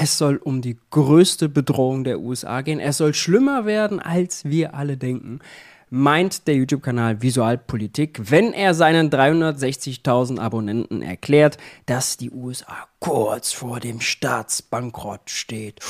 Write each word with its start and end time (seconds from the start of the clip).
Es 0.00 0.16
soll 0.16 0.36
um 0.36 0.62
die 0.62 0.78
größte 0.90 1.48
Bedrohung 1.48 2.04
der 2.04 2.20
USA 2.20 2.60
gehen. 2.60 2.78
Es 2.78 2.98
soll 2.98 3.14
schlimmer 3.14 3.66
werden, 3.66 3.98
als 3.98 4.44
wir 4.44 4.74
alle 4.74 4.96
denken. 4.96 5.40
Meint 5.90 6.46
der 6.46 6.54
YouTube-Kanal 6.54 7.20
Visualpolitik, 7.20 8.30
wenn 8.30 8.52
er 8.52 8.74
seinen 8.74 9.10
360.000 9.10 10.38
Abonnenten 10.38 11.02
erklärt, 11.02 11.58
dass 11.86 12.16
die 12.16 12.30
USA 12.30 12.86
kurz 13.00 13.52
vor 13.52 13.80
dem 13.80 14.00
Staatsbankrott 14.00 15.30
steht. 15.30 15.80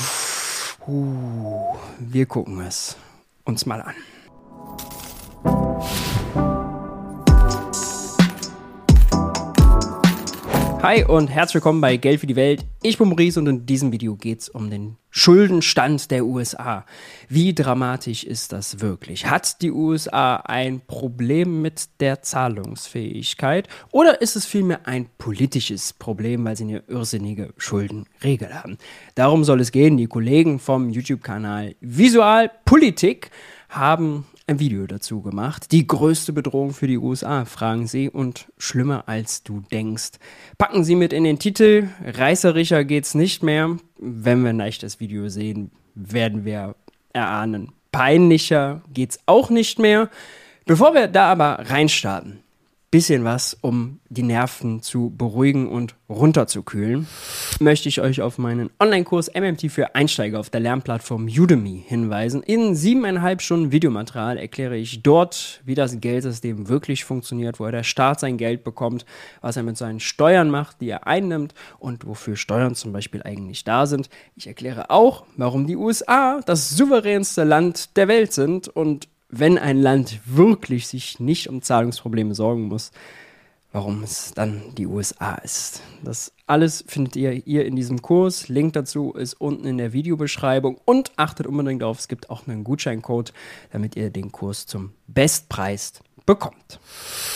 Uh, 0.87 1.75
wir 1.99 2.25
gucken 2.25 2.61
es 2.61 2.97
uns 3.43 3.67
mal 3.67 3.83
an. 3.83 3.93
Hi 10.81 11.03
und 11.03 11.27
herzlich 11.27 11.55
willkommen 11.55 11.81
bei 11.81 11.97
Geld 11.97 12.21
für 12.21 12.25
die 12.25 12.37
Welt. 12.37 12.65
Ich 12.81 12.97
bin 12.97 13.09
Maurice 13.09 13.37
und 13.37 13.47
in 13.47 13.65
diesem 13.65 13.91
Video 13.91 14.15
geht 14.15 14.39
es 14.39 14.47
um 14.47 14.69
den 14.69 14.95
Schuldenstand 15.09 16.09
der 16.09 16.25
USA. 16.25 16.85
Wie 17.27 17.53
dramatisch 17.53 18.23
ist 18.23 18.53
das 18.53 18.79
wirklich? 18.79 19.25
Hat 19.25 19.61
die 19.61 19.71
USA 19.71 20.37
ein 20.37 20.79
Problem 20.79 21.61
mit 21.61 21.89
der 21.99 22.21
Zahlungsfähigkeit 22.21 23.67
oder 23.91 24.21
ist 24.21 24.37
es 24.37 24.45
vielmehr 24.45 24.87
ein 24.87 25.09
politisches 25.17 25.91
Problem, 25.91 26.45
weil 26.45 26.55
sie 26.55 26.63
eine 26.63 26.83
irrsinnige 26.87 27.53
Schuldenregel 27.57 28.55
haben? 28.55 28.77
Darum 29.15 29.43
soll 29.43 29.59
es 29.59 29.73
gehen. 29.73 29.97
Die 29.97 30.07
Kollegen 30.07 30.59
vom 30.59 30.91
YouTube-Kanal 30.91 31.75
Visual 31.81 32.49
Politik 32.63 33.31
haben 33.67 34.25
ein 34.49 34.59
Video 34.59 34.87
dazu 34.87 35.21
gemacht. 35.21 35.71
Die 35.71 35.85
größte 35.85 36.33
Bedrohung 36.33 36.73
für 36.73 36.87
die 36.87 36.97
USA, 36.97 37.45
fragen 37.45 37.85
sie, 37.85 38.09
und 38.09 38.47
schlimmer 38.57 39.03
als 39.07 39.43
du 39.43 39.61
denkst. 39.71 40.13
Packen 40.57 40.83
sie 40.83 40.95
mit 40.95 41.13
in 41.13 41.23
den 41.23 41.37
Titel. 41.37 41.89
Reißerischer 42.03 42.83
geht's 42.83 43.13
nicht 43.13 43.43
mehr. 43.43 43.77
Wenn 43.99 44.43
wir 44.43 44.51
gleich 44.53 44.79
das 44.79 44.99
Video 44.99 45.29
sehen, 45.29 45.69
werden 45.93 46.45
wir 46.45 46.75
erahnen. 47.13 47.73
Peinlicher 47.91 48.81
geht's 48.91 49.19
auch 49.27 49.51
nicht 49.51 49.77
mehr. 49.77 50.09
Bevor 50.65 50.95
wir 50.95 51.07
da 51.07 51.31
aber 51.31 51.69
reinstarten, 51.69 52.39
bisschen 52.91 53.23
was, 53.23 53.55
um 53.61 53.99
die 54.09 54.23
Nerven 54.23 54.81
zu 54.81 55.13
beruhigen 55.15 55.67
und 55.67 55.95
runterzukühlen, 56.09 57.07
möchte 57.59 57.87
ich 57.87 58.01
euch 58.01 58.21
auf 58.21 58.39
meinen 58.39 58.71
Online-Kurs 58.79 59.31
MMT 59.35 59.71
für 59.71 59.93
Einsteiger 59.93 60.39
auf 60.39 60.49
der 60.49 60.61
Lernplattform 60.61 61.27
Udemy 61.27 61.83
hinweisen. 61.87 62.41
In 62.41 62.73
siebeneinhalb 62.73 63.43
Stunden 63.43 63.71
Videomaterial 63.71 64.37
erkläre 64.37 64.75
ich 64.75 65.03
dort, 65.03 65.61
wie 65.65 65.75
das 65.75 65.99
Geldsystem 65.99 66.67
wirklich 66.67 67.05
funktioniert, 67.05 67.59
wo 67.59 67.69
der 67.69 67.83
Staat 67.83 68.19
sein 68.21 68.37
Geld 68.37 68.63
bekommt, 68.63 69.05
was 69.41 69.55
er 69.55 69.63
mit 69.63 69.77
seinen 69.77 69.99
Steuern 69.99 70.49
macht, 70.49 70.81
die 70.81 70.89
er 70.89 71.05
einnimmt 71.05 71.53
und 71.77 72.07
wofür 72.07 72.35
Steuern 72.35 72.73
zum 72.73 72.91
Beispiel 72.91 73.21
eigentlich 73.21 73.63
da 73.63 73.85
sind. 73.85 74.09
Ich 74.35 74.47
erkläre 74.47 74.89
auch, 74.89 75.25
warum 75.37 75.67
die 75.67 75.75
USA 75.75 76.41
das 76.43 76.71
souveränste 76.71 77.43
Land 77.43 77.95
der 77.97 78.07
Welt 78.07 78.33
sind 78.33 78.67
und 78.67 79.07
wenn 79.29 79.57
ein 79.57 79.77
Land 79.77 80.19
wirklich 80.25 80.87
sich 80.87 81.19
nicht 81.19 81.49
um 81.49 81.61
Zahlungsprobleme 81.61 82.33
sorgen 82.33 82.67
muss, 82.67 82.91
warum 83.71 84.01
es 84.03 84.33
dann 84.33 84.61
die 84.75 84.87
USA 84.87 85.35
ist. 85.35 85.81
Das 86.03 86.33
alles 86.47 86.83
findet 86.87 87.15
ihr 87.15 87.31
hier 87.31 87.65
in 87.65 87.75
diesem 87.75 88.01
Kurs. 88.01 88.47
Link 88.47 88.73
dazu 88.73 89.13
ist 89.13 89.35
unten 89.35 89.67
in 89.67 89.77
der 89.77 89.93
Videobeschreibung 89.93 90.79
und 90.85 91.11
achtet 91.17 91.45
unbedingt 91.45 91.81
darauf, 91.81 91.99
es 91.99 92.07
gibt 92.07 92.29
auch 92.29 92.47
einen 92.47 92.63
Gutscheincode, 92.63 93.33
damit 93.71 93.95
ihr 93.95 94.09
den 94.09 94.31
Kurs 94.31 94.65
zum 94.65 94.93
Bestpreis 95.07 95.93
bekommt. 96.25 96.79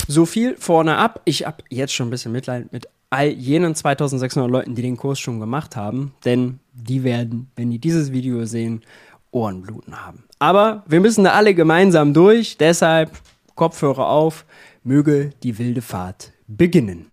So 0.07 0.25
viel 0.25 0.55
vorne 0.57 0.97
ab. 0.97 1.22
Ich 1.25 1.45
habe 1.45 1.63
jetzt 1.69 1.94
schon 1.94 2.07
ein 2.07 2.11
bisschen 2.11 2.31
Mitleid 2.31 2.72
mit 2.73 2.88
all 3.11 3.28
jenen 3.28 3.75
2600 3.75 4.50
Leuten, 4.50 4.73
die 4.73 4.81
den 4.81 4.97
Kurs 4.97 5.19
schon 5.19 5.39
gemacht 5.39 5.75
haben, 5.75 6.13
denn 6.25 6.59
die 6.73 7.03
werden, 7.03 7.52
wenn 7.55 7.69
die 7.69 7.78
dieses 7.78 8.11
Video 8.11 8.45
sehen, 8.45 8.81
Ohrenbluten 9.34 10.06
haben. 10.06 10.23
Aber 10.39 10.84
wir 10.88 11.00
müssen 11.00 11.23
da 11.23 11.31
alle 11.31 11.53
gemeinsam 11.53 12.14
durch, 12.14 12.58
deshalb 12.58 13.12
Kopfhörer 13.56 14.08
auf, 14.08 14.45
möge 14.84 15.31
die 15.44 15.57
wilde 15.57 15.81
Fahrt 15.81 16.31
beginnen. 16.47 17.09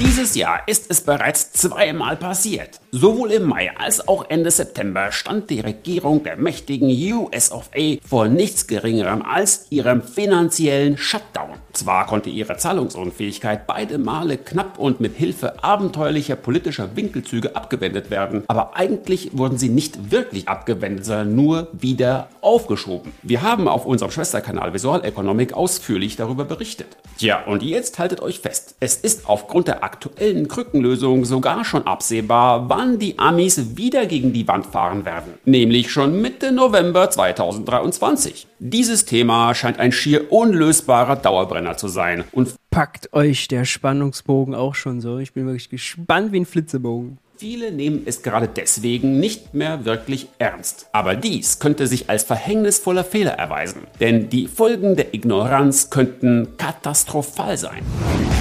Dieses 0.00 0.34
Jahr 0.34 0.62
ist 0.66 0.90
es 0.90 1.00
bereits 1.00 1.41
zweimal 1.52 2.16
passiert. 2.16 2.80
Sowohl 2.90 3.32
im 3.32 3.44
Mai 3.44 3.70
als 3.76 4.06
auch 4.06 4.26
Ende 4.28 4.50
September 4.50 5.12
stand 5.12 5.50
die 5.50 5.60
Regierung 5.60 6.22
der 6.24 6.36
mächtigen 6.36 6.88
US 7.14 7.52
of 7.52 7.70
A 7.76 7.96
vor 8.06 8.28
nichts 8.28 8.66
Geringerem 8.66 9.22
als 9.22 9.66
ihrem 9.70 10.02
finanziellen 10.02 10.96
Shutdown. 10.98 11.50
Zwar 11.72 12.06
konnte 12.06 12.28
ihre 12.28 12.58
Zahlungsunfähigkeit 12.58 13.66
beide 13.66 13.96
Male 13.96 14.36
knapp 14.36 14.78
und 14.78 15.00
mit 15.00 15.16
Hilfe 15.16 15.64
abenteuerlicher 15.64 16.36
politischer 16.36 16.96
Winkelzüge 16.96 17.56
abgewendet 17.56 18.10
werden, 18.10 18.44
aber 18.48 18.76
eigentlich 18.76 19.30
wurden 19.32 19.56
sie 19.56 19.70
nicht 19.70 20.10
wirklich 20.10 20.48
abgewendet, 20.48 21.06
sondern 21.06 21.34
nur 21.34 21.68
wieder 21.72 22.28
aufgeschoben. 22.42 23.12
Wir 23.22 23.40
haben 23.40 23.68
auf 23.68 23.86
unserem 23.86 24.10
Schwesterkanal 24.10 24.74
Visual 24.74 25.04
Economic 25.04 25.54
ausführlich 25.54 26.16
darüber 26.16 26.44
berichtet. 26.44 26.98
Tja, 27.18 27.42
und 27.46 27.62
jetzt 27.62 27.98
haltet 27.98 28.20
euch 28.20 28.40
fest, 28.40 28.76
es 28.80 28.96
ist 28.96 29.26
aufgrund 29.26 29.68
der 29.68 29.82
aktuellen 29.82 30.48
Krückenlösung 30.48 31.24
sogar 31.42 31.64
schon 31.64 31.88
absehbar, 31.88 32.68
wann 32.68 33.00
die 33.00 33.18
Amis 33.18 33.76
wieder 33.76 34.06
gegen 34.06 34.32
die 34.32 34.46
Wand 34.46 34.64
fahren 34.64 35.04
werden. 35.04 35.34
Nämlich 35.44 35.90
schon 35.90 36.22
Mitte 36.22 36.52
November 36.52 37.10
2023. 37.10 38.46
Dieses 38.60 39.06
Thema 39.06 39.52
scheint 39.52 39.80
ein 39.80 39.90
schier 39.90 40.30
unlösbarer 40.30 41.16
Dauerbrenner 41.16 41.76
zu 41.76 41.88
sein 41.88 42.22
und 42.30 42.54
packt 42.70 43.12
euch 43.12 43.48
der 43.48 43.64
Spannungsbogen 43.64 44.54
auch 44.54 44.76
schon 44.76 45.00
so. 45.00 45.18
Ich 45.18 45.32
bin 45.32 45.46
wirklich 45.46 45.68
gespannt 45.68 46.30
wie 46.30 46.40
ein 46.40 46.46
Flitzebogen. 46.46 47.18
Viele 47.42 47.72
nehmen 47.72 48.02
es 48.06 48.22
gerade 48.22 48.46
deswegen 48.46 49.18
nicht 49.18 49.52
mehr 49.52 49.84
wirklich 49.84 50.28
ernst. 50.38 50.86
Aber 50.92 51.16
dies 51.16 51.58
könnte 51.58 51.88
sich 51.88 52.08
als 52.08 52.22
verhängnisvoller 52.22 53.02
Fehler 53.02 53.32
erweisen, 53.32 53.80
denn 53.98 54.28
die 54.28 54.46
Folgen 54.46 54.94
der 54.94 55.12
Ignoranz 55.12 55.90
könnten 55.90 56.56
katastrophal 56.56 57.56
sein. 57.56 57.82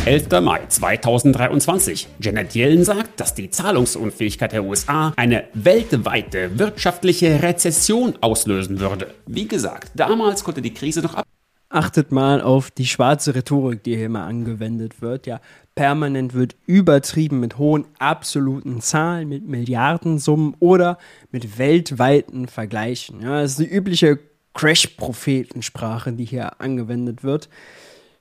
11. 0.06 0.42
Mai 0.44 0.62
2023. 0.68 2.10
Janet 2.20 2.54
Yellen 2.54 2.84
sagt, 2.84 3.20
dass 3.20 3.34
die 3.34 3.50
Zahlungsunfähigkeit 3.50 4.52
der 4.52 4.66
USA 4.66 5.14
eine 5.16 5.46
weltweite 5.56 6.60
wirtschaftliche 6.60 7.42
Rezession 7.42 8.14
auslösen 8.22 8.80
würde. 8.80 9.16
Wie 9.26 9.48
gesagt, 9.48 9.94
damals 9.96 10.44
konnte 10.44 10.62
die 10.62 10.76
Krise 10.76 11.02
noch 11.02 11.16
ab 11.16 11.26
achtet 11.72 12.12
mal 12.12 12.42
auf 12.42 12.72
die 12.72 12.86
schwarze 12.86 13.34
Rhetorik, 13.34 13.84
die 13.84 13.96
hier 13.96 14.08
immer 14.08 14.24
angewendet 14.24 15.02
wird. 15.02 15.26
Ja, 15.26 15.40
permanent 15.76 16.34
wird 16.34 16.56
übertrieben 16.66 17.40
mit 17.40 17.58
hohen 17.58 17.86
absoluten 17.98 18.82
Zahlen, 18.82 19.30
mit 19.30 19.48
Milliardensummen 19.48 20.56
oder 20.60 20.98
mit 21.32 21.58
weltweiten 21.58 22.48
Vergleichen. 22.48 23.22
Ja, 23.22 23.42
das 23.42 23.52
ist 23.52 23.60
die 23.60 23.74
übliche 23.74 24.20
Crash-Prophetensprache, 24.54 26.12
die 26.14 26.26
hier 26.26 26.60
angewendet 26.60 27.24
wird. 27.24 27.50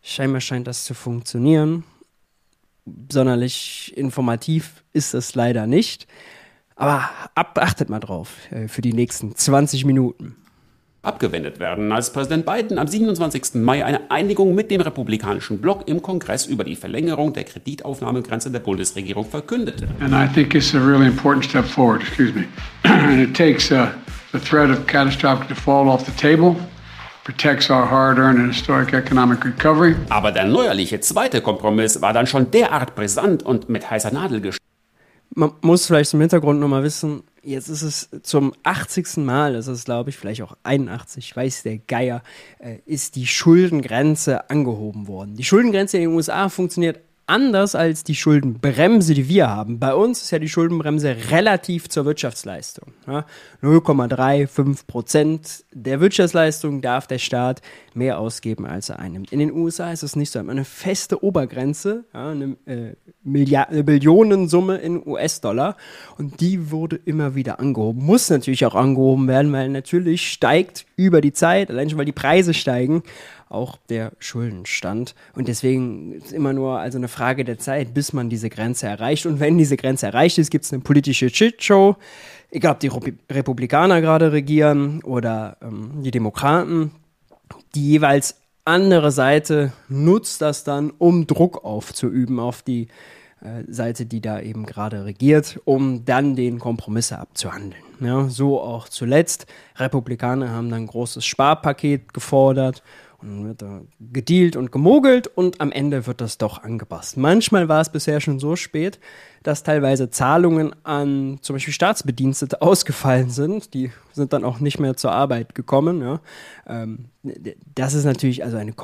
Scheinbar 0.03 0.41
scheint 0.41 0.67
das 0.67 0.85
zu 0.85 0.95
funktionieren. 0.95 1.85
Sonderlich 3.11 3.93
informativ 3.97 4.83
ist 4.93 5.15
es 5.15 5.35
leider 5.35 5.67
nicht. 5.67 6.07
Aber 6.77 7.11
achtet 7.35 7.91
mal 7.91 8.01
drauf 8.01 8.37
äh, 8.51 8.69
für 8.69 8.81
die 8.81 8.95
nächsten 8.95 9.35
20 9.37 9.85
Minuten 9.85 10.37
abgewendet 11.03 11.61
werden, 11.61 11.93
als 11.93 12.13
Präsident 12.13 12.45
Biden 12.45 12.79
am 12.79 12.87
27. 12.87 13.55
Mai 13.55 13.85
eine 13.85 14.11
Einigung 14.11 14.55
mit 14.55 14.71
dem 14.71 14.81
republikanischen 14.81 15.61
Block 15.61 15.89
im 15.89 16.03
Kongress 16.03 16.47
über 16.47 16.63
die 16.63 16.77
Verlängerung 16.77 17.33
der 17.33 17.45
Kreditaufnahmegrenze 17.45 18.51
der 18.51 18.61
Bundesregierung 18.61 19.25
verkündete. 19.25 19.89
And 20.01 20.13
I 20.13 20.27
think 20.33 20.55
it's 20.55 20.75
a 20.75 20.79
really 20.79 21.07
important 21.07 21.45
step 21.45 21.65
forward, 21.65 22.03
excuse 22.03 22.35
me. 22.35 22.45
And 22.83 23.21
it 23.21 23.35
takes 23.35 23.71
uh, 23.71 23.89
the 24.33 24.39
threat 24.39 24.71
of 24.71 24.87
catastrophic 24.87 25.49
default 25.49 25.89
off 25.89 26.05
the 26.05 26.13
table. 26.13 26.57
Protects 27.25 27.71
our 27.71 27.89
hard-earned 27.89 28.39
and 28.39 28.53
historic 28.53 28.93
economic 28.93 29.45
recovery. 29.45 29.95
Aber 30.11 30.33
der 30.33 30.47
neuerliche 30.47 31.01
zweite 31.01 31.41
Kompromiss 31.41 32.03
war 32.03 32.13
dann 32.13 32.27
schon 32.27 32.51
derart 32.51 32.95
brisant 32.95 33.43
und 33.43 33.69
mit 33.69 33.91
heißer 33.91 34.11
Nadel 34.13 34.41
gestrickt. 34.41 34.67
Man 35.35 35.53
muss 35.61 35.87
vielleicht 35.87 36.13
im 36.13 36.21
Hintergrund 36.21 36.61
nochmal 36.61 36.83
wissen, 36.83 37.23
Jetzt 37.43 37.69
ist 37.69 37.83
es 37.83 38.11
zum 38.23 38.55
80. 38.63 39.19
Mal, 39.19 39.55
das 39.55 39.67
ist 39.67 39.87
glaube 39.87 40.11
ich 40.11 40.17
vielleicht 40.17 40.43
auch 40.43 40.57
81, 40.63 41.35
weiß 41.35 41.63
der 41.63 41.79
Geier, 41.79 42.23
äh, 42.59 42.79
ist 42.85 43.17
die 43.17 43.27
Schuldengrenze 43.27 44.51
angehoben 44.51 45.09
worden. 45.09 45.37
Die 45.37 45.45
Schuldengrenze 45.45 45.97
in 45.97 46.05
den 46.05 46.15
USA 46.15 46.49
funktioniert 46.49 47.01
anders 47.31 47.75
als 47.75 48.05
die 48.05 48.15
Schuldenbremse, 48.15 49.15
die 49.15 49.29
wir 49.29 49.49
haben. 49.49 49.79
Bei 49.79 49.95
uns 49.95 50.21
ist 50.21 50.33
ja 50.33 50.39
die 50.39 50.49
Schuldenbremse 50.49 51.17
relativ 51.31 51.89
zur 51.89 52.05
Wirtschaftsleistung. 52.05 52.93
Ja? 53.07 53.25
0,35 53.63 54.87
Prozent 54.87 55.65
der 55.73 56.01
Wirtschaftsleistung 56.01 56.83
darf 56.83 57.07
der 57.07 57.19
Staat 57.19 57.63
mehr 57.95 58.19
ausgeben, 58.19 58.67
als 58.67 58.89
er 58.89 58.99
einnimmt. 58.99 59.33
In 59.33 59.39
den 59.39 59.53
USA 59.53 59.93
ist 59.93 60.03
es 60.03 60.17
nicht 60.17 60.31
so. 60.31 60.41
Man 60.41 60.49
hat 60.49 60.57
eine 60.57 60.65
feste 60.65 61.23
Obergrenze, 61.23 62.05
ja, 62.13 62.31
eine, 62.31 62.57
äh, 62.67 62.95
eine 63.25 63.85
Billionensumme 63.85 64.79
in 64.79 65.07
US-Dollar 65.07 65.77
und 66.19 66.41
die 66.41 66.71
wurde 66.71 66.97
immer 67.05 67.35
wieder 67.35 67.61
angehoben. 67.61 68.05
Muss 68.05 68.29
natürlich 68.29 68.67
auch 68.67 68.75
angehoben 68.75 69.29
werden, 69.29 69.53
weil 69.53 69.69
natürlich 69.69 70.31
steigt 70.31 70.87
über 70.97 71.21
die 71.21 71.33
Zeit, 71.33 71.71
allein 71.71 71.89
schon 71.89 71.99
weil 71.99 72.05
die 72.07 72.13
Preise 72.13 72.55
steigen, 72.55 73.03
auch 73.51 73.77
der 73.89 74.13
Schuldenstand. 74.19 75.15
Und 75.35 75.49
deswegen 75.49 76.13
ist 76.13 76.33
immer 76.33 76.53
nur 76.53 76.79
also 76.79 76.99
eine 76.99 77.09
Frage 77.09 77.45
der 77.45 77.59
Zeit, 77.59 77.93
bis 77.93 78.13
man 78.13 78.31
diese 78.31 78.49
Grenze 78.49 78.87
erreicht. 78.87 79.27
Und 79.27 79.41
wenn 79.41 79.59
diese 79.59 79.77
Grenze 79.77 80.07
erreicht 80.07 80.39
ist, 80.39 80.51
gibt 80.51 80.65
es 80.65 80.73
eine 80.73 80.83
politische 80.83 81.29
Shitshow. 81.29 81.97
Egal, 82.51 82.73
ob 82.73 82.81
die 82.81 82.91
Republikaner 83.31 84.01
gerade 84.01 84.33
regieren 84.33 85.03
oder 85.03 85.57
ähm, 85.63 86.03
die 86.03 86.11
Demokraten. 86.11 86.93
Die 87.75 87.89
jeweils 87.89 88.37
andere 88.65 89.11
Seite 89.11 89.73
nutzt 89.89 90.41
das 90.41 90.65
dann, 90.65 90.91
um 90.99 91.27
Druck 91.27 91.65
aufzuüben 91.65 92.39
auf 92.39 92.63
die 92.63 92.89
äh, 93.43 93.65
Seite, 93.69 94.07
die 94.07 94.21
da 94.21 94.41
eben 94.41 94.67
gerade 94.67 95.05
regiert, 95.05 95.61
um 95.65 96.05
dann 96.05 96.37
den 96.37 96.59
Kompromisse 96.59 97.19
abzuhandeln. 97.19 97.83
Ja, 98.01 98.29
so 98.29 98.61
auch 98.61 98.89
zuletzt. 98.89 99.47
Republikaner 99.77 100.51
haben 100.51 100.71
dann 100.71 100.83
ein 100.83 100.87
großes 100.87 101.25
Sparpaket 101.25 102.15
gefordert 102.15 102.83
und 103.23 103.29
dann 103.29 103.47
wird 103.47 103.63
da 103.63 103.83
gedealt 104.01 104.57
und 104.57 104.73
gemogelt 104.73 105.27
und 105.27 105.61
am 105.61 105.73
Ende 105.73 106.07
wird 106.07 106.21
das 106.21 106.39
doch 106.39 106.63
angepasst. 106.63 107.17
Manchmal 107.17 107.69
war 107.69 107.81
es 107.81 107.91
bisher 107.91 108.21
schon 108.21 108.39
so 108.39 108.57
spät, 108.57 108.99
dass 109.43 109.63
teilweise 109.63 110.11
Zahlungen 110.11 110.75
an 110.85 111.39
zum 111.43 111.57
Beispiel 111.57 111.75
Staatsbedienstete 111.75 112.63
ausgefallen 112.63 113.31
sind. 113.31 113.75
Die 113.75 113.91
sind 114.13 114.33
dann 114.33 114.45
auch 114.45 114.61
nicht 114.61 114.79
mehr 114.79 114.97
zur 114.97 115.13
Arbeit 115.13 115.55
gekommen. 115.55 116.01
Ja. 116.01 116.21
Ähm, 116.67 117.07
das 117.75 117.95
ist 117.95 118.05
natürlich 118.05 118.45
also 118.45 118.57
ein 118.57 118.75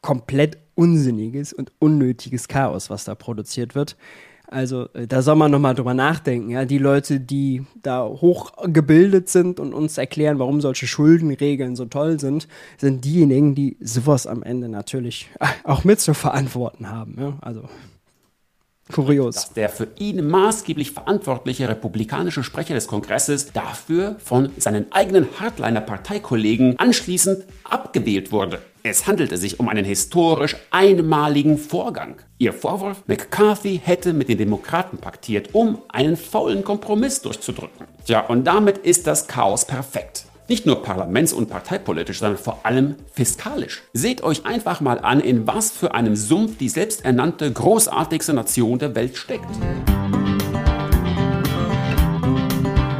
komplett 0.00 0.58
unsinniges 0.74 1.52
und 1.52 1.72
unnötiges 1.78 2.48
Chaos, 2.48 2.88
was 2.90 3.04
da 3.04 3.14
produziert 3.14 3.74
wird. 3.74 3.96
Also 4.50 4.88
äh, 4.94 5.06
da 5.06 5.22
soll 5.22 5.36
man 5.36 5.50
nochmal 5.50 5.74
drüber 5.74 5.94
nachdenken. 5.94 6.50
Ja? 6.50 6.64
Die 6.64 6.78
Leute, 6.78 7.20
die 7.20 7.64
da 7.82 8.04
hochgebildet 8.04 9.28
sind 9.28 9.60
und 9.60 9.74
uns 9.74 9.98
erklären, 9.98 10.38
warum 10.38 10.60
solche 10.60 10.86
Schuldenregeln 10.86 11.76
so 11.76 11.84
toll 11.84 12.18
sind, 12.18 12.48
sind 12.78 13.04
diejenigen, 13.04 13.54
die 13.54 13.76
sowas 13.80 14.26
am 14.26 14.42
Ende 14.42 14.68
natürlich 14.68 15.30
auch 15.64 15.84
mit 15.84 16.00
zu 16.00 16.14
verantworten 16.14 16.90
haben. 16.90 17.16
Ja? 17.18 17.38
Also 17.40 17.68
Kurios. 18.92 19.34
Dass 19.34 19.52
der 19.52 19.68
für 19.68 19.88
ihn 19.98 20.26
maßgeblich 20.26 20.92
verantwortliche 20.92 21.68
republikanische 21.68 22.42
Sprecher 22.42 22.74
des 22.74 22.88
Kongresses 22.88 23.52
dafür 23.52 24.16
von 24.18 24.50
seinen 24.56 24.90
eigenen 24.92 25.28
Hardliner-Parteikollegen 25.38 26.78
anschließend 26.78 27.44
abgewählt 27.64 28.32
wurde. 28.32 28.60
Es 28.82 29.06
handelte 29.06 29.36
sich 29.36 29.60
um 29.60 29.68
einen 29.68 29.84
historisch 29.84 30.56
einmaligen 30.70 31.58
Vorgang. 31.58 32.16
Ihr 32.38 32.52
Vorwurf, 32.52 33.02
McCarthy 33.06 33.80
hätte 33.82 34.12
mit 34.12 34.28
den 34.28 34.38
Demokraten 34.38 34.98
paktiert, 34.98 35.50
um 35.52 35.82
einen 35.88 36.16
faulen 36.16 36.64
Kompromiss 36.64 37.20
durchzudrücken. 37.20 37.86
Tja, 38.06 38.20
und 38.20 38.44
damit 38.44 38.78
ist 38.78 39.06
das 39.06 39.26
Chaos 39.26 39.66
perfekt. 39.66 40.27
Nicht 40.48 40.64
nur 40.64 40.82
parlaments- 40.82 41.34
und 41.34 41.50
parteipolitisch, 41.50 42.20
sondern 42.20 42.38
vor 42.38 42.60
allem 42.62 42.94
fiskalisch. 43.12 43.82
Seht 43.92 44.22
euch 44.22 44.46
einfach 44.46 44.80
mal 44.80 44.98
an, 44.98 45.20
in 45.20 45.46
was 45.46 45.70
für 45.70 45.92
einem 45.94 46.16
Sumpf 46.16 46.56
die 46.56 46.70
selbsternannte 46.70 47.52
großartigste 47.52 48.32
Nation 48.32 48.78
der 48.78 48.94
Welt 48.94 49.18
steckt. 49.18 49.44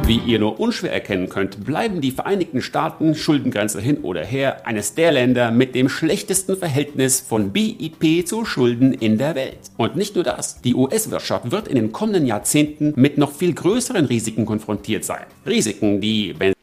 Wie 0.05 0.17
ihr 0.17 0.37
nur 0.37 0.59
unschwer 0.59 0.93
erkennen 0.93 1.29
könnt, 1.29 1.65
bleiben 1.65 2.01
die 2.01 2.11
Vereinigten 2.11 2.61
Staaten, 2.61 3.15
Schuldengrenze 3.15 3.81
hin 3.81 3.99
oder 4.01 4.23
her, 4.23 4.67
eines 4.67 4.93
der 4.93 5.11
Länder 5.11 5.49
mit 5.49 5.73
dem 5.73 5.89
schlechtesten 5.89 6.55
Verhältnis 6.55 7.19
von 7.19 7.51
BIP 7.51 8.27
zu 8.27 8.45
Schulden 8.45 8.93
in 8.93 9.17
der 9.17 9.33
Welt. 9.33 9.71
Und 9.77 9.95
nicht 9.95 10.13
nur 10.13 10.23
das, 10.23 10.61
die 10.61 10.75
US-Wirtschaft 10.75 11.49
wird 11.49 11.67
in 11.67 11.75
den 11.75 11.91
kommenden 11.91 12.27
Jahrzehnten 12.27 12.93
mit 12.95 13.17
noch 13.17 13.31
viel 13.31 13.53
größeren 13.53 14.05
Risiken 14.05 14.45
konfrontiert 14.45 15.03
sein. 15.03 15.25
Risiken, 15.47 15.99
die, 15.99 16.35
wenn 16.37 16.53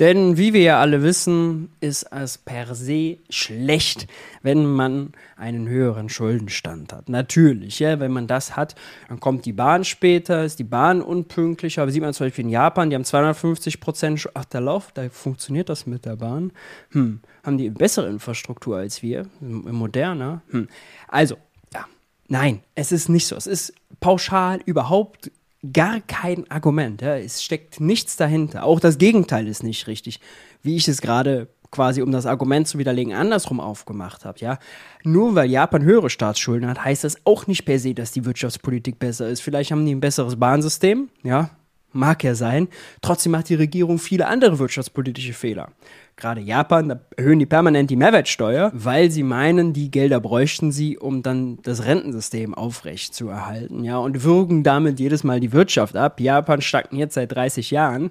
denn 0.00 0.36
wie 0.36 0.52
wir 0.52 0.62
ja 0.62 0.80
alle 0.80 1.02
wissen, 1.04 1.70
ist 1.78 2.04
es 2.10 2.36
per 2.36 2.74
se 2.74 3.18
schlecht, 3.30 4.08
wenn 4.42 4.66
man 4.66 5.12
einen 5.36 5.68
höheren 5.68 6.08
Schuldenstand 6.08 6.92
hat. 6.92 7.08
Natürlich, 7.08 7.78
ja, 7.78 8.00
wenn 8.00 8.10
man 8.10 8.26
das 8.26 8.56
hat, 8.56 8.74
dann 9.08 9.20
kommt 9.20 9.44
die 9.44 9.52
Bahn 9.52 9.84
später, 9.84 10.44
ist 10.44 10.58
die 10.58 10.64
Bahn 10.64 11.00
unpünktlicher. 11.00 11.82
Aber 11.82 11.92
sieht 11.92 12.02
man 12.02 12.12
zum 12.12 12.26
Beispiel 12.26 12.44
in 12.44 12.50
Japan, 12.50 12.90
die 12.90 12.96
haben 12.96 13.04
250 13.04 13.78
Prozent, 13.78 14.28
ach, 14.34 14.44
der 14.46 14.62
Lauf, 14.62 14.90
da 14.92 15.08
funktioniert 15.10 15.68
das 15.68 15.86
mit 15.86 16.04
der 16.06 16.16
Bahn. 16.16 16.50
Hm, 16.90 17.20
haben 17.44 17.58
die 17.58 17.70
bessere 17.70 18.08
Infrastruktur 18.08 18.78
als 18.78 19.00
wir, 19.00 19.26
moderner. 19.40 20.42
Hm. 20.50 20.66
Also, 21.06 21.36
ja, 21.72 21.86
nein, 22.26 22.62
es 22.74 22.90
ist 22.90 23.08
nicht 23.08 23.28
so. 23.28 23.36
Es 23.36 23.46
ist 23.46 23.72
pauschal 24.00 24.60
überhaupt 24.66 25.30
gar 25.72 26.00
kein 26.00 26.50
Argument. 26.50 27.02
Ja. 27.02 27.16
Es 27.16 27.42
steckt 27.42 27.80
nichts 27.80 28.16
dahinter. 28.16 28.64
Auch 28.64 28.80
das 28.80 28.98
Gegenteil 28.98 29.46
ist 29.48 29.62
nicht 29.62 29.86
richtig, 29.86 30.20
wie 30.62 30.76
ich 30.76 30.88
es 30.88 31.00
gerade 31.00 31.48
quasi, 31.70 32.02
um 32.02 32.12
das 32.12 32.26
Argument 32.26 32.68
zu 32.68 32.78
widerlegen, 32.78 33.12
andersrum 33.12 33.60
aufgemacht 33.60 34.24
habe. 34.24 34.38
Ja. 34.38 34.58
Nur 35.02 35.34
weil 35.34 35.50
Japan 35.50 35.82
höhere 35.82 36.08
Staatsschulden 36.08 36.68
hat, 36.68 36.84
heißt 36.84 37.04
das 37.04 37.16
auch 37.24 37.46
nicht 37.46 37.64
per 37.64 37.78
se, 37.78 37.94
dass 37.94 38.12
die 38.12 38.24
Wirtschaftspolitik 38.24 38.98
besser 38.98 39.28
ist. 39.28 39.40
Vielleicht 39.40 39.72
haben 39.72 39.84
die 39.84 39.94
ein 39.94 40.00
besseres 40.00 40.36
Bahnsystem, 40.36 41.08
ja, 41.22 41.50
mag 41.94 42.22
ja 42.24 42.34
sein. 42.34 42.68
Trotzdem 43.00 43.32
macht 43.32 43.48
die 43.48 43.54
Regierung 43.54 43.98
viele 43.98 44.26
andere 44.26 44.58
wirtschaftspolitische 44.58 45.32
Fehler 45.32 45.72
gerade 46.16 46.40
Japan, 46.40 46.88
da 46.88 47.00
erhöhen 47.16 47.38
die 47.38 47.46
permanent 47.46 47.90
die 47.90 47.96
Mehrwertsteuer, 47.96 48.70
weil 48.74 49.10
sie 49.10 49.22
meinen, 49.22 49.72
die 49.72 49.90
Gelder 49.90 50.20
bräuchten 50.20 50.72
sie, 50.72 50.96
um 50.96 51.22
dann 51.22 51.58
das 51.62 51.84
Rentensystem 51.84 52.54
aufrecht 52.54 53.14
zu 53.14 53.28
erhalten, 53.28 53.84
ja, 53.84 53.98
und 53.98 54.22
würgen 54.22 54.62
damit 54.62 55.00
jedes 55.00 55.24
Mal 55.24 55.40
die 55.40 55.52
Wirtschaft 55.52 55.96
ab. 55.96 56.20
Japan 56.20 56.60
stagniert 56.60 57.12
seit 57.12 57.32
30 57.32 57.70
Jahren. 57.70 58.10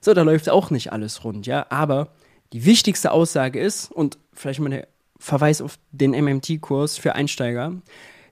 So, 0.00 0.14
da 0.14 0.22
läuft 0.22 0.50
auch 0.50 0.70
nicht 0.70 0.92
alles 0.92 1.24
rund, 1.24 1.46
ja, 1.46 1.66
aber 1.70 2.08
die 2.52 2.64
wichtigste 2.64 3.12
Aussage 3.12 3.60
ist, 3.60 3.90
und 3.90 4.18
vielleicht 4.32 4.60
mal 4.60 4.70
der 4.70 4.88
Verweis 5.18 5.62
auf 5.62 5.78
den 5.92 6.10
MMT-Kurs 6.10 6.98
für 6.98 7.14
Einsteiger, 7.14 7.72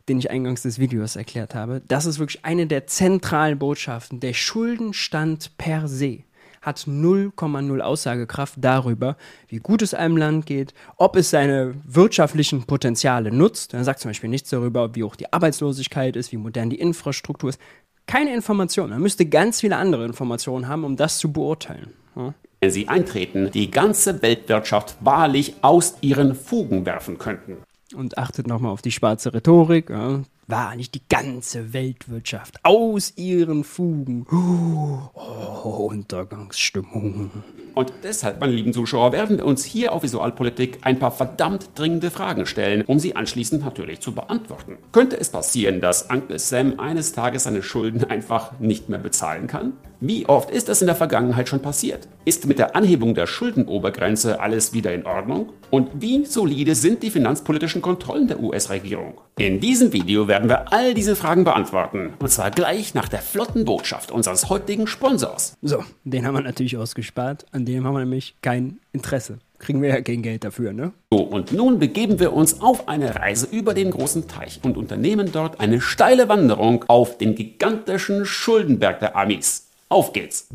den 0.08 0.18
ich 0.18 0.30
eingangs 0.30 0.62
des 0.62 0.78
Videos 0.78 1.16
erklärt 1.16 1.54
habe, 1.54 1.82
das 1.86 2.06
ist 2.06 2.18
wirklich 2.18 2.44
eine 2.44 2.66
der 2.66 2.86
zentralen 2.86 3.58
Botschaften. 3.58 4.20
Der 4.20 4.32
Schuldenstand 4.32 5.56
per 5.58 5.88
se 5.88 6.24
hat 6.62 6.78
0,0 6.78 7.80
Aussagekraft 7.80 8.54
darüber, 8.58 9.16
wie 9.48 9.58
gut 9.58 9.82
es 9.82 9.94
einem 9.94 10.16
Land 10.16 10.46
geht, 10.46 10.74
ob 10.96 11.16
es 11.16 11.30
seine 11.30 11.74
wirtschaftlichen 11.84 12.64
Potenziale 12.64 13.32
nutzt. 13.32 13.74
Er 13.74 13.84
sagt 13.84 14.00
zum 14.00 14.10
Beispiel 14.10 14.30
nichts 14.30 14.50
darüber, 14.50 14.94
wie 14.94 15.02
hoch 15.02 15.16
die 15.16 15.32
Arbeitslosigkeit 15.32 16.16
ist, 16.16 16.32
wie 16.32 16.36
modern 16.36 16.70
die 16.70 16.78
Infrastruktur 16.78 17.50
ist. 17.50 17.60
Keine 18.06 18.32
Informationen. 18.34 18.92
Er 18.92 18.98
müsste 18.98 19.26
ganz 19.26 19.60
viele 19.60 19.76
andere 19.76 20.04
Informationen 20.04 20.68
haben, 20.68 20.84
um 20.84 20.96
das 20.96 21.18
zu 21.18 21.32
beurteilen. 21.32 21.92
Ja? 22.16 22.34
Wenn 22.60 22.70
sie 22.70 22.88
eintreten, 22.88 23.50
die 23.50 23.72
ganze 23.72 24.22
Weltwirtschaft 24.22 24.96
wahrlich 25.00 25.54
aus 25.62 25.96
ihren 26.00 26.36
Fugen 26.36 26.86
werfen 26.86 27.18
könnten. 27.18 27.56
Und 27.94 28.18
achtet 28.18 28.46
nochmal 28.46 28.72
auf 28.72 28.82
die 28.82 28.92
schwarze 28.92 29.34
Rhetorik. 29.34 29.90
Ja 29.90 30.22
war 30.52 30.76
nicht 30.76 30.94
die 30.94 31.02
ganze 31.08 31.72
Weltwirtschaft 31.72 32.60
aus 32.62 33.14
ihren 33.16 33.64
Fugen. 33.64 34.26
Oh, 34.30 35.88
Untergangsstimmung. 35.88 37.30
Und 37.74 37.92
deshalb, 38.02 38.38
meine 38.40 38.52
lieben 38.52 38.74
Zuschauer, 38.74 39.12
werden 39.12 39.38
wir 39.38 39.46
uns 39.46 39.64
hier 39.64 39.92
auf 39.92 40.02
Visualpolitik 40.02 40.80
ein 40.82 40.98
paar 40.98 41.10
verdammt 41.10 41.70
dringende 41.74 42.10
Fragen 42.10 42.44
stellen, 42.44 42.82
um 42.82 42.98
sie 42.98 43.16
anschließend 43.16 43.64
natürlich 43.64 44.00
zu 44.00 44.14
beantworten. 44.14 44.76
Könnte 44.92 45.18
es 45.18 45.30
passieren, 45.30 45.80
dass 45.80 46.10
Uncle 46.10 46.38
Sam 46.38 46.78
eines 46.78 47.12
Tages 47.12 47.44
seine 47.44 47.62
Schulden 47.62 48.04
einfach 48.04 48.58
nicht 48.58 48.90
mehr 48.90 48.98
bezahlen 48.98 49.46
kann? 49.46 49.72
Wie 50.04 50.26
oft 50.26 50.50
ist 50.50 50.68
das 50.68 50.80
in 50.82 50.88
der 50.88 50.96
Vergangenheit 50.96 51.48
schon 51.48 51.62
passiert? 51.62 52.08
Ist 52.24 52.48
mit 52.48 52.58
der 52.58 52.74
Anhebung 52.74 53.14
der 53.14 53.28
Schuldenobergrenze 53.28 54.40
alles 54.40 54.72
wieder 54.72 54.92
in 54.92 55.06
Ordnung? 55.06 55.52
Und 55.70 55.90
wie 55.94 56.24
solide 56.24 56.74
sind 56.74 57.04
die 57.04 57.10
finanzpolitischen 57.10 57.82
Kontrollen 57.82 58.26
der 58.26 58.42
US-Regierung? 58.42 59.20
In 59.38 59.60
diesem 59.60 59.92
Video 59.92 60.26
werden 60.26 60.48
wir 60.48 60.72
all 60.72 60.94
diese 60.94 61.14
Fragen 61.14 61.44
beantworten. 61.44 62.14
Und 62.18 62.28
zwar 62.32 62.50
gleich 62.50 62.94
nach 62.94 63.08
der 63.08 63.20
flotten 63.20 63.64
Botschaft 63.64 64.10
unseres 64.10 64.50
heutigen 64.50 64.88
Sponsors. 64.88 65.56
So, 65.62 65.84
den 66.02 66.26
haben 66.26 66.34
wir 66.34 66.42
natürlich 66.42 66.76
ausgespart. 66.76 67.46
An 67.52 67.64
dem 67.64 67.86
haben 67.86 67.94
wir 67.94 68.00
nämlich 68.00 68.34
kein 68.42 68.80
Interesse 68.92 69.38
kriegen 69.60 69.80
wir 69.80 69.90
ja 69.90 70.00
kein 70.00 70.22
Geld 70.22 70.42
dafür, 70.42 70.72
ne? 70.72 70.90
So, 71.12 71.18
und 71.18 71.52
nun 71.52 71.78
begeben 71.78 72.18
wir 72.18 72.32
uns 72.32 72.60
auf 72.60 72.88
eine 72.88 73.14
Reise 73.14 73.46
über 73.48 73.74
den 73.74 73.92
großen 73.92 74.26
Teich 74.26 74.58
und 74.64 74.76
unternehmen 74.76 75.30
dort 75.30 75.60
eine 75.60 75.80
steile 75.80 76.28
Wanderung 76.28 76.84
auf 76.88 77.16
den 77.16 77.36
gigantischen 77.36 78.26
Schuldenberg 78.26 78.98
der 78.98 79.14
Amis. 79.14 79.68
Auf 79.92 80.14
geht's! 80.14 80.48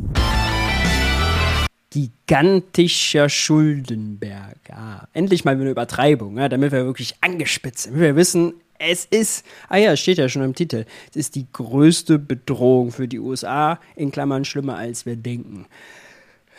Gigantischer 1.91 3.29
Schuldenberg. 3.29 4.57
Ja, 4.67 5.07
endlich 5.13 5.45
mal 5.45 5.51
eine 5.51 5.69
Übertreibung, 5.69 6.39
ja, 6.39 6.49
damit 6.49 6.71
wir 6.71 6.85
wirklich 6.85 7.13
angespitzt 7.21 7.83
sind. 7.83 7.99
Wir 7.99 8.15
wissen, 8.15 8.55
es 8.79 9.05
ist, 9.05 9.45
ah 9.69 9.77
ja, 9.77 9.95
steht 9.95 10.17
ja 10.17 10.27
schon 10.27 10.41
im 10.41 10.55
Titel, 10.55 10.85
es 11.11 11.17
ist 11.17 11.35
die 11.35 11.45
größte 11.53 12.17
Bedrohung 12.17 12.91
für 12.91 13.07
die 13.07 13.19
USA, 13.19 13.79
in 13.95 14.09
Klammern 14.09 14.43
schlimmer 14.43 14.75
als 14.75 15.05
wir 15.05 15.15
denken. 15.15 15.67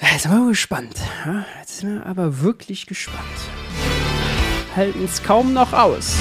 Jetzt 0.00 0.22
sind 0.22 0.30
wir 0.30 0.48
gespannt. 0.48 0.94
Ja, 1.26 1.44
jetzt 1.58 1.78
sind 1.78 1.94
wir 1.96 2.06
aber 2.06 2.42
wirklich 2.42 2.86
gespannt. 2.86 3.18
Halten 4.76 5.04
es 5.04 5.20
kaum 5.24 5.52
noch 5.52 5.72
aus. 5.72 6.18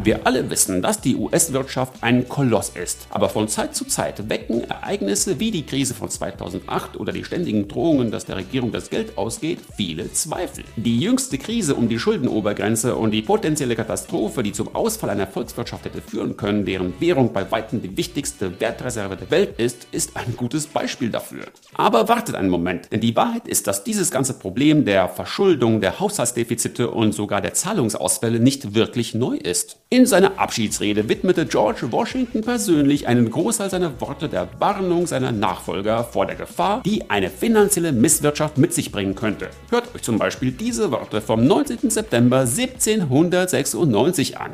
Wir 0.00 0.26
alle 0.28 0.48
wissen, 0.48 0.80
dass 0.80 1.00
die 1.00 1.16
US-Wirtschaft 1.16 1.94
ein 2.02 2.28
Koloss 2.28 2.70
ist. 2.70 3.08
Aber 3.10 3.28
von 3.28 3.48
Zeit 3.48 3.74
zu 3.74 3.84
Zeit 3.84 4.28
wecken 4.28 4.62
Ereignisse 4.62 5.40
wie 5.40 5.50
die 5.50 5.66
Krise 5.66 5.92
von 5.92 6.08
2008 6.08 6.96
oder 6.96 7.12
die 7.12 7.24
ständigen 7.24 7.66
Drohungen, 7.66 8.12
dass 8.12 8.24
der 8.24 8.36
Regierung 8.36 8.70
das 8.70 8.90
Geld 8.90 9.18
ausgeht, 9.18 9.58
viele 9.76 10.12
Zweifel. 10.12 10.62
Die 10.76 11.00
jüngste 11.00 11.36
Krise 11.36 11.74
um 11.74 11.88
die 11.88 11.98
Schuldenobergrenze 11.98 12.94
und 12.94 13.10
die 13.10 13.22
potenzielle 13.22 13.74
Katastrophe, 13.74 14.44
die 14.44 14.52
zum 14.52 14.72
Ausfall 14.72 15.10
einer 15.10 15.26
Volkswirtschaft 15.26 15.84
hätte 15.86 16.00
führen 16.00 16.36
können, 16.36 16.64
deren 16.64 17.00
Währung 17.00 17.32
bei 17.32 17.50
weitem 17.50 17.82
die 17.82 17.96
wichtigste 17.96 18.60
Wertreserve 18.60 19.16
der 19.16 19.32
Welt 19.32 19.58
ist, 19.58 19.88
ist 19.90 20.16
ein 20.16 20.36
gutes 20.36 20.68
Beispiel 20.68 21.10
dafür. 21.10 21.46
Aber 21.74 22.08
wartet 22.08 22.36
einen 22.36 22.50
Moment, 22.50 22.92
denn 22.92 23.00
die 23.00 23.16
Wahrheit 23.16 23.48
ist, 23.48 23.66
dass 23.66 23.82
dieses 23.82 24.12
ganze 24.12 24.34
Problem 24.34 24.84
der 24.84 25.08
Verschuldung, 25.08 25.80
der 25.80 25.98
Haushaltsdefizite 25.98 26.88
und 26.88 27.12
sogar 27.12 27.40
der 27.40 27.54
Zahlungsausfälle 27.54 28.38
nicht 28.38 28.76
wirklich 28.76 29.14
neu 29.14 29.36
ist. 29.36 29.76
In 29.90 30.04
seiner 30.04 30.38
Abschiedsrede 30.38 31.08
widmete 31.08 31.46
George 31.46 31.90
Washington 31.90 32.42
persönlich 32.42 33.08
einen 33.08 33.30
Großteil 33.30 33.70
seiner 33.70 33.98
Worte 34.02 34.28
der 34.28 34.46
Warnung 34.58 35.06
seiner 35.06 35.32
Nachfolger 35.32 36.04
vor 36.04 36.26
der 36.26 36.34
Gefahr, 36.36 36.82
die 36.84 37.08
eine 37.08 37.30
finanzielle 37.30 37.92
Misswirtschaft 37.92 38.58
mit 38.58 38.74
sich 38.74 38.92
bringen 38.92 39.14
könnte. 39.14 39.48
Hört 39.70 39.94
euch 39.94 40.02
zum 40.02 40.18
Beispiel 40.18 40.52
diese 40.52 40.90
Worte 40.90 41.22
vom 41.22 41.46
19. 41.46 41.88
September 41.88 42.40
1796 42.40 44.36
an. 44.36 44.50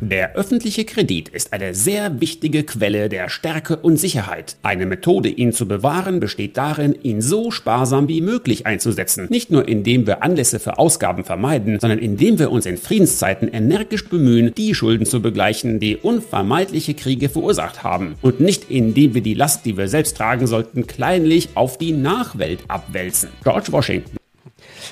Der 0.00 0.34
öffentliche 0.34 0.84
Kredit 0.84 1.30
ist 1.30 1.54
eine 1.54 1.74
sehr 1.74 2.20
wichtige 2.20 2.64
Quelle 2.64 3.08
der 3.08 3.30
Stärke 3.30 3.78
und 3.78 3.96
Sicherheit. 3.96 4.56
Eine 4.62 4.84
Methode, 4.84 5.30
ihn 5.30 5.54
zu 5.54 5.66
bewahren, 5.66 6.20
besteht 6.20 6.58
darin, 6.58 6.94
ihn 7.02 7.22
so 7.22 7.50
sparsam 7.50 8.06
wie 8.06 8.20
möglich 8.20 8.66
einzusetzen. 8.66 9.26
Nicht 9.30 9.50
nur 9.50 9.66
indem 9.66 10.06
wir 10.06 10.22
Anlässe 10.22 10.60
für 10.60 10.78
Ausgaben 10.78 11.24
vermeiden, 11.24 11.80
sondern 11.80 11.98
indem 11.98 12.38
wir 12.38 12.50
uns 12.50 12.66
in 12.66 12.76
Friedenszeiten 12.76 13.48
energisch 13.48 14.06
bemühen, 14.06 14.52
die 14.54 14.74
Schulden 14.74 15.06
zu 15.06 15.22
begleichen, 15.22 15.80
die 15.80 15.96
unvermeidliche 15.96 16.92
Kriege 16.92 17.30
verursacht 17.30 17.82
haben. 17.82 18.16
Und 18.20 18.38
nicht 18.38 18.70
indem 18.70 19.14
wir 19.14 19.22
die 19.22 19.34
Last, 19.34 19.64
die 19.64 19.78
wir 19.78 19.88
selbst 19.88 20.18
tragen 20.18 20.46
sollten, 20.46 20.86
kleinlich 20.86 21.48
auf 21.54 21.78
die 21.78 21.92
Nachwelt 21.92 22.60
abwälzen. 22.68 23.30
George 23.42 23.72
Washington 23.72 24.16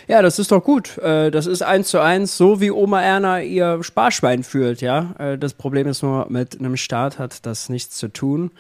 ja, 0.09 0.23
das 0.23 0.39
ist 0.39 0.53
doch 0.53 0.63
gut. 0.63 0.99
Äh, 0.99 1.31
das 1.31 1.47
ist 1.47 1.63
eins 1.63 1.89
zu 1.89 2.01
eins, 2.01 2.37
so 2.37 2.61
wie 2.61 2.71
Oma 2.71 3.03
Erna 3.03 3.41
ihr 3.41 3.83
Sparschwein 3.83 4.43
führt, 4.43 4.81
ja. 4.81 5.15
Äh, 5.19 5.39
das 5.39 5.55
Problem 5.55 5.87
ist 5.87 6.03
nur, 6.03 6.27
mit 6.31 6.59
einem 6.59 6.77
Staat 6.77 7.19
hat 7.19 7.47
das 7.47 7.69
nichts 7.69 7.97
zu 7.97 8.09
tun. 8.09 8.51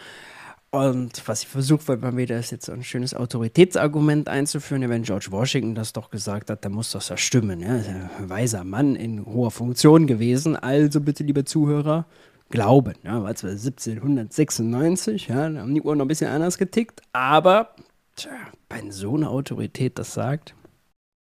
Und 0.70 1.22
was 1.28 1.42
ich 1.42 1.48
versucht 1.48 1.88
habe, 1.88 2.00
mal 2.00 2.16
wieder 2.16 2.36
ist 2.36 2.50
jetzt 2.50 2.68
ein 2.68 2.82
schönes 2.82 3.14
Autoritätsargument 3.14 4.28
einzuführen. 4.28 4.88
Wenn 4.88 5.04
George 5.04 5.28
Washington 5.30 5.76
das 5.76 5.92
doch 5.92 6.10
gesagt 6.10 6.50
hat, 6.50 6.64
dann 6.64 6.72
muss 6.72 6.90
das 6.90 7.10
ja 7.10 7.16
stimmen. 7.16 7.60
Ja? 7.60 7.74
Ein 7.74 8.28
weiser 8.28 8.64
Mann 8.64 8.96
in 8.96 9.24
hoher 9.24 9.52
Funktion 9.52 10.08
gewesen. 10.08 10.56
Also 10.56 11.00
bitte, 11.00 11.22
liebe 11.22 11.44
Zuhörer, 11.44 12.06
glauben. 12.50 12.94
Ja, 13.02 13.22
war 13.22 13.34
zwar 13.34 13.50
1796, 13.50 15.28
ja, 15.28 15.48
da 15.48 15.60
haben 15.60 15.74
die 15.74 15.82
Uhren 15.82 15.98
noch 15.98 16.04
ein 16.04 16.08
bisschen 16.08 16.30
anders 16.30 16.58
getickt, 16.58 17.02
aber 17.12 17.74
tja, 18.16 18.30
wenn 18.70 18.92
so 18.92 19.16
eine 19.16 19.28
Autorität 19.28 19.98
das 19.98 20.14
sagt, 20.14 20.54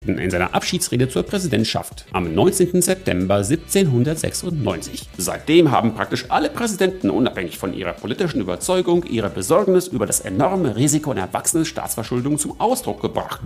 in 0.07 0.29
seiner 0.29 0.53
Abschiedsrede 0.53 1.09
zur 1.09 1.23
Präsidentschaft 1.23 2.05
am 2.11 2.33
19. 2.33 2.81
September 2.81 3.35
1796. 3.35 5.09
Seitdem 5.17 5.71
haben 5.71 5.93
praktisch 5.93 6.25
alle 6.29 6.49
Präsidenten, 6.49 7.09
unabhängig 7.09 7.57
von 7.57 7.73
ihrer 7.73 7.93
politischen 7.93 8.41
Überzeugung, 8.41 9.03
ihre 9.03 9.29
Besorgnis 9.29 9.87
über 9.87 10.05
das 10.05 10.21
enorme 10.21 10.75
Risiko 10.75 11.11
einer 11.11 11.31
wachsenden 11.33 11.65
Staatsverschuldung 11.65 12.37
zum 12.37 12.59
Ausdruck 12.59 13.01
gebracht. 13.01 13.41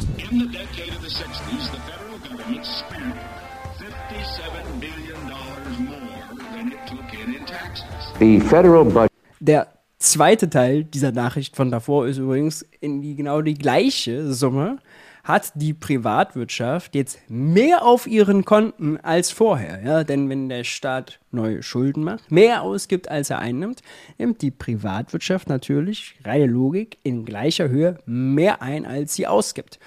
Der 9.40 9.68
zweite 9.98 10.50
Teil 10.50 10.84
dieser 10.84 11.12
Nachricht 11.12 11.56
von 11.56 11.72
davor 11.72 12.08
ist 12.08 12.18
übrigens 12.18 12.66
in 12.80 13.02
die, 13.02 13.16
genau 13.16 13.42
die 13.42 13.54
gleiche 13.54 14.34
Summe 14.34 14.80
hat 15.30 15.52
die 15.54 15.76
Privatwirtschaft 15.76 16.96
jetzt 16.96 17.20
mehr 17.30 17.86
auf 17.86 18.08
ihren 18.08 18.46
Konten 18.46 18.98
als 18.98 19.30
vorher. 19.30 19.80
Ja? 19.84 20.04
Denn 20.04 20.28
wenn 20.28 20.50
der 20.50 20.64
Staat 20.64 21.20
neue 21.30 21.62
Schulden 21.62 22.04
macht, 22.04 22.32
mehr 22.32 22.64
ausgibt, 22.64 23.10
als 23.10 23.30
er 23.30 23.38
einnimmt, 23.38 23.84
nimmt 24.18 24.42
die 24.42 24.50
Privatwirtschaft 24.50 25.48
natürlich, 25.48 26.16
reine 26.26 26.48
Logik, 26.48 26.98
in 27.04 27.26
gleicher 27.26 27.70
Höhe 27.70 28.00
mehr 28.08 28.64
ein, 28.64 28.88
als 28.88 29.14
sie 29.14 29.28
ausgibt. 29.28 29.78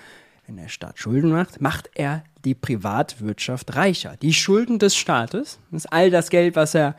Wenn 0.47 0.59
der 0.59 0.69
Staat 0.69 1.01
Schulden 1.01 1.33
macht, 1.33 1.61
macht 1.61 1.91
er 1.95 2.23
die 2.45 2.55
Privatwirtschaft 2.55 3.75
reicher. 3.75 4.15
Die 4.23 4.35
Schulden 4.35 4.79
des 4.79 4.95
Staates, 4.95 5.59
das 5.73 5.87
ist 5.87 5.93
all 5.93 6.11
das 6.11 6.31
Geld, 6.31 6.55
was 6.55 6.77
er 6.77 6.95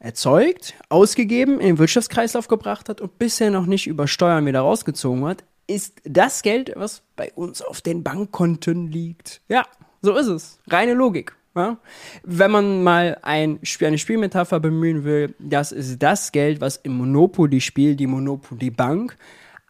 erzeugt, 0.00 0.74
ausgegeben, 0.88 1.60
in 1.60 1.66
den 1.66 1.78
Wirtschaftskreislauf 1.78 2.48
gebracht 2.48 2.88
hat 2.88 3.00
und 3.00 3.16
bisher 3.20 3.52
noch 3.52 3.66
nicht 3.66 3.86
über 3.86 4.08
Steuern 4.08 4.44
wieder 4.46 4.60
rausgezogen 4.60 5.24
hat, 5.24 5.44
ist 5.70 6.00
das 6.04 6.42
Geld, 6.42 6.72
was 6.74 7.02
bei 7.16 7.32
uns 7.32 7.62
auf 7.62 7.80
den 7.80 8.02
Bankkonten 8.02 8.90
liegt. 8.90 9.40
Ja, 9.48 9.64
so 10.02 10.16
ist 10.16 10.26
es. 10.26 10.58
Reine 10.66 10.94
Logik. 10.94 11.36
Ja? 11.54 11.78
Wenn 12.24 12.50
man 12.50 12.82
mal 12.82 13.18
ein, 13.22 13.60
eine 13.80 13.98
Spielmetapher 13.98 14.60
bemühen 14.60 15.04
will, 15.04 15.34
das 15.38 15.72
ist 15.72 16.02
das 16.02 16.32
Geld, 16.32 16.60
was 16.60 16.76
im 16.76 16.96
Monopoly-Spiel 16.96 17.94
die 17.94 18.06
Monopoly-Bank 18.06 19.16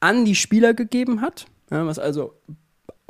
an 0.01 0.25
die 0.25 0.35
Spieler 0.35 0.73
gegeben 0.73 1.21
hat, 1.21 1.47
ja, 1.71 1.87
was 1.87 1.99
also 1.99 2.35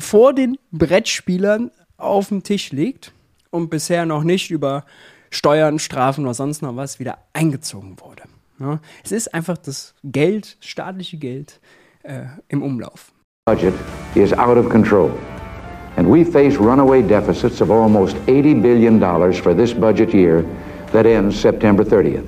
vor 0.01 0.35
den 0.35 0.59
Brettspielern 0.73 1.71
auf 1.97 2.29
dem 2.29 2.43
Tisch 2.43 2.73
liegt 2.73 3.13
und 3.51 3.71
bisher 3.71 4.07
noch 4.07 4.25
nicht 4.25 4.51
über 4.51 4.85
Steuern, 5.31 5.79
Strafen 5.79 6.25
oder 6.25 6.35
sonst 6.35 6.63
noch 6.63 6.75
was 6.75 6.99
wieder 6.99 7.19
eingezogen 7.33 8.01
wurde. 8.01 8.25
Ja? 8.59 8.81
Es 9.05 9.13
ist 9.13 9.33
einfach 9.33 9.59
das 9.59 9.95
Geld, 10.03 10.57
staatliche 10.61 11.19
Geld, 11.19 11.61
äh, 12.03 12.23
im 12.49 12.63
Umlauf. 12.63 13.13
Budget 13.47 13.75
is 14.15 14.33
out 14.33 14.57
of 14.57 14.69
control. 14.69 15.11
And 15.97 16.09
we 16.09 16.25
face 16.25 16.59
runaway 16.59 17.03
deficits 17.03 17.61
of 17.61 17.71
almost 17.71 18.17
80 18.29 18.55
billion 18.63 19.01
dollars 19.01 19.39
for 19.39 19.55
this 19.55 19.75
budget 19.75 20.15
year 20.15 20.45
that 20.93 21.05
ends 21.07 21.41
September 21.41 21.85
30th. 21.85 22.25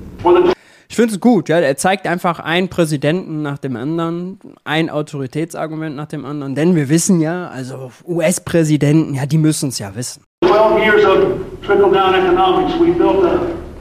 Ich 0.88 0.96
finde 0.96 1.14
es 1.14 1.20
gut, 1.20 1.48
ja. 1.48 1.58
Er 1.58 1.76
zeigt 1.78 2.06
einfach 2.06 2.38
einen 2.38 2.68
Präsidenten 2.68 3.40
nach 3.40 3.56
dem 3.56 3.76
anderen, 3.76 4.38
ein 4.64 4.90
Autoritätsargument 4.90 5.96
nach 5.96 6.06
dem 6.06 6.26
anderen. 6.26 6.54
Denn 6.54 6.76
wir 6.76 6.90
wissen 6.90 7.20
ja, 7.20 7.48
also 7.48 7.90
US-Präsidenten, 8.06 9.14
ja, 9.14 9.24
die 9.24 9.38
müssen 9.38 9.70
es 9.70 9.78
ja 9.78 9.94
wissen. 9.94 10.22
12 10.44 10.84
years 10.84 11.04
of 11.06 11.18
trickle-down 11.64 12.14
economics, 12.14 12.78
we 12.78 12.92
built 12.92 13.24
a 13.24 13.38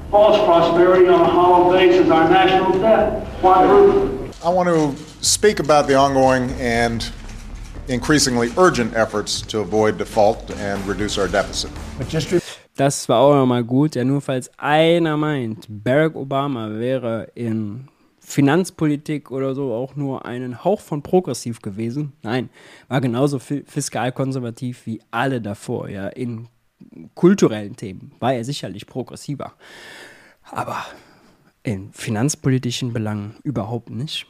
false 0.09 0.39
prosperity 0.45 1.09
on 1.09 1.19
a 1.19 1.27
hollow 1.27 1.69
base 1.69 1.99
as 1.99 2.09
our 2.09 2.29
national 2.29 2.79
debt. 2.79 3.23
Why 3.41 3.65
I 4.43 4.49
want 4.49 4.69
to 4.69 4.95
speak 5.21 5.59
about 5.59 5.87
the 5.87 5.95
ongoing 5.95 6.49
and 6.59 7.11
increasingly 7.87 8.51
urgent 8.57 8.95
efforts 8.95 9.41
to 9.41 9.59
avoid 9.59 9.97
default 9.97 10.51
and 10.59 10.85
reduce 10.87 11.17
our 11.17 11.27
deficit. 11.27 11.71
Das 12.75 13.07
war 13.09 13.19
auch 13.19 13.35
nochmal 13.35 13.63
gut, 13.63 13.95
ja, 13.95 14.03
nur 14.03 14.21
falls 14.21 14.49
einer 14.57 15.17
meint, 15.17 15.67
Barack 15.69 16.15
Obama 16.15 16.69
wäre 16.79 17.27
in 17.35 17.87
Finanzpolitik 18.19 19.29
oder 19.29 19.53
so 19.53 19.73
auch 19.73 19.95
nur 19.95 20.25
einen 20.25 20.63
Hauch 20.63 20.79
von 20.79 21.03
progressiv 21.03 21.61
gewesen. 21.61 22.13
Nein, 22.23 22.49
war 22.87 23.01
genauso 23.01 23.39
fiskalkonservativ 23.39 24.85
wie 24.85 25.01
alle 25.11 25.41
davor, 25.41 25.89
ja, 25.89 26.07
in 26.07 26.47
kulturellen 27.13 27.75
Themen 27.75 28.13
war 28.19 28.33
er 28.33 28.43
sicherlich 28.43 28.87
progressiver. 28.87 29.53
Aber 30.49 30.83
in 31.63 31.91
finanzpolitischen 31.93 32.93
Belangen 32.93 33.35
überhaupt 33.43 33.89
nicht. 33.89 34.27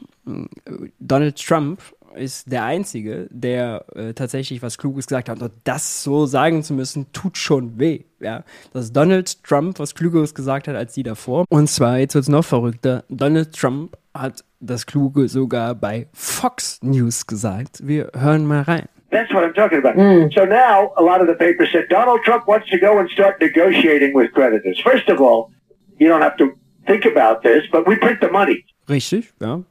Donald 0.98 1.44
Trump 1.44 1.80
ist 2.14 2.50
der 2.52 2.64
Einzige, 2.64 3.28
der 3.30 3.84
äh, 3.94 4.12
tatsächlich 4.12 4.62
was 4.62 4.78
Kluges 4.78 5.06
gesagt 5.06 5.28
hat. 5.28 5.40
Und 5.40 5.52
das 5.64 6.02
so 6.02 6.26
sagen 6.26 6.62
zu 6.62 6.74
müssen, 6.74 7.10
tut 7.12 7.38
schon 7.38 7.78
weh. 7.78 8.04
Ja? 8.20 8.44
Dass 8.72 8.92
Donald 8.92 9.42
Trump 9.42 9.78
was 9.78 9.94
Klugeres 9.94 10.34
gesagt 10.34 10.68
hat 10.68 10.76
als 10.76 10.94
die 10.94 11.02
davor. 11.02 11.44
Und 11.48 11.68
zwar, 11.68 11.98
jetzt 11.98 12.14
wird 12.14 12.22
es 12.22 12.28
noch 12.28 12.44
verrückter, 12.44 13.04
Donald 13.08 13.54
Trump 13.54 13.96
hat 14.14 14.44
das 14.60 14.86
Kluge 14.86 15.28
sogar 15.28 15.74
bei 15.74 16.06
Fox 16.12 16.78
News 16.82 17.26
gesagt. 17.26 17.86
Wir 17.86 18.10
hören 18.14 18.46
mal 18.46 18.62
rein. 18.62 18.88
That's 19.10 19.30
what 19.32 19.44
I'm 19.44 19.54
talking 19.54 19.78
about. 19.78 19.98
Mm. 20.00 20.32
So 20.32 20.46
now, 20.46 20.92
a 20.96 21.02
lot 21.02 21.20
of 21.20 21.26
the 21.28 21.34
papers 21.34 21.68
said 21.70 21.84
Donald 21.90 22.22
Trump 22.24 22.46
wants 22.46 22.68
to 22.70 22.78
go 22.78 22.98
and 22.98 23.10
start 23.10 23.38
negotiating 23.40 24.14
with 24.14 24.32
creditors. 24.32 24.80
First 24.80 25.08
of 25.10 25.20
all, 25.20 25.50
you 25.98 26.08
don't 26.08 26.22
have 26.22 26.36
to 26.38 26.50
think 26.86 27.04
about 27.04 27.42
this, 27.42 27.64
but 27.70 27.86
we 27.86 27.96
print 27.96 28.20
the 28.22 28.30
money. 28.30 28.64
Richtig, 28.88 29.34
ja. 29.40 29.62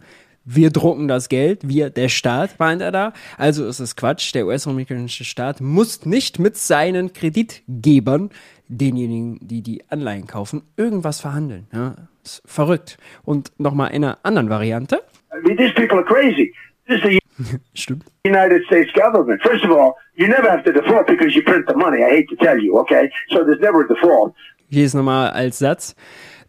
Wir 0.44 0.72
drucken 0.72 1.08
das 1.08 1.30
Geld, 1.30 1.68
wir, 1.68 1.92
der 1.92 2.10
Staat, 2.10 2.58
meint 2.58 2.82
er 2.82 2.92
da. 2.92 3.14
Also 3.38 3.68
ist 3.68 3.80
es 3.80 3.96
Quatsch. 3.96 4.34
Der 4.34 4.48
US-amerikanische 4.48 5.24
Staat 5.24 5.62
muss 5.62 6.06
nicht 6.06 6.40
mit 6.40 6.58
seinen 6.58 7.14
Kreditgebern, 7.14 8.32
denjenigen, 8.68 9.38
die 9.42 9.62
die 9.62 9.84
Anleihen 9.90 10.26
kaufen, 10.26 10.64
irgendwas 10.78 11.22
verhandeln. 11.22 11.68
Ja, 11.72 11.96
ist 12.24 12.42
verrückt. 12.46 12.98
Und 13.24 13.52
nochmal 13.60 13.92
in 13.92 14.04
einer 14.04 14.18
anderen 14.24 14.50
Variante. 14.50 15.02
I 15.32 15.48
mean, 15.48 15.58
these 15.58 15.74
people 15.74 15.98
are 15.98 16.06
crazy. 16.06 16.54
This 16.88 16.98
is 16.98 17.04
the 17.04 17.20
Stimmt. 17.74 18.06
United 18.26 18.66
States 18.66 18.92
government. 18.94 19.42
First 19.44 19.64
of 19.64 19.72
all, 19.72 19.94
you 20.16 20.28
never 20.28 20.50
have 20.50 20.64
to 20.64 20.72
default 20.72 21.06
because 21.08 21.36
you 21.36 21.44
print 21.44 21.68
the 21.68 21.76
money. 21.76 22.04
I 22.04 22.10
hate 22.18 22.28
to 22.30 22.36
tell 22.44 22.58
you, 22.60 22.78
okay? 22.80 23.12
So 23.30 23.44
there's 23.44 23.60
never 23.62 23.82
a 23.84 23.88
default. 23.88 24.34
Ich 24.70 24.78
lese 24.78 24.98
nochmal 24.98 25.30
als 25.32 25.60
Satz. 25.60 25.96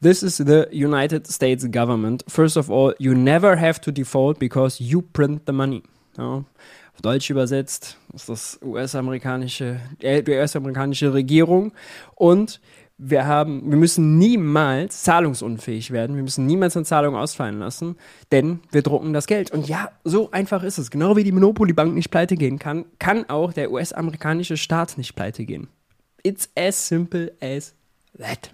This 0.02 0.24
is 0.24 0.38
the 0.38 0.66
United 0.72 1.28
States 1.28 1.64
government. 1.70 2.24
First 2.26 2.56
of 2.56 2.68
all, 2.68 2.92
you 2.98 3.14
never 3.14 3.56
have 3.56 3.80
to 3.82 3.92
default 3.92 4.40
because 4.40 4.82
you 4.82 5.00
print 5.00 5.42
the 5.46 5.52
money. 5.52 5.84
Ja. 6.18 6.44
Auf 6.94 7.00
Deutsch 7.02 7.30
übersetzt 7.30 7.96
ist 8.12 8.28
das 8.28 8.58
US-amerikanische, 8.64 9.78
äh, 10.00 10.24
die 10.24 10.32
US-amerikanische 10.32 11.14
Regierung 11.14 11.72
und 12.16 12.60
wir 12.98 13.26
haben, 13.26 13.70
wir 13.70 13.76
müssen 13.76 14.18
niemals 14.18 15.04
zahlungsunfähig 15.04 15.92
werden. 15.92 16.16
Wir 16.16 16.22
müssen 16.24 16.46
niemals 16.46 16.76
eine 16.76 16.84
Zahlung 16.84 17.14
ausfallen 17.14 17.60
lassen, 17.60 17.96
denn 18.32 18.60
wir 18.72 18.82
drucken 18.82 19.12
das 19.12 19.28
Geld. 19.28 19.52
Und 19.52 19.68
ja, 19.68 19.92
so 20.02 20.32
einfach 20.32 20.64
ist 20.64 20.78
es. 20.78 20.90
Genau 20.90 21.16
wie 21.16 21.24
die 21.24 21.32
Monopoly 21.32 21.72
Bank 21.74 21.94
nicht 21.94 22.10
pleite 22.10 22.34
gehen 22.34 22.58
kann, 22.58 22.86
kann 22.98 23.28
auch 23.30 23.52
der 23.52 23.70
US-amerikanische 23.70 24.56
Staat 24.56 24.98
nicht 24.98 25.14
pleite 25.14 25.44
gehen. 25.44 25.68
It's 26.24 26.50
as 26.56 26.88
simple 26.88 27.32
as 27.40 27.74
that. 28.18 28.52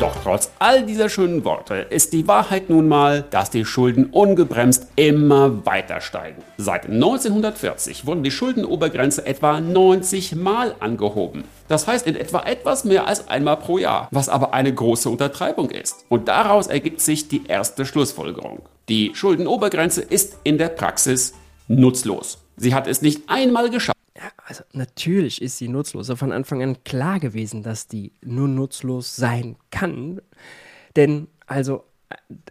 Doch 0.00 0.14
trotz 0.22 0.52
all 0.60 0.86
dieser 0.86 1.08
schönen 1.08 1.44
Worte 1.44 1.74
ist 1.74 2.12
die 2.12 2.28
Wahrheit 2.28 2.70
nun 2.70 2.86
mal, 2.86 3.24
dass 3.30 3.50
die 3.50 3.64
Schulden 3.64 4.10
ungebremst 4.12 4.86
immer 4.94 5.66
weiter 5.66 6.00
steigen. 6.00 6.40
Seit 6.56 6.84
1940 6.84 8.06
wurden 8.06 8.22
die 8.22 8.30
Schuldenobergrenze 8.30 9.26
etwa 9.26 9.60
90 9.60 10.36
Mal 10.36 10.76
angehoben. 10.78 11.42
Das 11.66 11.88
heißt 11.88 12.06
in 12.06 12.14
etwa 12.14 12.44
etwas 12.44 12.84
mehr 12.84 13.08
als 13.08 13.26
einmal 13.26 13.56
pro 13.56 13.78
Jahr, 13.78 14.06
was 14.12 14.28
aber 14.28 14.54
eine 14.54 14.72
große 14.72 15.10
Untertreibung 15.10 15.68
ist. 15.70 16.04
Und 16.08 16.28
daraus 16.28 16.68
ergibt 16.68 17.00
sich 17.00 17.26
die 17.26 17.48
erste 17.48 17.84
Schlussfolgerung. 17.84 18.60
Die 18.88 19.10
Schuldenobergrenze 19.16 20.02
ist 20.02 20.38
in 20.44 20.58
der 20.58 20.68
Praxis 20.68 21.34
nutzlos. 21.66 22.38
Sie 22.56 22.72
hat 22.72 22.86
es 22.86 23.02
nicht 23.02 23.22
einmal 23.26 23.68
geschafft, 23.68 23.97
also 24.46 24.64
natürlich 24.72 25.42
ist 25.42 25.58
sie 25.58 25.68
nutzlos. 25.68 26.10
Von 26.10 26.32
Anfang 26.32 26.62
an 26.62 26.82
klar 26.84 27.20
gewesen, 27.20 27.62
dass 27.62 27.86
die 27.88 28.12
nur 28.22 28.48
nutzlos 28.48 29.16
sein 29.16 29.56
kann. 29.70 30.20
Denn 30.96 31.28
also 31.46 31.84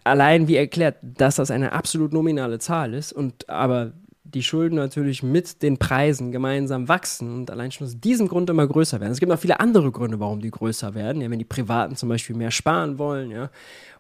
allein 0.04 0.48
wie 0.48 0.56
erklärt, 0.56 0.98
dass 1.02 1.36
das 1.36 1.52
eine 1.52 1.72
absolut 1.72 2.14
nominale 2.14 2.60
Zahl 2.60 2.94
ist 2.94 3.14
und 3.14 3.50
aber 3.50 3.94
die 4.24 4.44
Schulden 4.44 4.76
natürlich 4.76 5.24
mit 5.24 5.64
den 5.64 5.78
Preisen 5.78 6.32
gemeinsam 6.32 6.90
wachsen 6.90 7.34
und 7.34 7.52
allein 7.52 7.72
schon 7.72 7.88
aus 7.88 8.00
diesem 8.00 8.28
Grund 8.28 8.50
immer 8.50 8.68
größer 8.68 9.00
werden. 9.00 9.12
Es 9.12 9.20
gibt 9.20 9.32
noch 9.32 9.40
viele 9.40 9.60
andere 9.60 9.92
Gründe, 9.92 10.20
warum 10.20 10.42
die 10.42 10.52
größer 10.52 10.94
werden. 10.96 11.22
Ja, 11.22 11.30
wenn 11.30 11.40
die 11.40 11.46
Privaten 11.46 11.96
zum 11.96 12.10
Beispiel 12.10 12.36
mehr 12.36 12.52
sparen 12.52 12.98
wollen, 12.98 13.32
ja, 13.32 13.50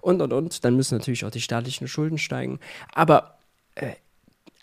und 0.02 0.22
und 0.22 0.34
und, 0.34 0.66
dann 0.66 0.76
müssen 0.76 0.98
natürlich 0.98 1.24
auch 1.24 1.32
die 1.32 1.42
staatlichen 1.42 1.88
Schulden 1.88 2.18
steigen. 2.18 2.60
Aber 2.94 3.38
äh, 3.76 3.94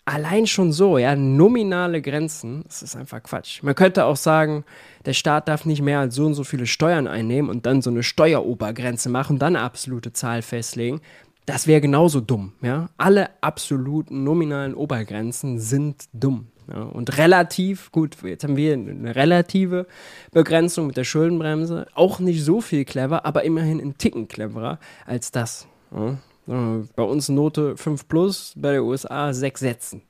allein 0.05 0.47
schon 0.47 0.71
so, 0.71 0.97
ja, 0.97 1.15
nominale 1.15 2.01
Grenzen, 2.01 2.63
das 2.65 2.83
ist 2.83 2.95
einfach 2.95 3.21
Quatsch. 3.23 3.63
Man 3.63 3.75
könnte 3.75 4.05
auch 4.05 4.15
sagen, 4.15 4.63
der 5.05 5.13
Staat 5.13 5.47
darf 5.47 5.65
nicht 5.65 5.81
mehr 5.81 5.99
als 5.99 6.15
so 6.15 6.25
und 6.25 6.35
so 6.35 6.43
viele 6.43 6.67
Steuern 6.67 7.07
einnehmen 7.07 7.49
und 7.49 7.65
dann 7.65 7.81
so 7.81 7.89
eine 7.89 8.03
Steuerobergrenze 8.03 9.09
machen, 9.09 9.39
dann 9.39 9.55
eine 9.55 9.65
absolute 9.65 10.13
Zahl 10.13 10.41
festlegen. 10.41 11.01
Das 11.47 11.67
wäre 11.67 11.81
genauso 11.81 12.21
dumm, 12.21 12.53
ja. 12.61 12.89
Alle 12.97 13.29
absoluten 13.41 14.23
nominalen 14.23 14.73
Obergrenzen 14.73 15.59
sind 15.59 16.05
dumm. 16.13 16.47
Ja? 16.67 16.83
Und 16.83 17.17
relativ, 17.17 17.91
gut, 17.91 18.17
jetzt 18.23 18.43
haben 18.43 18.57
wir 18.57 18.73
eine 18.73 19.15
relative 19.15 19.85
Begrenzung 20.31 20.87
mit 20.87 20.97
der 20.97 21.03
Schuldenbremse, 21.03 21.87
auch 21.93 22.19
nicht 22.19 22.43
so 22.43 22.61
viel 22.61 22.85
clever, 22.85 23.25
aber 23.25 23.43
immerhin 23.43 23.79
ein 23.79 23.97
Ticken 23.97 24.27
cleverer 24.27 24.79
als 25.05 25.31
das. 25.31 25.67
Ja? 25.95 26.17
Bei 26.47 27.03
uns 27.03 27.29
Note 27.29 27.77
5 27.77 28.07
plus, 28.07 28.53
bei 28.55 28.71
der 28.71 28.83
USA 28.83 29.33
6 29.33 29.59
Sätzen. 29.59 30.01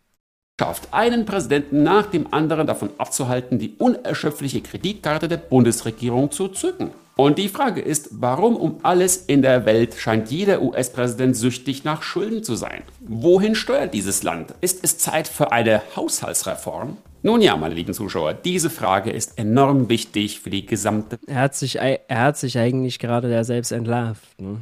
Schafft 0.60 0.94
einen 0.94 1.26
Präsidenten 1.26 1.84
nach 1.84 2.06
dem 2.06 2.34
anderen 2.34 2.66
davon 2.66 2.90
abzuhalten, 2.98 3.60
die 3.60 3.76
unerschöpfliche 3.78 4.62
Kreditkarte 4.62 5.28
der 5.28 5.38
Bundesregierung 5.38 6.32
zu 6.32 6.48
zücken. 6.48 6.92
Und 7.18 7.38
die 7.38 7.48
Frage 7.48 7.82
ist, 7.82 8.10
warum 8.12 8.58
um 8.58 8.78
alles 8.84 9.18
in 9.18 9.42
der 9.42 9.66
Welt 9.66 9.96
scheint 9.96 10.32
jeder 10.32 10.62
US-Präsident 10.62 11.36
süchtig 11.38 11.86
nach 11.86 12.04
Schulden 12.04 12.44
zu 12.44 12.56
sein? 12.56 12.84
Wohin 13.00 13.56
steuert 13.56 13.94
dieses 13.94 14.24
Land? 14.24 14.54
Ist 14.60 14.84
es 14.84 14.98
Zeit 14.98 15.28
für 15.28 15.52
eine 15.52 15.82
Haushaltsreform? 15.96 16.98
Nun 17.22 17.42
ja, 17.42 17.56
meine 17.56 17.74
lieben 17.74 17.94
Zuschauer, 17.94 18.34
diese 18.34 18.70
Frage 18.70 19.12
ist 19.12 19.40
enorm 19.40 19.90
wichtig 19.90 20.42
für 20.42 20.50
die 20.50 20.66
gesamte. 20.66 21.18
Er 21.26 21.40
hat 21.40 21.56
sich, 21.56 21.78
er 21.78 22.00
hat 22.10 22.38
sich 22.38 22.58
eigentlich 22.58 23.00
gerade 23.00 23.32
ja 23.32 23.44
selbst 23.44 23.72
entlarvt. 23.72 24.40
Ne? 24.40 24.58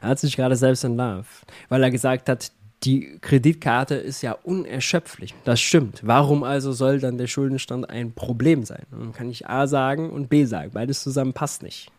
Er 0.00 0.10
hat 0.10 0.18
sich 0.18 0.36
gerade 0.36 0.56
selbst 0.56 0.84
entlarvt, 0.84 1.46
weil 1.68 1.82
er 1.82 1.90
gesagt 1.90 2.28
hat, 2.28 2.52
die 2.84 3.18
Kreditkarte 3.20 3.94
ist 3.94 4.22
ja 4.22 4.32
unerschöpflich. 4.32 5.34
Das 5.44 5.60
stimmt. 5.60 6.00
Warum 6.04 6.44
also 6.44 6.72
soll 6.72 7.00
dann 7.00 7.18
der 7.18 7.26
Schuldenstand 7.26 7.88
ein 7.88 8.12
Problem 8.12 8.64
sein? 8.64 8.82
Dann 8.90 9.12
kann 9.12 9.30
ich 9.30 9.48
A 9.48 9.66
sagen 9.66 10.10
und 10.10 10.28
B 10.28 10.44
sagen. 10.44 10.70
Beides 10.72 11.02
zusammen 11.02 11.32
passt 11.32 11.62
nicht. 11.62 11.90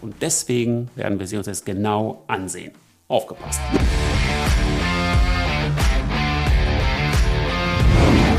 Und 0.00 0.14
deswegen 0.20 0.90
werden 0.96 1.18
wir 1.18 1.26
sie 1.26 1.36
uns 1.36 1.46
jetzt 1.46 1.64
genau 1.64 2.24
ansehen. 2.26 2.72
Aufgepasst. 3.08 3.60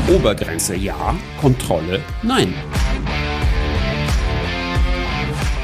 Obergrenze 0.08 0.76
ja, 0.76 1.16
Kontrolle 1.40 2.00
nein. 2.22 2.52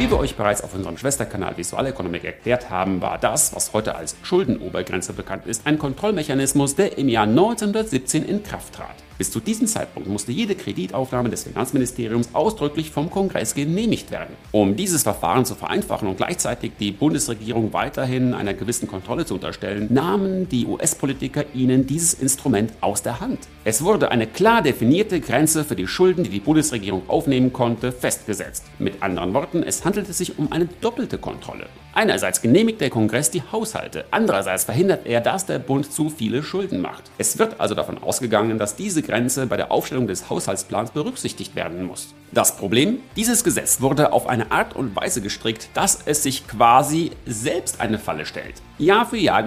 Wie 0.00 0.10
wir 0.10 0.18
euch 0.18 0.34
bereits 0.34 0.64
auf 0.64 0.74
unserem 0.74 0.96
Schwesterkanal 0.96 1.58
Visualeconomic 1.58 2.24
erklärt 2.24 2.70
haben, 2.70 3.02
war 3.02 3.18
das, 3.18 3.54
was 3.54 3.74
heute 3.74 3.96
als 3.96 4.16
Schuldenobergrenze 4.22 5.12
bekannt 5.12 5.44
ist, 5.44 5.66
ein 5.66 5.78
Kontrollmechanismus, 5.78 6.74
der 6.74 6.96
im 6.96 7.10
Jahr 7.10 7.24
1917 7.24 8.24
in 8.24 8.42
Kraft 8.42 8.76
trat. 8.76 8.96
Bis 9.20 9.30
zu 9.30 9.38
diesem 9.38 9.66
Zeitpunkt 9.66 10.08
musste 10.08 10.32
jede 10.32 10.54
Kreditaufnahme 10.54 11.28
des 11.28 11.42
Finanzministeriums 11.42 12.30
ausdrücklich 12.32 12.90
vom 12.90 13.10
Kongress 13.10 13.54
genehmigt 13.54 14.10
werden. 14.10 14.34
Um 14.50 14.76
dieses 14.76 15.02
Verfahren 15.02 15.44
zu 15.44 15.54
vereinfachen 15.54 16.08
und 16.08 16.16
gleichzeitig 16.16 16.72
die 16.80 16.90
Bundesregierung 16.90 17.74
weiterhin 17.74 18.32
einer 18.32 18.54
gewissen 18.54 18.88
Kontrolle 18.88 19.26
zu 19.26 19.34
unterstellen, 19.34 19.88
nahmen 19.90 20.48
die 20.48 20.64
US-Politiker 20.64 21.44
ihnen 21.52 21.86
dieses 21.86 22.14
Instrument 22.14 22.72
aus 22.80 23.02
der 23.02 23.20
Hand. 23.20 23.40
Es 23.62 23.84
wurde 23.84 24.10
eine 24.10 24.26
klar 24.26 24.62
definierte 24.62 25.20
Grenze 25.20 25.64
für 25.64 25.76
die 25.76 25.86
Schulden, 25.86 26.24
die 26.24 26.30
die 26.30 26.40
Bundesregierung 26.40 27.02
aufnehmen 27.06 27.52
konnte, 27.52 27.92
festgesetzt. 27.92 28.64
Mit 28.78 29.02
anderen 29.02 29.34
Worten, 29.34 29.62
es 29.62 29.84
handelte 29.90 30.12
sich 30.12 30.38
um 30.38 30.52
eine 30.52 30.68
doppelte 30.80 31.18
Kontrolle. 31.18 31.66
Einerseits 31.94 32.40
genehmigt 32.40 32.80
der 32.80 32.90
Kongress 32.90 33.32
die 33.32 33.42
Haushalte, 33.42 34.04
andererseits 34.12 34.62
verhindert 34.62 35.04
er, 35.04 35.20
dass 35.20 35.46
der 35.46 35.58
Bund 35.58 35.90
zu 35.92 36.10
viele 36.10 36.44
Schulden 36.44 36.80
macht. 36.80 37.10
Es 37.18 37.40
wird 37.40 37.58
also 37.58 37.74
davon 37.74 37.98
ausgegangen, 37.98 38.56
dass 38.56 38.76
diese 38.76 39.02
Grenze 39.02 39.48
bei 39.48 39.56
der 39.56 39.72
Aufstellung 39.72 40.06
des 40.06 40.30
Haushaltsplans 40.30 40.92
berücksichtigt 40.92 41.56
werden 41.56 41.82
muss. 41.82 42.14
Das 42.30 42.56
Problem? 42.56 43.00
Dieses 43.16 43.42
Gesetz 43.42 43.80
wurde 43.80 44.12
auf 44.12 44.28
eine 44.28 44.52
Art 44.52 44.76
und 44.76 44.94
Weise 44.94 45.22
gestrickt, 45.22 45.70
dass 45.74 45.98
es 46.04 46.22
sich 46.22 46.46
quasi 46.46 47.10
selbst 47.26 47.80
eine 47.80 47.98
Falle 47.98 48.26
stellt. 48.26 48.62
Jahr 48.78 49.06
für 49.06 49.18
Jahr 49.18 49.42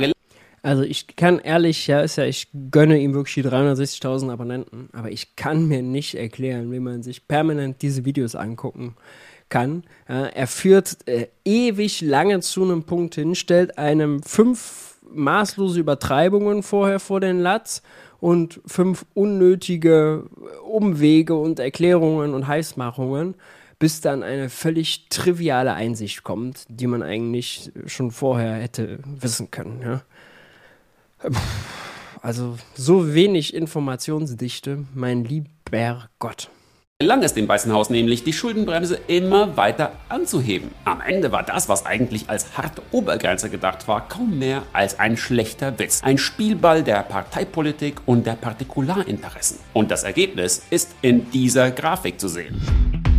also 0.66 0.84
ich 0.84 1.18
kann 1.18 1.40
ehrlich, 1.40 1.88
ja, 1.88 2.00
ist 2.00 2.16
ja, 2.16 2.24
ich 2.24 2.48
gönne 2.72 2.98
ihm 2.98 3.14
wirklich 3.14 3.34
die 3.34 3.44
360.000 3.44 4.32
Abonnenten, 4.32 4.88
aber 4.94 5.12
ich 5.12 5.36
kann 5.36 5.68
mir 5.68 5.82
nicht 5.82 6.16
erklären, 6.16 6.72
wie 6.72 6.80
man 6.80 7.04
sich 7.04 7.28
permanent 7.28 7.82
diese 7.82 8.06
Videos 8.06 8.34
angucken 8.34 8.96
kann. 9.54 9.84
Ja, 10.10 10.26
er 10.26 10.48
führt 10.48 11.08
äh, 11.08 11.28
ewig 11.46 12.02
lange 12.02 12.40
zu 12.40 12.64
einem 12.64 12.86
Punkt 12.86 13.14
hin, 13.14 13.36
stellt 13.36 13.78
einem 13.78 14.24
fünf 14.24 14.98
maßlose 15.08 15.80
Übertreibungen 15.80 16.64
vorher 16.64 17.00
vor 17.00 17.20
den 17.20 17.40
Latz 17.40 17.84
und 18.20 18.62
fünf 18.66 19.06
unnötige 19.14 20.24
Umwege 20.66 21.36
und 21.36 21.60
Erklärungen 21.60 22.34
und 22.34 22.48
Heißmachungen, 22.48 23.36
bis 23.78 24.02
dann 24.02 24.24
eine 24.24 24.50
völlig 24.50 25.08
triviale 25.10 25.76
Einsicht 25.76 26.24
kommt, 26.24 26.66
die 26.68 26.88
man 26.88 27.04
eigentlich 27.04 27.72
schon 27.86 28.10
vorher 28.10 28.56
hätte 28.56 29.00
wissen 29.06 29.52
können. 29.52 29.82
Ja. 29.84 30.02
Also 32.24 32.58
so 32.74 33.14
wenig 33.14 33.54
Informationsdichte, 33.54 34.86
mein 34.96 35.26
lieber 35.26 36.10
Gott 36.18 36.50
gelang 37.04 37.22
es 37.22 37.34
dem 37.34 37.50
Weißen 37.50 37.74
Haus 37.74 37.90
nämlich, 37.90 38.24
die 38.24 38.32
Schuldenbremse 38.32 38.98
immer 39.08 39.58
weiter 39.58 39.92
anzuheben. 40.08 40.72
Am 40.86 41.02
Ende 41.02 41.34
war 41.34 41.44
das, 41.44 41.68
was 41.68 41.86
eigentlich 41.86 42.30
als 42.30 42.58
harte 42.58 42.82
Obergrenze 42.92 43.50
gedacht 43.50 43.90
war, 43.90 44.08
kaum 44.08 44.40
mehr 44.40 44.64
als 44.72 45.00
ein 45.00 45.18
schlechter 45.18 45.78
Witz. 45.78 46.02
Ein 46.02 46.18
Spielball 46.18 46.82
der 46.82 47.04
Parteipolitik 47.04 47.96
und 48.06 48.26
der 48.26 48.36
Partikularinteressen. 48.36 49.60
Und 49.74 49.92
das 49.92 50.04
Ergebnis 50.04 50.64
ist 50.70 50.96
in 51.02 51.30
dieser 51.30 51.72
Grafik 51.72 52.22
zu 52.22 52.30
sehen. 52.30 53.13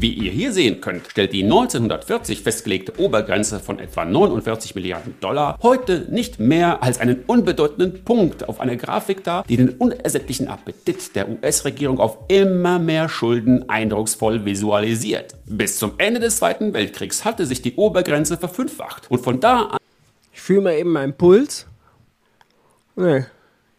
Wie 0.00 0.14
ihr 0.14 0.32
hier 0.32 0.50
sehen 0.54 0.80
könnt, 0.80 1.08
stellt 1.08 1.34
die 1.34 1.44
1940 1.44 2.40
festgelegte 2.40 2.98
Obergrenze 2.98 3.60
von 3.60 3.78
etwa 3.78 4.06
49 4.06 4.74
Milliarden 4.74 5.14
Dollar 5.20 5.58
heute 5.62 6.06
nicht 6.08 6.40
mehr 6.40 6.82
als 6.82 7.00
einen 7.00 7.22
unbedeutenden 7.26 8.02
Punkt 8.02 8.48
auf 8.48 8.60
einer 8.60 8.76
Grafik 8.76 9.24
dar, 9.24 9.44
die 9.46 9.58
den 9.58 9.68
unersättlichen 9.68 10.48
Appetit 10.48 11.14
der 11.14 11.28
US-Regierung 11.28 12.00
auf 12.00 12.16
immer 12.28 12.78
mehr 12.78 13.10
Schulden 13.10 13.68
eindrucksvoll 13.68 14.46
visualisiert. 14.46 15.34
Bis 15.44 15.78
zum 15.78 15.92
Ende 15.98 16.18
des 16.18 16.38
Zweiten 16.38 16.72
Weltkriegs 16.72 17.26
hatte 17.26 17.44
sich 17.44 17.60
die 17.60 17.74
Obergrenze 17.74 18.38
verfünffacht 18.38 19.10
und 19.10 19.22
von 19.22 19.38
da 19.38 19.64
an... 19.64 19.78
Ich 20.32 20.40
fühle 20.40 20.62
mal 20.62 20.78
eben 20.78 20.92
meinen 20.92 21.12
Puls. 21.12 21.66
Nee, 22.96 23.26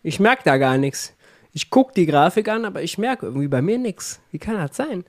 ich 0.04 0.20
merke 0.20 0.44
da 0.46 0.58
gar 0.58 0.78
nichts. 0.78 1.16
Ich 1.52 1.72
gucke 1.72 1.94
die 1.96 2.06
Grafik 2.06 2.48
an, 2.48 2.64
aber 2.64 2.84
ich 2.84 3.00
merke 3.00 3.26
irgendwie 3.26 3.48
bei 3.48 3.64
mir 3.64 3.80
nichts. 3.80 4.22
Wie 4.30 4.38
kann 4.38 4.56
das 4.56 4.78
sein? 4.78 5.04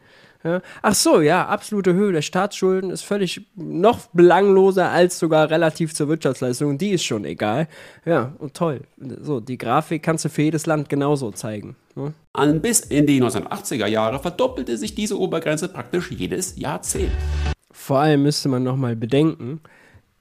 Ja. 0.44 0.61
Ach 0.83 0.94
so, 0.94 1.20
ja, 1.20 1.46
absolute 1.46 1.94
Höhe 1.94 2.12
der 2.12 2.22
Staatsschulden 2.22 2.90
ist 2.90 3.02
völlig 3.02 3.46
noch 3.55 4.07
belangloser 4.12 4.90
als 4.90 5.18
sogar 5.18 5.50
relativ 5.50 5.94
zur 5.94 6.09
Wirtschaftsleistung. 6.09 6.78
Die 6.78 6.90
ist 6.90 7.05
schon 7.05 7.24
egal. 7.24 7.68
Ja, 8.05 8.33
und 8.38 8.55
toll. 8.55 8.81
So, 9.20 9.40
die 9.40 9.59
Grafik 9.59 10.02
kannst 10.02 10.24
du 10.24 10.28
für 10.28 10.42
jedes 10.42 10.66
Land 10.66 10.88
genauso 10.88 11.31
zeigen. 11.31 11.76
Ja. 11.94 12.12
An 12.33 12.61
bis 12.61 12.81
in 12.81 13.07
die 13.07 13.22
1980er 13.22 13.87
Jahre 13.87 14.18
verdoppelte 14.18 14.76
sich 14.76 14.94
diese 14.94 15.18
Obergrenze 15.18 15.68
praktisch 15.68 16.11
jedes 16.11 16.57
Jahrzehnt. 16.57 17.12
Vor 17.70 17.98
allem 17.98 18.22
müsste 18.22 18.48
man 18.48 18.62
nochmal 18.62 18.96
bedenken, 18.96 19.61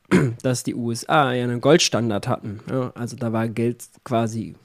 dass 0.43 0.63
die 0.63 0.75
USA 0.75 1.33
ja 1.33 1.43
einen 1.43 1.61
Goldstandard 1.61 2.27
hatten. 2.27 2.59
Ja, 2.69 2.91
also 2.95 3.15
da 3.15 3.33
war 3.33 3.47
Geld 3.47 3.85
quasi 4.03 4.55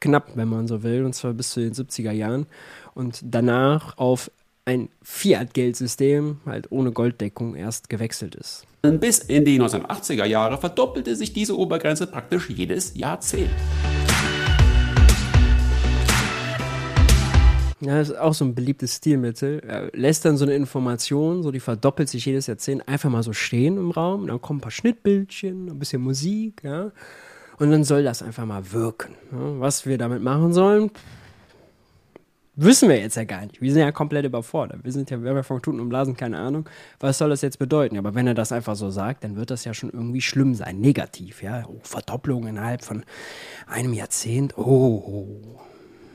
knapp, 0.00 0.32
wenn 0.34 0.48
man 0.48 0.68
so 0.68 0.82
will, 0.82 1.04
und 1.04 1.14
zwar 1.14 1.32
bis 1.32 1.50
zu 1.50 1.60
den 1.60 1.72
70er 1.72 2.12
Jahren. 2.12 2.46
Und 2.94 3.20
danach 3.22 3.96
auf 3.98 4.30
ein 4.64 4.90
Fiat-Geldsystem, 5.02 6.38
halt 6.46 6.70
ohne 6.70 6.92
Golddeckung, 6.92 7.56
erst 7.56 7.88
gewechselt 7.88 8.36
ist. 8.36 8.64
Bis 8.82 9.18
in 9.18 9.44
die 9.44 9.60
1980er 9.60 10.24
Jahre 10.24 10.58
verdoppelte 10.58 11.16
sich 11.16 11.32
diese 11.32 11.58
Obergrenze 11.58 12.06
praktisch 12.06 12.48
jedes 12.48 12.94
Jahrzehnt. 12.94 13.50
Ja, 17.80 17.98
das 17.98 18.10
ist 18.10 18.18
auch 18.18 18.34
so 18.34 18.44
ein 18.44 18.54
beliebtes 18.54 18.96
Stilmittel. 18.96 19.60
Er 19.66 19.90
lässt 19.92 20.24
dann 20.24 20.36
so 20.36 20.44
eine 20.44 20.54
Information, 20.54 21.42
so 21.42 21.50
die 21.50 21.58
verdoppelt 21.58 22.08
sich 22.08 22.24
jedes 22.24 22.46
Jahrzehnt, 22.46 22.86
einfach 22.86 23.10
mal 23.10 23.24
so 23.24 23.32
stehen 23.32 23.76
im 23.76 23.90
Raum. 23.90 24.28
Dann 24.28 24.40
kommen 24.40 24.58
ein 24.58 24.62
paar 24.62 24.70
Schnittbildchen, 24.70 25.70
ein 25.70 25.78
bisschen 25.80 26.02
Musik, 26.02 26.62
ja. 26.62 26.92
Und 27.58 27.72
dann 27.72 27.82
soll 27.82 28.04
das 28.04 28.22
einfach 28.22 28.46
mal 28.46 28.70
wirken. 28.72 29.14
Was 29.30 29.86
wir 29.86 29.98
damit 29.98 30.22
machen 30.22 30.52
sollen, 30.52 30.92
wissen 32.54 32.88
wir 32.88 32.98
jetzt 32.98 33.16
ja 33.16 33.24
gar 33.24 33.42
nicht. 33.42 33.60
Wir 33.60 33.72
sind 33.72 33.82
ja 33.82 33.92
komplett 33.92 34.24
überfordert. 34.24 34.84
Wir 34.84 34.92
sind 34.92 35.10
ja, 35.10 35.22
wir 35.22 35.30
haben 35.30 35.36
ja 35.36 35.42
von 35.42 35.62
Tuten 35.62 35.80
und 35.80 35.88
Blasen 35.88 36.16
keine 36.16 36.38
Ahnung, 36.38 36.68
was 37.00 37.18
soll 37.18 37.30
das 37.30 37.42
jetzt 37.42 37.58
bedeuten. 37.58 37.98
Aber 37.98 38.14
wenn 38.14 38.26
er 38.26 38.34
das 38.34 38.52
einfach 38.52 38.76
so 38.76 38.90
sagt, 38.90 39.24
dann 39.24 39.36
wird 39.36 39.50
das 39.50 39.64
ja 39.64 39.74
schon 39.74 39.90
irgendwie 39.90 40.20
schlimm 40.20 40.54
sein, 40.54 40.80
negativ, 40.80 41.42
ja. 41.42 41.64
Oh, 41.66 41.80
Verdopplung 41.82 42.46
innerhalb 42.46 42.84
von 42.84 43.04
einem 43.66 43.92
Jahrzehnt. 43.92 44.56
Oh, 44.56 44.62
oh 44.64 45.60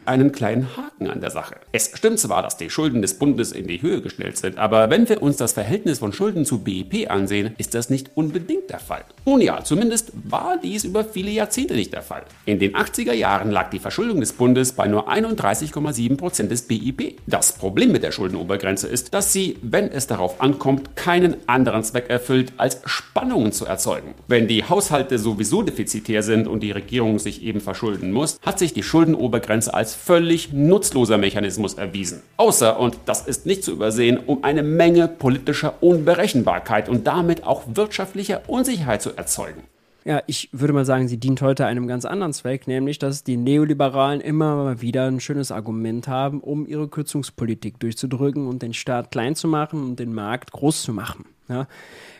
einen 0.07 0.31
kleinen 0.31 0.75
Haken 0.75 1.07
an 1.07 1.21
der 1.21 1.31
Sache. 1.31 1.55
Es 1.71 1.91
stimmt 1.93 2.19
zwar, 2.19 2.41
dass 2.43 2.57
die 2.57 2.69
Schulden 2.69 3.01
des 3.01 3.19
Bundes 3.19 3.51
in 3.51 3.67
die 3.67 3.81
Höhe 3.81 4.01
gestellt 4.01 4.37
sind, 4.37 4.57
aber 4.57 4.89
wenn 4.89 5.07
wir 5.09 5.21
uns 5.21 5.37
das 5.37 5.53
Verhältnis 5.53 5.99
von 5.99 6.13
Schulden 6.13 6.45
zu 6.45 6.59
BIP 6.59 7.09
ansehen, 7.09 7.53
ist 7.57 7.73
das 7.75 7.89
nicht 7.89 8.11
unbedingt 8.15 8.69
der 8.69 8.79
Fall. 8.79 9.03
Nun 9.25 9.41
ja, 9.41 9.63
zumindest 9.63 10.11
war 10.13 10.57
dies 10.61 10.83
über 10.83 11.03
viele 11.03 11.31
Jahrzehnte 11.31 11.73
nicht 11.73 11.93
der 11.93 12.01
Fall. 12.01 12.23
In 12.45 12.59
den 12.59 12.75
80er 12.75 13.13
Jahren 13.13 13.51
lag 13.51 13.69
die 13.69 13.79
Verschuldung 13.79 14.19
des 14.19 14.33
Bundes 14.33 14.71
bei 14.71 14.87
nur 14.87 15.11
31,7 15.11 16.17
Prozent 16.17 16.51
des 16.51 16.61
BIP. 16.61 17.19
Das 17.27 17.51
Problem 17.51 17.91
mit 17.91 18.03
der 18.03 18.11
Schuldenobergrenze 18.11 18.87
ist, 18.87 19.13
dass 19.13 19.33
sie, 19.33 19.57
wenn 19.61 19.91
es 19.91 20.07
darauf 20.07 20.39
ankommt, 20.39 20.95
keinen 20.95 21.35
anderen 21.47 21.83
Zweck 21.83 22.09
erfüllt, 22.09 22.53
als 22.57 22.81
Spannungen 22.85 23.51
zu 23.51 23.65
erzeugen. 23.65 24.13
Wenn 24.27 24.47
die 24.47 24.63
Haushalte 24.63 25.19
sowieso 25.19 25.61
defizitär 25.61 26.23
sind 26.23 26.47
und 26.47 26.61
die 26.61 26.71
Regierung 26.71 27.19
sich 27.19 27.43
eben 27.43 27.59
verschulden 27.59 28.11
muss, 28.11 28.39
hat 28.45 28.59
sich 28.59 28.73
die 28.73 28.83
Schuldenobergrenze 28.83 29.73
als 29.73 29.96
völlig 30.03 30.53
nutzloser 30.53 31.17
Mechanismus 31.17 31.73
erwiesen. 31.73 32.21
Außer, 32.37 32.79
und 32.79 32.97
das 33.05 33.27
ist 33.27 33.45
nicht 33.45 33.63
zu 33.63 33.71
übersehen, 33.71 34.17
um 34.17 34.43
eine 34.43 34.63
Menge 34.63 35.07
politischer 35.07 35.81
Unberechenbarkeit 35.81 36.89
und 36.89 37.07
damit 37.07 37.43
auch 37.43 37.63
wirtschaftlicher 37.73 38.41
Unsicherheit 38.47 39.01
zu 39.01 39.15
erzeugen. 39.15 39.63
Ja, 40.05 40.23
ich 40.25 40.47
würde 40.53 40.71
mal 40.71 40.85
sagen, 40.85 41.09
sie 41.09 41.17
dient 41.17 41.41
heute 41.41 41.65
einem 41.65 41.85
ganz 41.85 42.05
anderen 42.05 42.31
Zweck, 42.31 42.65
nämlich, 42.65 42.97
dass 42.97 43.25
die 43.25 43.35
Neoliberalen 43.35 44.21
immer 44.21 44.55
mal 44.55 44.81
wieder 44.81 45.05
ein 45.05 45.19
schönes 45.19 45.51
Argument 45.51 46.07
haben, 46.07 46.39
um 46.39 46.65
ihre 46.65 46.87
Kürzungspolitik 46.87 47.77
durchzudrücken 47.81 48.47
und 48.47 48.61
den 48.61 48.73
Staat 48.73 49.11
klein 49.11 49.35
zu 49.35 49.49
machen 49.49 49.83
und 49.83 49.99
den 49.99 50.13
Markt 50.13 50.53
groß 50.53 50.83
zu 50.83 50.93
machen. 50.93 51.25
Ja? 51.49 51.67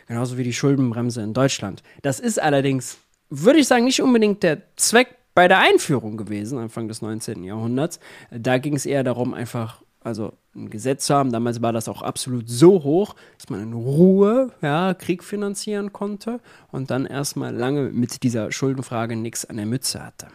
Genauso 0.06 0.36
wie 0.36 0.44
die 0.44 0.52
Schuldenbremse 0.52 1.22
in 1.22 1.32
Deutschland. 1.32 1.82
Das 2.02 2.20
ist 2.20 2.42
allerdings, 2.42 2.98
würde 3.30 3.60
ich 3.60 3.66
sagen, 3.66 3.84
nicht 3.84 4.02
unbedingt 4.02 4.42
der 4.42 4.62
Zweck 4.76 5.17
bei 5.38 5.46
der 5.46 5.60
Einführung 5.60 6.16
gewesen, 6.16 6.58
Anfang 6.58 6.88
des 6.88 7.00
19. 7.00 7.44
Jahrhunderts. 7.44 8.00
Da 8.32 8.58
ging 8.58 8.74
es 8.74 8.84
eher 8.84 9.04
darum, 9.04 9.34
einfach 9.34 9.82
also 10.00 10.32
ein 10.56 10.68
Gesetz 10.68 11.06
zu 11.06 11.14
haben. 11.14 11.30
Damals 11.30 11.62
war 11.62 11.72
das 11.72 11.88
auch 11.88 12.02
absolut 12.02 12.48
so 12.48 12.82
hoch, 12.82 13.14
dass 13.36 13.48
man 13.48 13.62
in 13.62 13.72
Ruhe 13.72 14.50
ja, 14.62 14.94
Krieg 14.94 15.22
finanzieren 15.22 15.92
konnte 15.92 16.40
und 16.72 16.90
dann 16.90 17.06
erstmal 17.06 17.54
lange 17.54 17.82
mit 17.90 18.24
dieser 18.24 18.50
Schuldenfrage 18.50 19.14
nichts 19.14 19.44
an 19.44 19.58
der 19.58 19.66
Mütze 19.66 20.04
hatte. 20.04 20.26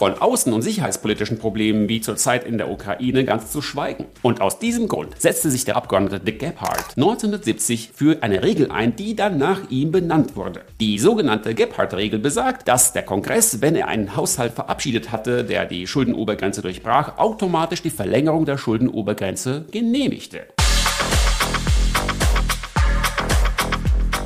Von 0.00 0.14
außen- 0.14 0.52
und 0.52 0.62
sicherheitspolitischen 0.62 1.38
Problemen 1.38 1.90
wie 1.90 2.00
zurzeit 2.00 2.44
in 2.44 2.56
der 2.56 2.70
Ukraine 2.70 3.24
ganz 3.24 3.52
zu 3.52 3.60
schweigen. 3.60 4.06
Und 4.22 4.40
aus 4.40 4.58
diesem 4.58 4.88
Grund 4.88 5.20
setzte 5.20 5.50
sich 5.50 5.66
der 5.66 5.76
Abgeordnete 5.76 6.20
Dick 6.20 6.38
Gephardt 6.38 6.96
1970 6.96 7.90
für 7.94 8.22
eine 8.22 8.42
Regel 8.42 8.70
ein, 8.70 8.96
die 8.96 9.14
dann 9.14 9.36
nach 9.36 9.68
ihm 9.68 9.92
benannt 9.92 10.36
wurde. 10.36 10.62
Die 10.80 10.98
sogenannte 10.98 11.54
Gephardt-Regel 11.54 12.18
besagt, 12.18 12.66
dass 12.66 12.94
der 12.94 13.02
Kongress, 13.02 13.60
wenn 13.60 13.76
er 13.76 13.88
einen 13.88 14.16
Haushalt 14.16 14.54
verabschiedet 14.54 15.12
hatte, 15.12 15.44
der 15.44 15.66
die 15.66 15.86
Schuldenobergrenze 15.86 16.62
durchbrach, 16.62 17.18
automatisch 17.18 17.82
die 17.82 17.90
Verlängerung 17.90 18.46
der 18.46 18.56
Schuldenobergrenze 18.56 19.66
genehmigte. 19.70 20.46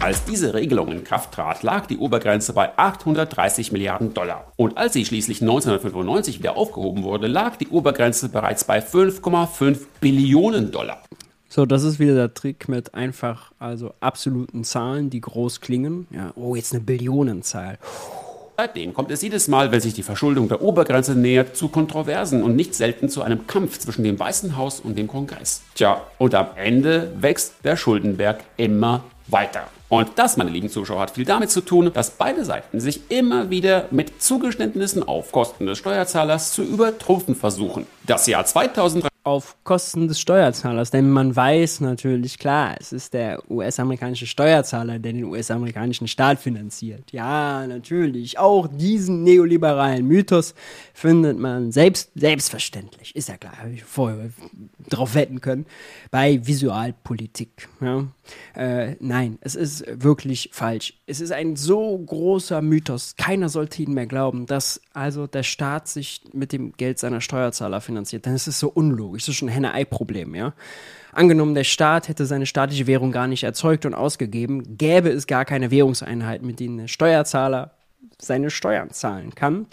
Als 0.05 0.23
diese 0.27 0.53
Regelung 0.53 0.93
in 0.93 1.03
Kraft 1.03 1.33
trat, 1.33 1.63
lag 1.63 1.87
die 1.87 1.97
Obergrenze 1.97 2.53
bei 2.53 2.77
830 2.77 3.73
Milliarden 3.73 4.13
Dollar. 4.13 4.53
Und 4.57 4.77
als 4.77 4.93
sie 4.93 5.07
schließlich 5.07 5.41
1995 5.41 6.41
wieder 6.41 6.59
aufgehoben 6.59 7.05
wurde, 7.05 7.27
lag 7.27 7.57
die 7.57 7.69
Obergrenze 7.69 8.29
bereits 8.29 8.65
bei 8.65 8.81
5,5 8.81 9.79
Billionen 10.03 10.71
Dollar. 10.71 11.03
So, 11.49 11.65
das 11.65 11.85
ist 11.85 12.01
wieder 12.01 12.15
der 12.15 12.35
Trick 12.35 12.69
mit 12.69 12.93
einfach 12.93 13.53
also 13.59 13.95
absoluten 14.01 14.63
Zahlen, 14.63 15.09
die 15.09 15.23
groß 15.23 15.63
klingen. 15.63 16.07
Ja, 16.11 16.33
oh, 16.37 16.55
jetzt 16.55 16.75
eine 16.75 16.83
Billionenzahl. 16.83 17.79
Seitdem 18.59 18.93
kommt 18.93 19.11
es 19.11 19.23
jedes 19.23 19.49
Mal, 19.49 19.73
wenn 19.73 19.81
sich 19.81 19.95
die 19.95 20.03
Verschuldung 20.03 20.49
der 20.49 20.61
Obergrenze 20.61 21.15
nähert, 21.15 21.57
zu 21.57 21.69
Kontroversen 21.69 22.43
und 22.43 22.57
nicht 22.57 22.75
selten 22.75 23.09
zu 23.09 23.23
einem 23.23 23.47
Kampf 23.47 23.79
zwischen 23.79 24.05
dem 24.05 24.19
Weißen 24.19 24.59
Haus 24.59 24.81
und 24.81 24.99
dem 24.99 25.09
Kongress. 25.09 25.63
Tja, 25.75 26.03
und 26.19 26.35
am 26.35 26.49
Ende 26.57 27.11
wächst 27.19 27.55
der 27.65 27.79
Schuldenberg 27.79 28.45
immer 28.59 29.03
weiter. 29.29 29.67
Und 29.95 30.11
das, 30.17 30.37
meine 30.37 30.51
lieben 30.51 30.69
Zuschauer, 30.69 31.03
hat 31.03 31.13
viel 31.13 31.25
damit 31.25 31.53
zu 31.53 31.61
tun, 31.61 31.93
dass 31.95 32.11
beide 32.11 32.45
Seiten 32.45 32.81
sich 32.81 33.03
immer 33.11 33.51
wieder 33.51 33.87
mit 33.93 34.21
Zugeständnissen 34.21 35.05
auf 35.05 35.31
Kosten 35.31 35.67
des 35.67 35.79
Steuerzahlers 35.79 36.51
zu 36.53 36.65
übertrumpfen 36.65 37.37
versuchen. 37.37 37.87
Das 38.05 38.27
Jahr 38.27 38.45
2003 38.45 39.14
auf 39.25 39.57
Kosten 39.65 40.07
des 40.07 40.21
Steuerzahlers, 40.21 40.91
denn 40.91 41.11
man 41.11 41.35
weiß 41.35 41.81
natürlich, 41.81 42.39
klar, 42.39 42.77
es 42.79 42.93
ist 42.93 43.15
der 43.15 43.43
US-amerikanische 43.51 44.27
Steuerzahler, 44.27 44.99
der 44.99 45.15
den 45.15 45.25
US-amerikanischen 45.25 46.09
Staat 46.09 46.39
finanziert. 46.39 47.11
Ja, 47.11 47.67
natürlich, 47.67 48.39
auch 48.39 48.69
diesen 48.69 49.25
neoliberalen 49.25 50.07
Mythos 50.07 50.55
findet 50.93 51.39
man 51.39 51.73
selbst, 51.73 52.11
selbstverständlich, 52.15 53.17
ist 53.17 53.31
ja 53.31 53.39
klar, 53.39 53.59
habe 53.59 53.71
ich 53.71 53.83
vorher 53.83 54.29
drauf 54.91 55.15
wetten 55.15 55.41
können, 55.41 55.65
bei 56.11 56.47
Visualpolitik. 56.47 57.69
Ja. 57.81 58.07
Äh, 58.55 58.97
nein, 59.01 59.39
es 59.41 59.55
ist 59.55 59.85
wirklich 59.89 60.51
falsch. 60.53 60.95
Es 61.07 61.21
ist 61.21 61.33
ein 61.33 61.57
so 61.57 61.97
großer 61.99 62.63
Mythos, 62.63 63.17
keiner 63.17 63.49
sollte 63.49 63.83
ihn 63.83 63.95
mehr 63.95 64.07
glauben, 64.07 64.47
dass 64.47 64.81
also 64.93 65.27
der 65.27 65.43
Staat 65.43 65.89
sich 65.89 66.23
mit 66.33 66.53
dem 66.53 66.73
Geld 66.73 66.99
seiner 66.99 67.21
Steuerzahler 67.21 67.81
finanziert, 67.81 68.27
denn 68.27 68.35
es 68.35 68.47
ist 68.47 68.59
so 68.59 68.69
unlogisch, 68.69 69.14
es 69.15 69.29
ist 69.29 69.37
schon 69.37 69.49
ein 69.49 69.53
Henne-Ei-Problem, 69.53 70.35
ja. 70.35 70.55
Angenommen, 71.13 71.55
der 71.55 71.65
Staat 71.65 72.09
hätte 72.09 72.27
seine 72.27 72.45
staatliche 72.45 72.89
Währung 72.89 73.13
gar 73.13 73.29
nicht 73.29 73.45
erzeugt 73.45 73.87
und 73.87 73.95
ausgegeben, 73.95 74.77
gäbe 74.77 75.11
es 75.11 75.29
gar 75.29 75.45
keine 75.45 75.71
Währungseinheit, 75.71 76.43
mit 76.43 76.59
denen 76.59 76.79
der 76.79 76.89
Steuerzahler 76.89 77.71
seine 78.21 78.51
Steuern 78.51 78.91
zahlen 78.91 79.35
kann 79.35 79.67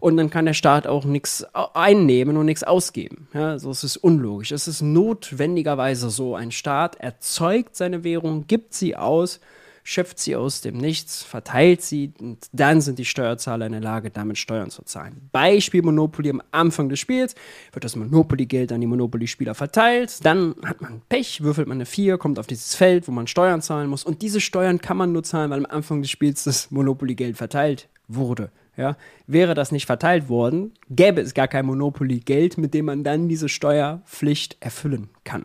und 0.00 0.16
dann 0.16 0.30
kann 0.30 0.46
der 0.46 0.54
Staat 0.54 0.86
auch 0.86 1.04
nichts 1.04 1.44
einnehmen 1.54 2.36
und 2.36 2.46
nichts 2.46 2.62
ausgeben. 2.62 3.28
Ja, 3.34 3.58
so 3.58 3.70
ist 3.70 3.82
es 3.82 3.96
unlogisch. 3.96 4.52
Es 4.52 4.68
ist 4.68 4.82
notwendigerweise 4.82 6.10
so. 6.10 6.36
Ein 6.36 6.52
Staat 6.52 6.96
erzeugt 6.96 7.76
seine 7.76 8.04
Währung, 8.04 8.46
gibt 8.46 8.74
sie 8.74 8.96
aus, 8.96 9.40
schöpft 9.88 10.18
sie 10.18 10.36
aus 10.36 10.60
dem 10.60 10.76
Nichts, 10.76 11.22
verteilt 11.22 11.80
sie 11.80 12.12
und 12.20 12.46
dann 12.52 12.82
sind 12.82 12.98
die 12.98 13.06
Steuerzahler 13.06 13.64
in 13.64 13.72
der 13.72 13.80
Lage, 13.80 14.10
damit 14.10 14.36
Steuern 14.36 14.68
zu 14.68 14.82
zahlen. 14.82 15.30
Beispiel 15.32 15.80
Monopoly 15.80 16.28
am 16.28 16.42
Anfang 16.50 16.90
des 16.90 17.00
Spiels 17.00 17.34
wird 17.72 17.84
das 17.84 17.96
Monopoly-Geld 17.96 18.70
an 18.70 18.82
die 18.82 18.86
Monopoly-Spieler 18.86 19.54
verteilt, 19.54 20.22
dann 20.26 20.56
hat 20.62 20.82
man 20.82 21.00
Pech, 21.08 21.42
würfelt 21.42 21.68
man 21.68 21.78
eine 21.78 21.86
4, 21.86 22.18
kommt 22.18 22.38
auf 22.38 22.46
dieses 22.46 22.74
Feld, 22.74 23.08
wo 23.08 23.12
man 23.12 23.26
Steuern 23.26 23.62
zahlen 23.62 23.88
muss 23.88 24.04
und 24.04 24.20
diese 24.20 24.42
Steuern 24.42 24.78
kann 24.78 24.98
man 24.98 25.12
nur 25.12 25.22
zahlen, 25.22 25.50
weil 25.50 25.64
am 25.64 25.70
Anfang 25.70 26.02
des 26.02 26.10
Spiels 26.10 26.44
das 26.44 26.70
Monopoly-Geld 26.70 27.38
verteilt 27.38 27.88
wurde. 28.08 28.50
Ja, 28.76 28.96
wäre 29.26 29.54
das 29.54 29.72
nicht 29.72 29.86
verteilt 29.86 30.28
worden, 30.28 30.72
gäbe 30.90 31.22
es 31.22 31.32
gar 31.32 31.48
kein 31.48 31.64
Monopoly-Geld, 31.64 32.58
mit 32.58 32.74
dem 32.74 32.84
man 32.84 33.04
dann 33.04 33.28
diese 33.28 33.48
Steuerpflicht 33.48 34.58
erfüllen 34.60 35.08
kann. 35.24 35.44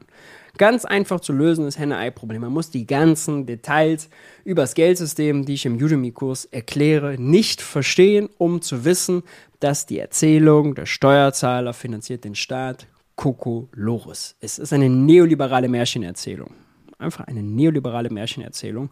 Ganz 0.58 0.86
einfach 0.86 1.20
zu 1.20 1.34
lösen 1.34 1.68
ist 1.68 1.80
Henne-Ei-Problem. 1.80 2.42
Man 2.42 2.54
muss 2.54 2.70
die 2.70 2.86
ganzen 2.86 3.48
Details 3.48 4.10
über 4.46 4.62
das 4.62 4.76
Geldsystem, 4.76 5.46
die 5.46 5.56
ich 5.56 5.66
im 5.66 5.78
Udemy-Kurs 5.78 6.46
erkläre, 6.46 7.16
nicht 7.20 7.60
verstehen, 7.62 8.30
um 8.38 8.62
zu 8.62 8.86
wissen, 8.86 9.24
dass 9.60 9.88
die 9.88 9.98
Erzählung, 9.98 10.76
der 10.76 10.86
Steuerzahler 10.86 11.74
finanziert 11.74 12.24
den 12.24 12.36
Staat, 12.36 12.86
Coco 13.16 13.68
Loris. 13.74 14.36
Es 14.42 14.60
ist 14.60 14.74
eine 14.74 14.90
neoliberale 14.90 15.70
Märchenerzählung. 15.70 16.52
Einfach 17.00 17.26
eine 17.26 17.42
neoliberale 17.42 18.12
Märchenerzählung. 18.12 18.92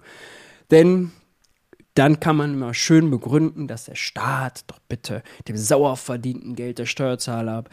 Denn 0.72 1.12
dann 1.94 2.20
kann 2.20 2.38
man 2.38 2.54
immer 2.54 2.74
schön 2.74 3.12
begründen, 3.12 3.68
dass 3.68 3.86
der 3.86 3.96
Staat 3.96 4.64
doch 4.68 4.80
bitte 4.88 5.24
dem 5.48 5.58
sauer 5.58 5.98
verdienten 5.98 6.56
Geld 6.56 6.80
der 6.80 6.86
Steuerzahler 6.86 7.66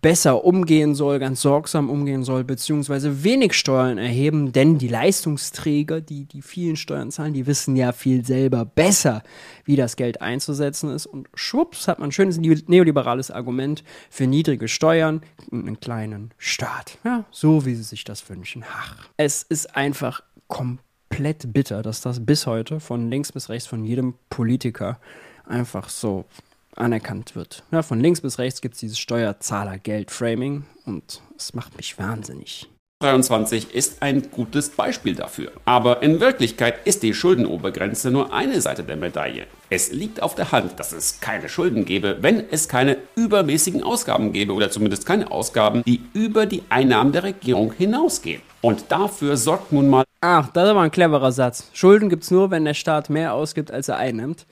besser 0.00 0.44
umgehen 0.44 0.94
soll, 0.94 1.18
ganz 1.18 1.42
sorgsam 1.42 1.90
umgehen 1.90 2.24
soll, 2.24 2.42
beziehungsweise 2.42 3.22
wenig 3.22 3.52
Steuern 3.52 3.98
erheben, 3.98 4.52
denn 4.52 4.78
die 4.78 4.88
Leistungsträger, 4.88 6.00
die 6.00 6.24
die 6.24 6.42
vielen 6.42 6.76
Steuern 6.76 7.10
zahlen, 7.10 7.34
die 7.34 7.46
wissen 7.46 7.76
ja 7.76 7.92
viel 7.92 8.24
selber 8.24 8.64
besser, 8.64 9.22
wie 9.64 9.76
das 9.76 9.96
Geld 9.96 10.22
einzusetzen 10.22 10.90
ist. 10.90 11.06
Und 11.06 11.28
schwupps 11.34 11.86
hat 11.86 11.98
man 11.98 12.08
ein 12.08 12.12
schönes 12.12 12.38
neoliberales 12.38 13.30
Argument 13.30 13.84
für 14.08 14.26
niedrige 14.26 14.68
Steuern 14.68 15.20
und 15.50 15.66
einen 15.66 15.80
kleinen 15.80 16.32
Staat. 16.38 16.98
Ja, 17.04 17.24
so 17.30 17.66
wie 17.66 17.74
sie 17.74 17.82
sich 17.82 18.04
das 18.04 18.28
wünschen. 18.28 18.64
Ach, 18.72 19.08
es 19.16 19.42
ist 19.42 19.76
einfach 19.76 20.22
komplett 20.48 20.85
komplett 21.08 21.52
bitter, 21.52 21.82
dass 21.82 22.00
das 22.00 22.24
bis 22.24 22.46
heute 22.46 22.80
von 22.80 23.10
links 23.10 23.32
bis 23.32 23.48
rechts 23.48 23.66
von 23.66 23.84
jedem 23.84 24.14
Politiker 24.28 24.98
einfach 25.46 25.88
so 25.88 26.26
anerkannt 26.74 27.34
wird. 27.34 27.62
Ja, 27.70 27.82
von 27.82 28.00
links 28.00 28.20
bis 28.20 28.38
rechts 28.38 28.60
gibt 28.60 28.74
es 28.74 28.80
dieses 28.80 28.98
Steuerzahlergeld-Framing 28.98 30.64
und 30.84 31.22
es 31.36 31.54
macht 31.54 31.76
mich 31.76 31.98
wahnsinnig. 31.98 32.68
23 33.00 33.74
ist 33.74 34.02
ein 34.02 34.30
gutes 34.30 34.70
Beispiel 34.70 35.14
dafür. 35.14 35.52
Aber 35.66 36.02
in 36.02 36.18
Wirklichkeit 36.20 36.86
ist 36.86 37.02
die 37.02 37.12
Schuldenobergrenze 37.12 38.10
nur 38.10 38.32
eine 38.32 38.60
Seite 38.62 38.84
der 38.84 38.96
Medaille. 38.96 39.46
Es 39.68 39.92
liegt 39.92 40.22
auf 40.22 40.34
der 40.34 40.50
Hand, 40.50 40.80
dass 40.80 40.92
es 40.92 41.20
keine 41.20 41.50
Schulden 41.50 41.84
gäbe, 41.84 42.18
wenn 42.22 42.44
es 42.50 42.68
keine 42.68 42.96
übermäßigen 43.14 43.82
Ausgaben 43.82 44.32
gäbe 44.32 44.54
oder 44.54 44.70
zumindest 44.70 45.04
keine 45.04 45.30
Ausgaben, 45.30 45.82
die 45.84 46.00
über 46.14 46.46
die 46.46 46.62
Einnahmen 46.70 47.12
der 47.12 47.24
Regierung 47.24 47.72
hinausgehen. 47.72 48.40
Und 48.66 48.90
dafür 48.90 49.36
sorgt 49.36 49.72
nun 49.72 49.88
mal. 49.88 50.02
Ach, 50.20 50.50
das 50.50 50.64
ist 50.64 50.70
aber 50.70 50.80
ein 50.80 50.90
cleverer 50.90 51.30
Satz. 51.30 51.70
Schulden 51.72 52.08
gibt 52.08 52.24
es 52.24 52.32
nur, 52.32 52.50
wenn 52.50 52.64
der 52.64 52.74
Staat 52.74 53.08
mehr 53.08 53.32
ausgibt, 53.32 53.70
als 53.70 53.88
er 53.88 53.96
einnimmt. 53.96 54.44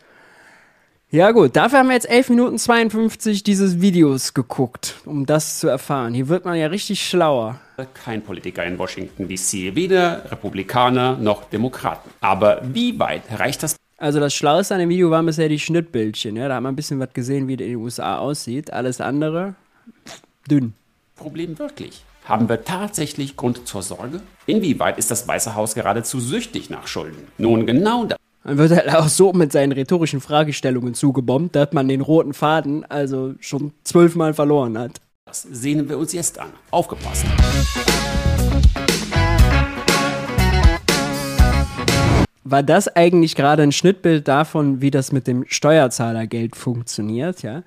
Ja 1.11 1.33
gut, 1.33 1.57
dafür 1.57 1.81
haben 1.81 1.89
wir 1.89 1.95
jetzt 1.95 2.09
11 2.09 2.29
Minuten 2.29 2.57
52 2.57 3.43
dieses 3.43 3.81
Videos 3.81 4.33
geguckt, 4.33 4.95
um 5.05 5.27
das 5.27 5.59
zu 5.59 5.67
erfahren. 5.67 6.15
Hier 6.15 6.29
wird 6.29 6.45
man 6.45 6.57
ja 6.57 6.69
richtig 6.69 7.05
schlauer. 7.05 7.59
Kein 7.93 8.23
Politiker 8.23 8.63
in 8.65 8.79
Washington 8.79 9.27
DC, 9.27 9.75
weder 9.75 10.31
Republikaner 10.31 11.17
noch 11.17 11.51
Demokraten. 11.51 12.09
Aber 12.21 12.61
wie 12.63 12.97
weit 13.01 13.23
reicht 13.37 13.65
das? 13.65 13.75
Also 13.99 14.21
das 14.21 14.33
Schlauste 14.33 14.75
an 14.75 14.81
dem 14.81 14.91
Video 14.91 15.11
waren 15.11 15.27
bisher 15.27 15.49
die 15.49 15.59
Schnittbildchen. 15.59 16.37
Ja? 16.37 16.47
Da 16.47 16.55
hat 16.55 16.63
man 16.63 16.75
ein 16.75 16.77
bisschen 16.77 17.01
was 17.01 17.13
gesehen, 17.13 17.49
wie 17.49 17.55
es 17.55 17.61
in 17.63 17.67
den 17.67 17.77
USA 17.79 18.19
aussieht. 18.19 18.73
Alles 18.73 19.01
andere, 19.01 19.57
dünn. 20.49 20.75
Problem 21.17 21.59
wirklich? 21.61 22.05
Haben 22.25 22.49
wir 22.49 22.65
tatsächlich 22.65 23.37
Grund 23.37 23.69
zur 23.69 23.83
Sorge? 23.83 24.21
Inwieweit 24.47 24.99
ist 24.99 25.11
das 25.13 25.29
Weiße 25.29 25.55
Haus 25.55 25.75
geradezu 25.75 26.19
süchtig 26.19 26.71
nach 26.71 26.89
Schulden? 26.89 27.29
Nun 27.39 27.67
genau 27.67 28.05
das. 28.05 28.19
Man 28.43 28.59
wird 28.59 28.73
halt 28.73 28.93
auch 28.95 29.09
so 29.09 29.33
mit 29.33 29.53
seinen 29.53 29.73
rhetorischen 29.73 30.21
Fragestellungen 30.21 30.95
zugebombt, 30.95 31.55
dass 31.55 31.73
man 31.73 31.87
den 31.87 32.01
roten 32.01 32.35
Faden 32.35 32.85
also 32.91 33.35
schon 33.39 33.73
zwölfmal 33.85 34.35
verloren 34.35 34.77
hat. 34.77 35.01
Das 35.27 35.43
sehen 35.43 35.89
wir 35.89 35.99
uns 35.99 36.13
jetzt 36.13 36.39
an. 36.39 36.51
Aufgepasst. 36.71 37.25
War 42.47 42.63
das 42.63 42.89
eigentlich 42.89 43.37
gerade 43.37 43.63
ein 43.63 43.73
Schnittbild 43.73 44.29
davon, 44.29 44.83
wie 44.83 44.91
das 44.91 45.13
mit 45.13 45.27
dem 45.27 45.47
Steuerzahlergeld 45.49 46.57
funktioniert? 46.57 47.43
Ja? 47.43 47.63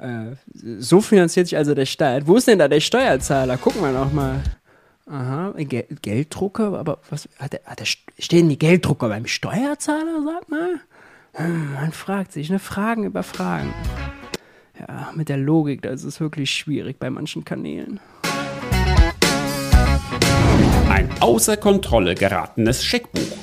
Äh, 0.00 0.36
so 0.54 1.02
finanziert 1.02 1.48
sich 1.48 1.58
also 1.58 1.74
der 1.74 1.84
Staat. 1.84 2.26
Wo 2.26 2.36
ist 2.36 2.48
denn 2.48 2.58
da 2.58 2.68
der 2.68 2.80
Steuerzahler? 2.80 3.58
Gucken 3.58 3.82
wir 3.82 3.92
noch 3.92 4.12
mal. 4.12 4.42
Aha, 5.06 5.52
Gel 5.58 5.86
Gelddrucker, 6.00 6.78
aber 6.78 7.00
was 7.10 7.28
hat 7.38 7.52
der, 7.52 7.60
hat 7.64 7.80
der, 7.80 7.86
stehen 8.18 8.48
die 8.48 8.58
Gelddrucker 8.58 9.08
beim 9.08 9.26
Steuerzahler, 9.26 10.22
sag 10.24 10.48
mal? 10.48 10.80
Hm, 11.32 11.74
man 11.74 11.92
fragt 11.92 12.32
sich, 12.32 12.48
ne? 12.48 12.58
Fragen 12.58 13.04
über 13.04 13.22
Fragen. 13.22 13.74
Ja, 14.78 15.10
mit 15.14 15.28
der 15.28 15.36
Logik, 15.36 15.82
das 15.82 16.04
ist 16.04 16.20
wirklich 16.20 16.50
schwierig 16.50 16.98
bei 16.98 17.10
manchen 17.10 17.44
Kanälen. 17.44 18.00
Ein 20.88 21.10
außer 21.20 21.56
Kontrolle 21.56 22.14
geratenes 22.14 22.84
Scheckbuch. 22.84 23.36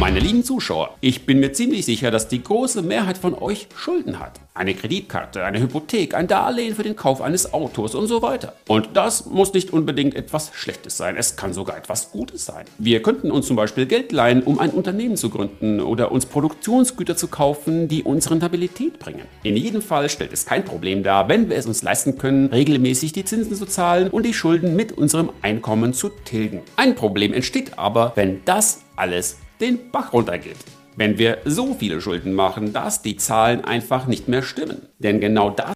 Meine 0.00 0.18
lieben 0.18 0.42
Zuschauer, 0.42 0.96
ich 1.00 1.24
bin 1.24 1.38
mir 1.38 1.52
ziemlich 1.52 1.84
sicher, 1.84 2.10
dass 2.10 2.26
die 2.26 2.42
große 2.42 2.82
Mehrheit 2.82 3.16
von 3.16 3.32
euch 3.32 3.68
Schulden 3.76 4.18
hat. 4.18 4.40
Eine 4.52 4.74
Kreditkarte, 4.74 5.44
eine 5.44 5.60
Hypothek, 5.60 6.14
ein 6.14 6.26
Darlehen 6.26 6.74
für 6.74 6.82
den 6.82 6.96
Kauf 6.96 7.22
eines 7.22 7.54
Autos 7.54 7.94
und 7.94 8.08
so 8.08 8.20
weiter. 8.20 8.54
Und 8.66 8.88
das 8.94 9.26
muss 9.26 9.52
nicht 9.52 9.72
unbedingt 9.72 10.16
etwas 10.16 10.50
Schlechtes 10.52 10.96
sein, 10.96 11.16
es 11.16 11.36
kann 11.36 11.52
sogar 11.52 11.78
etwas 11.78 12.10
Gutes 12.10 12.44
sein. 12.44 12.64
Wir 12.76 13.02
könnten 13.02 13.30
uns 13.30 13.46
zum 13.46 13.54
Beispiel 13.54 13.86
Geld 13.86 14.10
leihen, 14.10 14.42
um 14.42 14.58
ein 14.58 14.70
Unternehmen 14.70 15.16
zu 15.16 15.30
gründen 15.30 15.80
oder 15.80 16.10
uns 16.10 16.26
Produktionsgüter 16.26 17.16
zu 17.16 17.28
kaufen, 17.28 17.86
die 17.86 18.02
uns 18.02 18.28
Rentabilität 18.28 18.98
bringen. 18.98 19.22
In 19.44 19.56
jedem 19.56 19.80
Fall 19.80 20.08
stellt 20.08 20.32
es 20.32 20.44
kein 20.44 20.64
Problem 20.64 21.04
dar, 21.04 21.28
wenn 21.28 21.48
wir 21.48 21.56
es 21.56 21.66
uns 21.66 21.84
leisten 21.84 22.18
können, 22.18 22.46
regelmäßig 22.46 23.12
die 23.12 23.24
Zinsen 23.24 23.54
zu 23.54 23.66
zahlen 23.66 24.10
und 24.10 24.26
die 24.26 24.34
Schulden 24.34 24.74
mit 24.74 24.90
unserem 24.90 25.30
Einkommen 25.40 25.94
zu 25.94 26.08
tilgen. 26.08 26.62
Ein 26.74 26.96
Problem 26.96 27.32
entsteht 27.32 27.78
aber, 27.78 28.12
wenn 28.16 28.44
das 28.44 28.82
alles 28.96 29.38
den 29.60 29.90
Bach 29.90 30.12
runtergeht. 30.12 30.56
Wenn 30.96 31.18
wir 31.18 31.38
so 31.44 31.74
viele 31.74 32.00
Schulden 32.00 32.34
machen, 32.34 32.72
dass 32.72 33.02
die 33.02 33.16
Zahlen 33.16 33.64
einfach 33.64 34.06
nicht 34.06 34.28
mehr 34.28 34.42
stimmen. 34.42 34.82
Denn 34.98 35.20
genau 35.20 35.50
das 35.50 35.74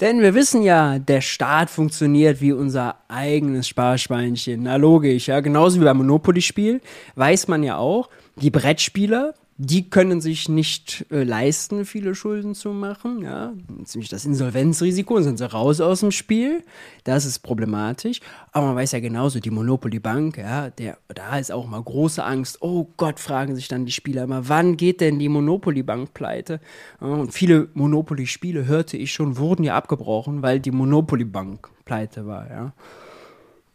denn 0.00 0.20
wir 0.20 0.34
wissen 0.34 0.60
ja, 0.60 0.98
der 0.98 1.22
Staat 1.22 1.70
funktioniert 1.70 2.42
wie 2.42 2.52
unser 2.52 2.96
eigenes 3.08 3.66
Sparschweinchen. 3.66 4.64
Na 4.64 4.76
logisch, 4.76 5.28
ja. 5.28 5.40
Genauso 5.40 5.80
wie 5.80 5.84
beim 5.84 5.96
Monopoly-Spiel 5.96 6.82
weiß 7.14 7.48
man 7.48 7.62
ja 7.62 7.78
auch, 7.78 8.10
die 8.36 8.50
Brettspieler, 8.50 9.32
die 9.58 9.88
können 9.88 10.20
sich 10.20 10.50
nicht 10.50 11.06
äh, 11.10 11.22
leisten, 11.22 11.86
viele 11.86 12.14
Schulden 12.14 12.54
zu 12.54 12.70
machen. 12.70 13.22
Ja, 13.22 13.54
ziemlich 13.84 14.10
das 14.10 14.26
Insolvenzrisiko, 14.26 15.22
sind 15.22 15.38
sie 15.38 15.50
raus 15.50 15.80
aus 15.80 16.00
dem 16.00 16.10
Spiel. 16.10 16.62
Das 17.04 17.24
ist 17.24 17.38
problematisch. 17.38 18.20
Aber 18.52 18.66
man 18.66 18.76
weiß 18.76 18.92
ja 18.92 19.00
genauso, 19.00 19.40
die 19.40 19.50
Monopoly 19.50 19.98
Bank, 19.98 20.36
ja, 20.36 20.68
der, 20.68 20.98
da 21.08 21.38
ist 21.38 21.50
auch 21.50 21.66
mal 21.66 21.82
große 21.82 22.22
Angst. 22.22 22.60
Oh 22.60 22.88
Gott, 22.98 23.18
fragen 23.18 23.56
sich 23.56 23.68
dann 23.68 23.86
die 23.86 23.92
Spieler 23.92 24.24
immer, 24.24 24.46
wann 24.48 24.76
geht 24.76 25.00
denn 25.00 25.18
die 25.18 25.30
Monopoly 25.30 25.82
Bank 25.82 26.12
pleite? 26.12 26.60
Und 27.00 27.32
viele 27.32 27.68
Monopoly-Spiele, 27.72 28.66
hörte 28.66 28.98
ich 28.98 29.12
schon, 29.12 29.38
wurden 29.38 29.64
ja 29.64 29.74
abgebrochen, 29.74 30.42
weil 30.42 30.60
die 30.60 30.70
Monopoly 30.70 31.24
Bank 31.24 31.70
pleite 31.86 32.26
war, 32.26 32.50
ja. 32.50 32.72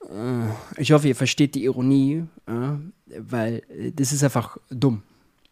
Äh, 0.10 0.82
ich 0.82 0.92
hoffe, 0.92 1.08
ihr 1.08 1.16
versteht 1.16 1.56
die 1.56 1.64
Ironie, 1.64 2.26
weil 2.46 3.64
äh, 3.70 3.92
das 3.92 4.12
ist 4.12 4.24
einfach 4.24 4.58
dumm. 4.70 5.02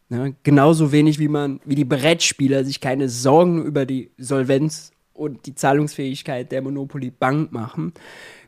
Ne? 0.10 0.36
Genauso 0.44 0.92
wenig 0.92 1.20
wie 1.20 1.28
man, 1.28 1.60
wie 1.66 1.76
die 1.76 1.86
Brettspieler 1.86 2.66
sich 2.66 2.82
keine 2.82 3.10
Sorgen 3.10 3.64
über 3.64 3.86
die 3.86 4.12
Solvenz 4.18 4.92
und 5.14 5.46
die 5.46 5.54
Zahlungsfähigkeit 5.54 6.52
der 6.52 6.62
Monopoly 6.62 7.12
Bank 7.12 7.52
machen. 7.52 7.94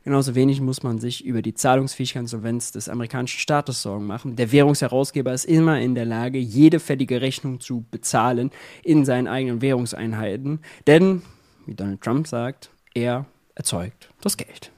Genauso 0.04 0.34
wenig 0.34 0.62
muss 0.62 0.82
man 0.82 1.00
sich 1.00 1.24
über 1.24 1.44
die 1.44 1.54
Zahlungsfähigkeit 1.54 2.22
und 2.22 2.28
Solvenz 2.28 2.72
des 2.72 2.90
amerikanischen 2.90 3.40
Staates 3.40 3.84
Sorgen 3.84 4.08
machen. 4.08 4.36
Der 4.36 4.52
Währungsherausgeber 4.52 5.34
ist 5.34 5.46
immer 5.46 5.80
in 5.80 5.94
der 5.94 6.06
Lage, 6.06 6.40
jede 6.40 6.80
fällige 6.80 7.22
Rechnung 7.22 7.60
zu 7.60 7.86
bezahlen 7.92 8.50
in 8.84 9.06
seinen 9.06 9.28
eigenen 9.28 9.62
Währungseinheiten. 9.62 10.62
Denn, 10.88 11.22
wie 11.68 11.76
Donald 11.76 12.02
Trump 12.02 12.26
sagt, 12.26 12.72
er 12.96 13.26
erzeugt 13.54 14.10
das 14.22 14.38
Geld. 14.38 14.72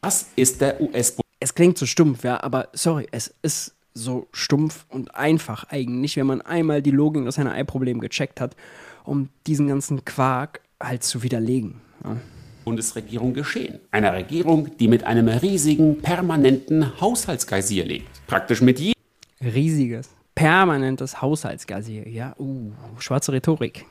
Was 0.00 0.30
ist 0.36 0.62
der 0.62 0.80
US? 0.80 1.16
Es 1.40 1.54
klingt 1.54 1.76
so 1.76 1.84
stumpf, 1.84 2.24
ja, 2.24 2.42
aber 2.42 2.68
sorry, 2.72 3.06
es 3.10 3.34
ist 3.42 3.74
so 3.94 4.28
stumpf 4.32 4.86
und 4.88 5.14
einfach 5.14 5.64
eigentlich, 5.68 6.16
wenn 6.16 6.26
man 6.26 6.40
einmal 6.42 6.82
die 6.82 6.90
Logik 6.90 7.26
aus 7.26 7.38
einer 7.38 7.52
Ei-Problem 7.52 8.00
gecheckt 8.00 8.40
hat, 8.40 8.56
um 9.04 9.28
diesen 9.46 9.68
ganzen 9.68 10.04
Quark 10.04 10.60
halt 10.80 11.02
zu 11.02 11.22
widerlegen. 11.22 11.80
Ja. 12.04 12.16
Bundesregierung 12.64 13.34
geschehen. 13.34 13.80
Einer 13.90 14.12
Regierung, 14.12 14.76
die 14.78 14.88
mit 14.88 15.04
einem 15.04 15.28
riesigen, 15.28 15.98
permanenten 16.02 17.00
Haushaltsgeisier 17.00 17.84
lebt. 17.84 18.26
Praktisch 18.26 18.60
mit 18.60 18.78
jedem. 18.78 18.94
Riesiges, 19.42 20.10
permanentes 20.34 21.22
Haushaltsgeisier. 21.22 22.06
Ja, 22.08 22.34
uh, 22.38 22.72
schwarze 22.98 23.32
Rhetorik. 23.32 23.86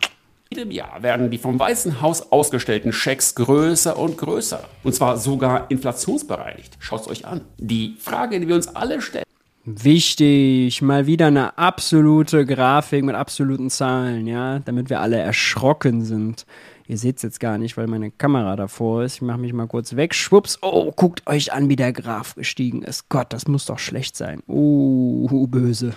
jedem 0.51 0.71
Jahr 0.71 1.01
werden 1.01 1.29
die 1.31 1.38
vom 1.38 1.59
Weißen 1.59 2.01
Haus 2.01 2.31
ausgestellten 2.31 2.93
Schecks 2.93 3.35
größer 3.35 3.97
und 3.97 4.17
größer. 4.17 4.63
Und 4.83 4.93
zwar 4.93 5.17
sogar 5.17 5.69
inflationsbereinigt. 5.69 6.77
Schaut 6.79 7.01
es 7.01 7.07
euch 7.07 7.25
an. 7.25 7.41
Die 7.57 7.95
Frage, 7.99 8.39
die 8.39 8.47
wir 8.47 8.55
uns 8.55 8.67
alle 8.67 9.01
stellen, 9.01 9.25
Wichtig, 9.71 10.82
mal 10.82 11.05
wieder 11.05 11.27
eine 11.27 11.55
absolute 11.60 12.43
Grafik 12.47 13.03
mit 13.03 13.13
absoluten 13.13 13.69
Zahlen, 13.69 14.25
ja, 14.25 14.60
damit 14.60 14.89
wir 14.89 14.99
alle 14.99 15.17
erschrocken 15.17 16.01
sind. 16.01 16.47
Ihr 16.88 16.97
seht 16.97 17.17
es 17.17 17.21
jetzt 17.21 17.39
gar 17.39 17.60
nicht, 17.60 17.77
weil 17.77 17.86
meine 17.86 18.10
Kamera 18.10 18.55
davor 18.55 19.03
ist. 19.03 19.17
Ich 19.17 19.21
mache 19.21 19.38
mich 19.38 19.53
mal 19.53 19.67
kurz 19.67 19.95
weg. 19.95 20.15
Schwupps. 20.15 20.58
Oh, 20.63 20.91
guckt 20.95 21.27
euch 21.27 21.53
an, 21.53 21.69
wie 21.69 21.75
der 21.75 21.93
Graph 21.93 22.34
gestiegen 22.34 22.82
ist. 22.82 23.10
Gott, 23.10 23.32
das 23.32 23.47
muss 23.47 23.67
doch 23.67 23.77
schlecht 23.77 24.17
sein. 24.17 24.41
Oh, 24.47 25.45
böse. 25.45 25.93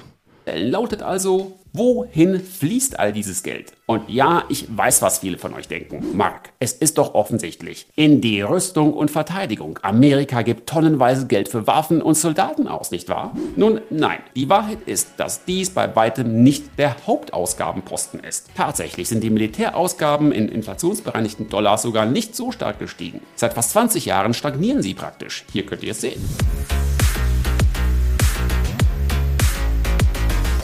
Lautet 0.54 1.02
also, 1.02 1.58
wohin 1.72 2.40
fließt 2.40 2.98
all 2.98 3.12
dieses 3.12 3.42
Geld? 3.42 3.72
Und 3.86 4.08
ja, 4.08 4.44
ich 4.48 4.66
weiß, 4.74 5.02
was 5.02 5.18
viele 5.18 5.38
von 5.38 5.54
euch 5.54 5.68
denken. 5.68 6.16
Mark, 6.16 6.50
es 6.58 6.72
ist 6.72 6.98
doch 6.98 7.14
offensichtlich. 7.14 7.86
In 7.94 8.20
die 8.20 8.40
Rüstung 8.40 8.94
und 8.94 9.10
Verteidigung. 9.10 9.78
Amerika 9.82 10.42
gibt 10.42 10.68
tonnenweise 10.68 11.26
Geld 11.26 11.48
für 11.48 11.66
Waffen 11.66 12.00
und 12.00 12.14
Soldaten 12.14 12.68
aus, 12.68 12.90
nicht 12.90 13.08
wahr? 13.08 13.34
Nun, 13.56 13.80
nein. 13.90 14.20
Die 14.34 14.48
Wahrheit 14.48 14.78
ist, 14.86 15.08
dass 15.18 15.44
dies 15.44 15.70
bei 15.70 15.94
weitem 15.94 16.42
nicht 16.42 16.78
der 16.78 16.96
Hauptausgabenposten 17.06 18.20
ist. 18.20 18.50
Tatsächlich 18.54 19.08
sind 19.08 19.22
die 19.22 19.30
Militärausgaben 19.30 20.32
in 20.32 20.48
inflationsbereinigten 20.48 21.48
Dollars 21.48 21.82
sogar 21.82 22.06
nicht 22.06 22.36
so 22.36 22.52
stark 22.52 22.78
gestiegen. 22.78 23.20
Seit 23.34 23.54
fast 23.54 23.72
20 23.72 24.06
Jahren 24.06 24.34
stagnieren 24.34 24.82
sie 24.82 24.94
praktisch. 24.94 25.44
Hier 25.52 25.66
könnt 25.66 25.82
ihr 25.82 25.92
es 25.92 26.00
sehen. 26.00 26.22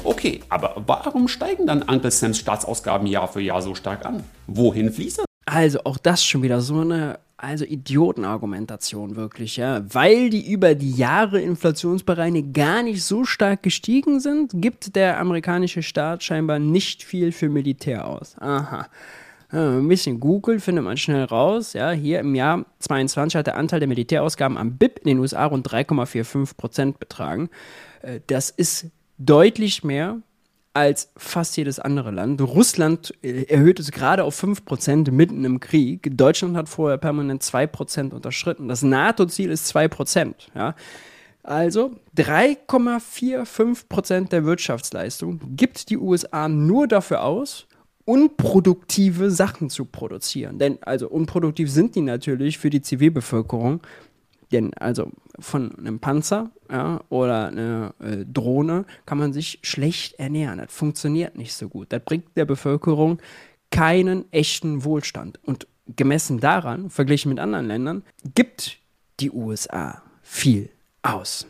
Okay, 0.08 0.40
aber 0.48 0.82
warum 0.86 1.28
steigen 1.28 1.66
dann 1.66 1.82
Uncle 1.82 2.10
Sams 2.10 2.38
Staatsausgaben 2.38 3.06
Jahr 3.06 3.28
für 3.28 3.42
Jahr 3.42 3.60
so 3.60 3.74
stark 3.74 4.06
an? 4.06 4.24
Wohin 4.46 4.90
fließt 4.90 5.18
das? 5.18 5.26
Also 5.44 5.80
auch 5.84 5.98
das 5.98 6.24
schon 6.24 6.42
wieder 6.42 6.62
so 6.62 6.80
eine 6.80 7.18
also 7.36 7.66
Idiotenargumentation 7.66 9.16
wirklich, 9.16 9.58
ja. 9.58 9.82
Weil 9.92 10.30
die 10.30 10.50
über 10.50 10.74
die 10.74 10.92
Jahre 10.92 11.42
Inflationsbereine 11.42 12.42
gar 12.42 12.82
nicht 12.82 13.04
so 13.04 13.26
stark 13.26 13.62
gestiegen 13.62 14.18
sind, 14.18 14.52
gibt 14.54 14.96
der 14.96 15.20
amerikanische 15.20 15.82
Staat 15.82 16.24
scheinbar 16.24 16.58
nicht 16.58 17.02
viel 17.02 17.30
für 17.30 17.50
Militär 17.50 18.06
aus. 18.06 18.34
Aha. 18.38 18.88
Ja, 19.52 19.78
ein 19.78 19.88
bisschen 19.88 20.20
Google 20.20 20.58
findet 20.58 20.84
man 20.84 20.96
schnell 20.96 21.24
raus. 21.24 21.74
Ja, 21.74 21.90
hier 21.90 22.20
im 22.20 22.34
Jahr 22.34 22.64
22 22.78 23.36
hat 23.36 23.46
der 23.46 23.56
Anteil 23.58 23.80
der 23.80 23.88
Militärausgaben 23.88 24.56
am 24.56 24.78
BIP 24.78 25.00
in 25.00 25.08
den 25.08 25.18
USA 25.18 25.44
rund 25.44 25.68
3,45 25.68 26.56
Prozent 26.56 26.98
betragen. 26.98 27.50
Äh, 28.02 28.20
das 28.26 28.50
ist 28.50 28.86
deutlich 29.18 29.84
mehr 29.84 30.22
als 30.74 31.10
fast 31.16 31.56
jedes 31.56 31.80
andere 31.80 32.10
Land. 32.12 32.40
Russland 32.40 33.12
äh, 33.22 33.42
erhöht 33.44 33.80
es 33.80 33.90
gerade 33.90 34.24
auf 34.24 34.42
5% 34.42 35.10
mitten 35.10 35.44
im 35.44 35.60
Krieg. 35.60 36.16
Deutschland 36.16 36.56
hat 36.56 36.68
vorher 36.68 36.98
permanent 36.98 37.42
2% 37.42 38.12
unterschritten. 38.12 38.68
Das 38.68 38.82
NATO-Ziel 38.82 39.50
ist 39.50 39.74
2%. 39.74 40.34
Ja? 40.54 40.74
Also 41.42 41.96
3,45% 42.16 44.28
der 44.28 44.44
Wirtschaftsleistung 44.44 45.40
gibt 45.56 45.90
die 45.90 45.96
USA 45.96 46.48
nur 46.48 46.86
dafür 46.86 47.24
aus, 47.24 47.66
unproduktive 48.04 49.30
Sachen 49.30 49.70
zu 49.70 49.84
produzieren. 49.84 50.58
Denn 50.58 50.78
also 50.82 51.08
unproduktiv 51.08 51.70
sind 51.70 51.94
die 51.94 52.00
natürlich 52.02 52.58
für 52.58 52.70
die 52.70 52.82
Zivilbevölkerung. 52.82 53.80
Denn 54.52 54.72
also 54.74 55.10
von 55.38 55.78
einem 55.78 55.98
Panzer 55.98 56.50
ja, 56.70 57.00
oder 57.08 57.48
einer 57.48 57.94
äh, 58.00 58.24
Drohne 58.24 58.86
kann 59.06 59.18
man 59.18 59.32
sich 59.32 59.58
schlecht 59.62 60.18
ernähren. 60.18 60.58
Das 60.58 60.72
funktioniert 60.72 61.36
nicht 61.36 61.54
so 61.54 61.68
gut. 61.68 61.92
Das 61.92 62.02
bringt 62.02 62.36
der 62.36 62.44
Bevölkerung 62.44 63.20
keinen 63.70 64.30
echten 64.32 64.84
Wohlstand. 64.84 65.38
Und 65.44 65.66
gemessen 65.96 66.40
daran, 66.40 66.90
verglichen 66.90 67.30
mit 67.30 67.38
anderen 67.38 67.66
Ländern, 67.66 68.02
gibt 68.34 68.78
die 69.20 69.30
USA 69.30 70.02
viel 70.22 70.70
aus. 71.02 71.46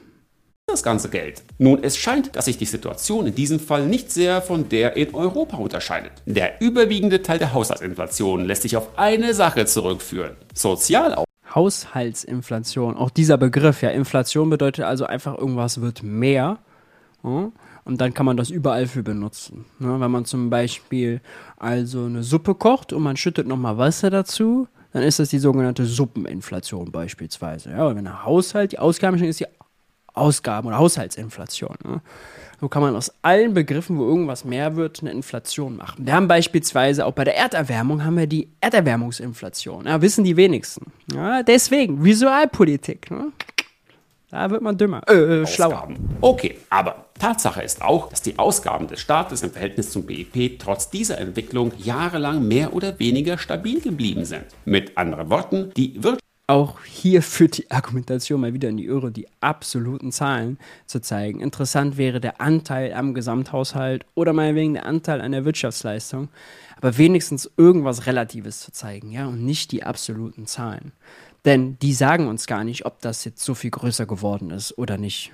Das 0.66 0.82
ganze 0.82 1.08
Geld. 1.08 1.42
Nun, 1.56 1.82
es 1.82 1.96
scheint, 1.96 2.36
dass 2.36 2.44
sich 2.44 2.58
die 2.58 2.66
Situation 2.66 3.26
in 3.26 3.34
diesem 3.34 3.58
Fall 3.58 3.86
nicht 3.86 4.12
sehr 4.12 4.42
von 4.42 4.68
der 4.68 4.96
in 4.98 5.14
Europa 5.14 5.56
unterscheidet. 5.56 6.12
Der 6.26 6.60
überwiegende 6.60 7.22
Teil 7.22 7.38
der 7.38 7.54
Haushaltsinflation 7.54 8.44
lässt 8.44 8.62
sich 8.62 8.76
auf 8.76 8.98
eine 8.98 9.32
Sache 9.32 9.64
zurückführen. 9.64 10.36
Sozialaufwand. 10.54 11.27
Haushaltsinflation, 11.54 12.96
auch 12.96 13.10
dieser 13.10 13.38
Begriff, 13.38 13.82
ja, 13.82 13.90
Inflation 13.90 14.50
bedeutet 14.50 14.84
also 14.84 15.06
einfach, 15.06 15.36
irgendwas 15.36 15.80
wird 15.80 16.02
mehr. 16.02 16.58
Ja, 17.24 17.50
und 17.84 18.00
dann 18.00 18.12
kann 18.12 18.26
man 18.26 18.36
das 18.36 18.50
überall 18.50 18.86
für 18.86 19.02
benutzen. 19.02 19.64
Ne? 19.78 19.98
Wenn 19.98 20.10
man 20.10 20.26
zum 20.26 20.50
Beispiel 20.50 21.22
also 21.56 22.04
eine 22.04 22.22
Suppe 22.22 22.54
kocht 22.54 22.92
und 22.92 23.02
man 23.02 23.16
schüttet 23.16 23.46
nochmal 23.46 23.78
Wasser 23.78 24.10
dazu, 24.10 24.68
dann 24.92 25.02
ist 25.02 25.18
das 25.18 25.30
die 25.30 25.38
sogenannte 25.38 25.86
Suppeninflation 25.86 26.92
beispielsweise. 26.92 27.70
Ja, 27.70 27.88
wenn 27.96 28.06
ein 28.06 28.24
Haushalt 28.24 28.72
die 28.72 28.78
Ausgaben 28.78 29.22
ist 29.22 29.40
die 29.40 29.46
Ausgaben- 30.12 30.68
oder 30.68 30.78
Haushaltsinflation. 30.78 31.76
Ne? 31.82 32.02
So 32.60 32.68
kann 32.68 32.82
man 32.82 32.96
aus 32.96 33.12
allen 33.22 33.54
Begriffen, 33.54 33.98
wo 33.98 34.04
irgendwas 34.04 34.44
mehr 34.44 34.74
wird, 34.74 35.00
eine 35.00 35.12
Inflation 35.12 35.76
machen. 35.76 36.04
Wir 36.04 36.14
haben 36.14 36.26
beispielsweise 36.26 37.06
auch 37.06 37.12
bei 37.12 37.22
der 37.22 37.36
Erderwärmung 37.36 38.04
haben 38.04 38.16
wir 38.16 38.26
die 38.26 38.48
Erderwärmungsinflation. 38.60 39.86
Ja, 39.86 40.02
wissen 40.02 40.24
die 40.24 40.36
wenigsten. 40.36 40.92
Ja, 41.14 41.44
deswegen, 41.44 42.02
Visualpolitik. 42.02 43.12
Ne? 43.12 43.32
Da 44.30 44.50
wird 44.50 44.60
man 44.60 44.76
dümmer, 44.76 45.02
äh, 45.08 45.42
äh 45.42 45.46
schlauer. 45.46 45.88
Okay, 46.20 46.58
aber 46.68 47.06
Tatsache 47.18 47.62
ist 47.62 47.80
auch, 47.80 48.10
dass 48.10 48.22
die 48.22 48.38
Ausgaben 48.38 48.88
des 48.88 49.00
Staates 49.00 49.42
im 49.42 49.50
Verhältnis 49.50 49.90
zum 49.90 50.04
BIP 50.04 50.58
trotz 50.58 50.90
dieser 50.90 51.18
Entwicklung 51.18 51.72
jahrelang 51.78 52.46
mehr 52.46 52.74
oder 52.74 52.98
weniger 52.98 53.38
stabil 53.38 53.80
geblieben 53.80 54.24
sind. 54.24 54.44
Mit 54.64 54.98
anderen 54.98 55.30
Worten, 55.30 55.70
die 55.76 56.02
Wirtschaft 56.02 56.27
auch 56.48 56.80
hier 56.82 57.22
führt 57.22 57.58
die 57.58 57.70
Argumentation 57.70 58.40
mal 58.40 58.54
wieder 58.54 58.70
in 58.70 58.78
die 58.78 58.86
Irre, 58.86 59.12
die 59.12 59.28
absoluten 59.40 60.10
Zahlen 60.10 60.58
zu 60.86 61.00
zeigen. 61.00 61.40
Interessant 61.40 61.98
wäre 61.98 62.20
der 62.20 62.40
Anteil 62.40 62.94
am 62.94 63.12
Gesamthaushalt 63.12 64.06
oder 64.14 64.32
meinetwegen 64.32 64.72
der 64.72 64.86
Anteil 64.86 65.20
an 65.20 65.32
der 65.32 65.44
Wirtschaftsleistung, 65.44 66.30
aber 66.78 66.96
wenigstens 66.96 67.50
irgendwas 67.58 68.06
Relatives 68.06 68.60
zu 68.60 68.72
zeigen, 68.72 69.10
ja, 69.10 69.26
und 69.26 69.44
nicht 69.44 69.72
die 69.72 69.84
absoluten 69.84 70.46
Zahlen. 70.46 70.92
Denn 71.44 71.78
die 71.80 71.92
sagen 71.92 72.28
uns 72.28 72.46
gar 72.46 72.64
nicht, 72.64 72.86
ob 72.86 73.00
das 73.02 73.24
jetzt 73.26 73.44
so 73.44 73.54
viel 73.54 73.70
größer 73.70 74.06
geworden 74.06 74.50
ist 74.50 74.76
oder 74.78 74.96
nicht. 74.96 75.32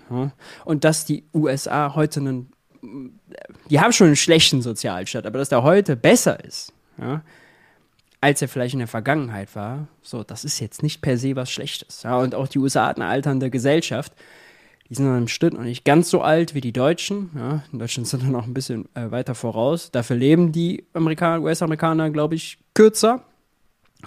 Und 0.65 0.85
dass 0.85 1.05
die 1.05 1.25
USA 1.33 1.95
heute 1.95 2.21
einen, 2.21 2.53
die 3.71 3.79
haben 3.79 3.93
schon 3.93 4.09
einen 4.09 4.17
schlechten 4.17 4.63
Sozialstaat, 4.63 5.27
aber 5.27 5.39
dass 5.39 5.49
der 5.49 5.63
heute 5.63 5.95
besser 5.95 6.45
ist, 6.45 6.73
ja, 6.99 7.23
als 8.25 8.41
er 8.41 8.49
vielleicht 8.49 8.73
in 8.73 8.79
der 8.79 8.89
Vergangenheit 8.89 9.55
war. 9.55 9.87
So, 10.01 10.25
das 10.25 10.47
ist 10.47 10.59
jetzt 10.59 10.83
nicht 10.83 11.03
per 11.03 11.19
se 11.19 11.37
was 11.37 11.51
Schlechtes. 11.51 12.05
Ja, 12.05 12.17
und 12.17 12.35
auch 12.35 12.49
die 12.49 12.59
USA 12.59 12.87
hat 12.87 12.97
eine 12.97 13.07
alternde 13.07 13.51
Gesellschaft. 13.51 14.15
Die 14.89 14.95
sind 14.95 15.05
dann 15.05 15.19
im 15.19 15.29
Schnitt 15.29 15.53
noch 15.53 15.61
nicht 15.61 15.85
ganz 15.85 16.09
so 16.09 16.23
alt 16.23 16.55
wie 16.55 16.63
die 16.63 16.73
Deutschen. 16.73 17.29
Ja, 17.35 17.65
in 17.71 17.81
Deutschland 17.81 18.09
sind 18.09 18.23
wir 18.23 18.31
noch 18.33 18.47
ein 18.47 18.55
bisschen 18.55 18.89
äh, 18.95 19.11
weiter 19.11 19.35
voraus. 19.35 19.91
Dafür 19.91 20.17
leben 20.17 20.53
die 20.53 20.87
US-Amerikaner, 20.95 22.09
glaube 22.09 22.35
ich, 22.35 22.57
kürzer. 22.73 23.21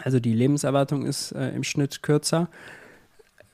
Also 0.03 0.19
die 0.19 0.33
Lebenserwartung 0.33 1.05
ist 1.05 1.33
äh, 1.33 1.49
im 1.49 1.63
Schnitt 1.63 2.01
kürzer. 2.01 2.49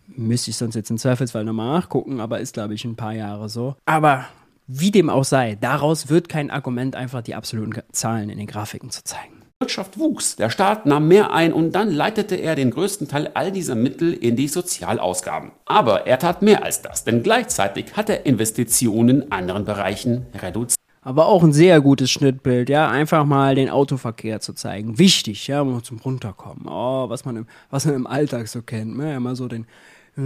Müsste 0.07 0.51
ich 0.51 0.55
sonst 0.55 0.75
jetzt 0.75 0.91
im 0.91 0.97
Zweifelsfall 0.97 1.43
nochmal 1.43 1.77
nachgucken, 1.77 2.21
aber 2.21 2.39
ist, 2.39 2.53
glaube 2.53 2.73
ich, 2.73 2.85
ein 2.85 2.95
paar 2.95 3.13
Jahre 3.13 3.49
so. 3.49 3.75
Aber 3.85 4.27
wie 4.67 4.91
dem 4.91 5.09
auch 5.09 5.25
sei, 5.25 5.57
daraus 5.59 6.07
wird 6.07 6.29
kein 6.29 6.49
Argument, 6.49 6.95
einfach 6.95 7.21
die 7.21 7.35
absoluten 7.35 7.81
Zahlen 7.91 8.29
in 8.29 8.37
den 8.37 8.47
Grafiken 8.47 8.91
zu 8.91 9.03
zeigen. 9.03 9.32
Wirtschaft 9.63 9.97
wuchs, 9.97 10.35
der 10.35 10.49
Staat 10.49 10.85
nahm 10.85 11.07
mehr 11.07 11.31
ein 11.31 11.53
und 11.53 11.71
dann 11.71 11.89
leitete 11.89 12.35
er 12.35 12.55
den 12.55 12.69
größten 12.69 13.07
Teil 13.07 13.31
all 13.33 13.49
dieser 13.49 13.75
Mittel 13.75 14.11
in 14.11 14.35
die 14.35 14.49
Sozialausgaben. 14.49 15.53
Aber 15.63 16.05
er 16.05 16.19
tat 16.19 16.41
mehr 16.41 16.65
als 16.65 16.81
das, 16.81 17.05
denn 17.05 17.23
gleichzeitig 17.23 17.95
hat 17.95 18.09
er 18.09 18.25
Investitionen 18.25 19.21
in 19.21 19.31
anderen 19.31 19.63
Bereichen 19.63 20.25
reduziert. 20.35 20.75
Aber 21.01 21.27
auch 21.27 21.43
ein 21.43 21.53
sehr 21.53 21.79
gutes 21.79 22.11
Schnittbild, 22.11 22.67
ja, 22.67 22.89
einfach 22.89 23.23
mal 23.23 23.55
den 23.55 23.69
Autoverkehr 23.69 24.41
zu 24.41 24.51
zeigen. 24.51 24.99
Wichtig, 24.99 25.47
ja, 25.47 25.65
zum 25.81 25.99
Runterkommen. 25.99 26.67
Oh, 26.67 27.07
was 27.07 27.23
man 27.23 27.37
im, 27.37 27.45
was 27.69 27.85
man 27.85 27.95
im 27.95 28.05
Alltag 28.05 28.49
so 28.49 28.61
kennt, 28.61 28.97
ne? 28.97 29.15
immer 29.15 29.37
so 29.37 29.47
den, 29.47 29.65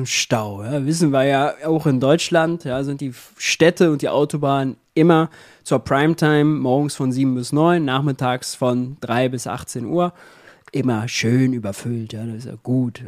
Stau. 0.03 0.63
Ja. 0.63 0.85
Wissen 0.85 1.11
wir 1.11 1.23
ja 1.23 1.53
auch 1.65 1.85
in 1.85 1.99
Deutschland, 1.99 2.65
ja, 2.65 2.83
sind 2.83 2.99
die 2.99 3.13
Städte 3.37 3.91
und 3.91 4.01
die 4.01 4.09
Autobahnen 4.09 4.75
immer 4.93 5.29
zur 5.63 5.79
Primetime 5.79 6.43
morgens 6.43 6.95
von 6.95 7.11
7 7.11 7.35
bis 7.35 7.53
9, 7.53 7.83
nachmittags 7.83 8.55
von 8.55 8.97
3 9.01 9.29
bis 9.29 9.47
18 9.47 9.85
Uhr 9.85 10.13
immer 10.71 11.07
schön 11.07 11.53
überfüllt. 11.53 12.13
Ja, 12.13 12.25
das 12.25 12.37
ist 12.37 12.45
ja 12.45 12.55
gut. 12.61 13.01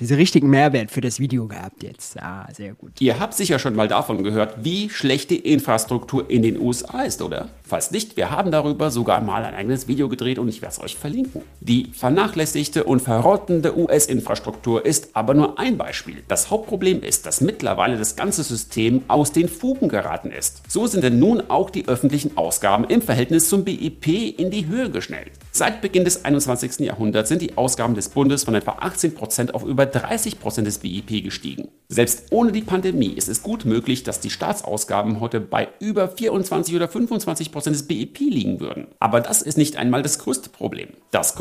Diesen 0.00 0.16
richtigen 0.16 0.48
Mehrwert 0.48 0.90
für 0.90 1.00
das 1.00 1.20
Video 1.20 1.46
gehabt 1.46 1.82
jetzt. 1.82 2.16
Ja, 2.16 2.46
sehr 2.52 2.74
gut. 2.74 3.00
Ihr 3.00 3.20
habt 3.20 3.34
sicher 3.34 3.58
schon 3.58 3.74
mal 3.74 3.88
davon 3.88 4.22
gehört, 4.22 4.64
wie 4.64 4.90
schlecht 4.90 5.30
die 5.30 5.38
Infrastruktur 5.38 6.30
in 6.30 6.42
den 6.42 6.58
USA 6.58 7.02
ist, 7.02 7.22
oder? 7.22 7.48
Falls 7.62 7.90
nicht, 7.90 8.16
wir 8.16 8.30
haben 8.30 8.50
darüber 8.50 8.90
sogar 8.90 9.20
mal 9.20 9.44
ein 9.44 9.54
eigenes 9.54 9.88
Video 9.88 10.08
gedreht 10.08 10.38
und 10.38 10.48
ich 10.48 10.62
werde 10.62 10.74
es 10.74 10.80
euch 10.80 10.96
verlinken. 10.96 11.42
Die 11.60 11.90
vernachlässigte 11.92 12.84
und 12.84 13.00
verrottende 13.00 13.76
US-Infrastruktur 13.76 14.84
ist 14.84 15.10
aber 15.14 15.34
nur 15.34 15.58
ein 15.58 15.76
Beispiel. 15.76 16.22
Das 16.28 16.50
Hauptproblem 16.50 17.02
ist, 17.02 17.26
dass 17.26 17.40
mittlerweile 17.40 17.96
das 17.96 18.16
ganze 18.16 18.42
System 18.42 19.02
aus 19.08 19.32
den 19.32 19.48
Fugen 19.48 19.88
geraten 19.88 20.30
ist. 20.30 20.62
So 20.68 20.86
sind 20.86 21.04
denn 21.04 21.18
nun 21.18 21.42
auch 21.48 21.70
die 21.70 21.88
öffentlichen 21.88 22.36
Ausgaben 22.36 22.84
im 22.84 23.02
Verhältnis 23.02 23.48
zum 23.48 23.64
BIP 23.64 24.38
in 24.38 24.50
die 24.50 24.66
Höhe 24.66 24.90
geschnellt. 24.90 25.32
Seit 25.52 25.80
Beginn 25.80 26.04
des 26.04 26.24
21. 26.24 26.80
Jahrhunderts 26.80 26.93
sind 27.24 27.42
die 27.42 27.56
Ausgaben 27.56 27.94
des 27.94 28.08
Bundes 28.08 28.44
von 28.44 28.54
etwa 28.54 28.72
18% 28.72 29.52
auf 29.52 29.64
über 29.64 29.84
30% 29.84 30.62
des 30.62 30.78
BIP 30.78 31.22
gestiegen. 31.22 31.68
Selbst 31.88 32.26
ohne 32.30 32.52
die 32.52 32.62
Pandemie 32.62 33.12
ist 33.12 33.28
es 33.28 33.42
gut 33.42 33.64
möglich, 33.64 34.02
dass 34.02 34.20
die 34.20 34.30
Staatsausgaben 34.30 35.20
heute 35.20 35.40
bei 35.40 35.68
über 35.80 36.08
24 36.08 36.74
oder 36.74 36.86
25% 36.86 37.70
des 37.70 37.86
BIP 37.86 38.18
liegen 38.18 38.60
würden. 38.60 38.86
Aber 39.00 39.20
das 39.20 39.42
ist 39.42 39.58
nicht 39.58 39.76
einmal 39.76 40.02
das 40.02 40.18
größte 40.18 40.50
Problem. 40.50 40.88
Das 41.10 41.34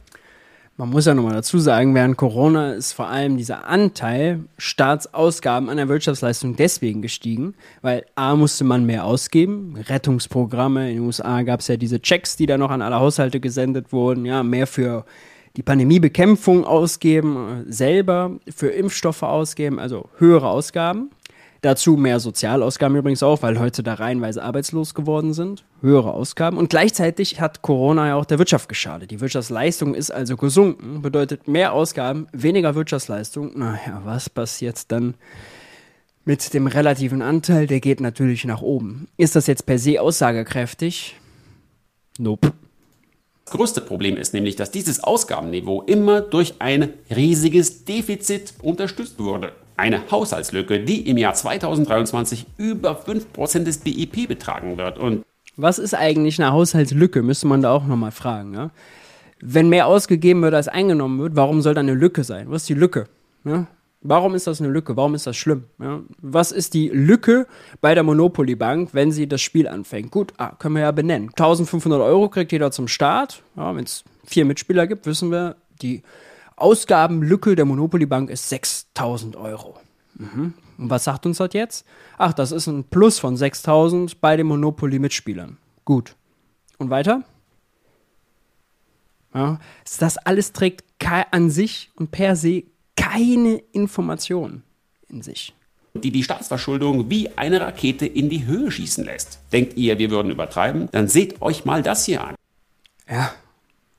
Man 0.75 0.89
muss 0.89 1.05
ja 1.05 1.13
nochmal 1.13 1.33
dazu 1.33 1.59
sagen, 1.59 1.93
während 1.93 2.17
Corona 2.17 2.73
ist 2.73 2.93
vor 2.93 3.07
allem 3.07 3.37
dieser 3.37 3.67
Anteil 3.67 4.45
Staatsausgaben 4.57 5.69
an 5.69 5.77
der 5.77 5.87
Wirtschaftsleistung 5.87 6.55
deswegen 6.55 7.03
gestiegen, 7.03 7.53
weil 7.83 8.05
A 8.15 8.35
musste 8.35 8.63
man 8.63 8.83
mehr 8.83 9.05
ausgeben, 9.05 9.77
Rettungsprogramme, 9.87 10.89
in 10.89 10.95
den 10.97 11.05
USA 11.05 11.43
gab 11.43 11.59
es 11.59 11.67
ja 11.67 11.77
diese 11.77 12.01
Checks, 12.01 12.37
die 12.37 12.47
dann 12.47 12.59
noch 12.59 12.71
an 12.71 12.81
alle 12.81 12.99
Haushalte 12.99 13.39
gesendet 13.39 13.93
wurden, 13.93 14.25
ja, 14.25 14.41
mehr 14.41 14.65
für 14.65 15.05
die 15.55 15.63
Pandemiebekämpfung 15.63 16.65
ausgeben, 16.65 17.65
selber 17.67 18.39
für 18.53 18.69
Impfstoffe 18.69 19.23
ausgeben, 19.23 19.79
also 19.79 20.09
höhere 20.17 20.49
Ausgaben. 20.49 21.11
Dazu 21.61 21.95
mehr 21.95 22.19
Sozialausgaben 22.19 22.97
übrigens 22.97 23.23
auch, 23.23 23.41
weil 23.41 23.53
Leute 23.53 23.83
da 23.83 23.93
reihenweise 23.93 24.43
arbeitslos 24.43 24.93
geworden 24.93 25.33
sind. 25.33 25.63
Höhere 25.79 26.13
Ausgaben. 26.13 26.57
Und 26.57 26.69
gleichzeitig 26.69 27.39
hat 27.39 27.61
Corona 27.61 28.09
ja 28.09 28.15
auch 28.15 28.25
der 28.25 28.37
Wirtschaft 28.37 28.67
geschadet. 28.67 29.11
Die 29.11 29.21
Wirtschaftsleistung 29.21 29.95
ist 29.95 30.11
also 30.11 30.35
gesunken. 30.35 31.01
Bedeutet 31.01 31.47
mehr 31.47 31.71
Ausgaben, 31.71 32.27
weniger 32.33 32.75
Wirtschaftsleistung. 32.75 33.57
Naja, 33.57 34.01
was 34.03 34.29
passiert 34.29 34.91
dann 34.91 35.13
mit 36.25 36.53
dem 36.53 36.67
relativen 36.67 37.21
Anteil? 37.21 37.65
Der 37.65 37.79
geht 37.79 38.01
natürlich 38.01 38.43
nach 38.43 38.61
oben. 38.61 39.07
Ist 39.15 39.37
das 39.37 39.47
jetzt 39.47 39.65
per 39.65 39.79
se 39.79 40.01
aussagekräftig? 40.01 41.15
Nope. 42.17 42.51
Größte 43.45 43.81
Problem 43.81 44.17
ist 44.17 44.33
nämlich, 44.33 44.55
dass 44.55 44.71
dieses 44.71 45.03
Ausgabenniveau 45.03 45.83
immer 45.83 46.21
durch 46.21 46.55
ein 46.59 46.89
riesiges 47.13 47.85
Defizit 47.85 48.53
unterstützt 48.61 49.19
wurde. 49.19 49.51
Eine 49.75 50.09
Haushaltslücke, 50.09 50.79
die 50.79 51.09
im 51.09 51.17
Jahr 51.17 51.33
2023 51.33 52.45
über 52.57 52.99
5% 52.99 53.63
des 53.63 53.79
BIP 53.79 54.27
betragen 54.27 54.77
wird. 54.77 54.97
Und 54.97 55.23
was 55.57 55.77
ist 55.77 55.93
eigentlich 55.93 56.41
eine 56.41 56.51
Haushaltslücke? 56.51 57.21
Müsste 57.21 57.47
man 57.47 57.61
da 57.61 57.71
auch 57.71 57.85
nochmal 57.85 58.11
fragen. 58.11 58.51
Ne? 58.51 58.71
Wenn 59.41 59.69
mehr 59.69 59.87
ausgegeben 59.87 60.41
wird, 60.41 60.53
als 60.53 60.67
eingenommen 60.67 61.19
wird, 61.19 61.35
warum 61.35 61.61
soll 61.61 61.73
da 61.73 61.81
eine 61.81 61.93
Lücke 61.93 62.23
sein? 62.23 62.49
Was 62.49 62.63
ist 62.63 62.69
die 62.69 62.75
Lücke? 62.75 63.07
Ne? 63.43 63.67
Warum 64.05 64.35
ist 64.35 64.47
das 64.47 64.59
eine 64.59 64.69
Lücke? 64.69 64.97
Warum 64.97 65.15
ist 65.15 65.25
das 65.25 65.37
schlimm? 65.37 65.63
Ja? 65.79 66.01
Was 66.21 66.51
ist 66.51 66.73
die 66.73 66.89
Lücke 66.89 67.47
bei 67.79 67.95
der 67.95 68.03
Monopoly 68.03 68.55
Bank, 68.55 68.89
wenn 68.91 69.13
sie 69.13 69.27
das 69.27 69.41
Spiel 69.41 69.67
anfängt? 69.67 70.11
Gut, 70.11 70.33
ah, 70.37 70.51
können 70.59 70.75
wir 70.75 70.81
ja 70.81 70.91
benennen. 70.91 71.29
1500 71.29 72.01
Euro 72.01 72.27
kriegt 72.27 72.51
jeder 72.51 72.71
zum 72.71 72.89
Start. 72.89 73.41
Ja, 73.55 73.73
wenn 73.73 73.85
es 73.85 74.03
vier 74.25 74.43
Mitspieler 74.43 74.87
gibt, 74.87 75.05
wissen 75.05 75.31
wir, 75.31 75.55
die 75.81 76.03
Ausgabenlücke 76.57 77.55
der 77.55 77.63
Monopoly 77.63 78.05
Bank 78.05 78.29
ist 78.29 78.49
6000 78.49 79.37
Euro. 79.37 79.77
Mhm. 80.15 80.53
Und 80.77 80.89
was 80.89 81.05
sagt 81.05 81.25
uns 81.25 81.37
das 81.37 81.53
jetzt? 81.53 81.85
Ach, 82.17 82.33
das 82.33 82.51
ist 82.51 82.67
ein 82.67 82.83
Plus 82.83 83.19
von 83.19 83.37
6000 83.37 84.19
bei 84.19 84.35
den 84.35 84.47
Monopoly-Mitspielern. 84.47 85.57
Gut. 85.85 86.15
Und 86.77 86.89
weiter? 86.89 87.23
Ja, 89.33 89.59
das 89.99 90.17
alles 90.17 90.51
trägt 90.51 90.83
an 91.31 91.49
sich 91.49 91.91
und 91.95 92.11
per 92.11 92.35
se 92.35 92.63
keine 93.13 93.61
Information 93.73 94.63
in 95.07 95.21
sich. 95.21 95.53
Die 95.93 96.09
die 96.09 96.23
Staatsverschuldung 96.23 97.11
wie 97.11 97.29
eine 97.37 97.61
Rakete 97.61 98.07
in 98.07 98.27
die 98.27 98.45
Höhe 98.47 98.71
schießen 98.71 99.05
lässt. 99.05 99.39
Denkt 99.51 99.77
ihr, 99.77 99.99
wir 99.99 100.09
würden 100.09 100.31
übertreiben? 100.31 100.89
Dann 100.91 101.07
seht 101.07 101.39
euch 101.39 101.63
mal 101.63 101.83
das 101.83 102.05
hier 102.05 102.23
an. 102.23 102.35
Ja, 103.07 103.31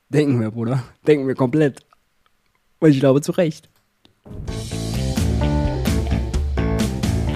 denken 0.09 0.41
wir, 0.41 0.51
Bruder. 0.51 0.83
Denken 1.07 1.27
wir 1.27 1.35
komplett. 1.35 1.85
Und 2.79 2.89
ich 2.89 2.99
glaube 2.99 3.21
zu 3.21 3.31
Recht. 3.31 3.69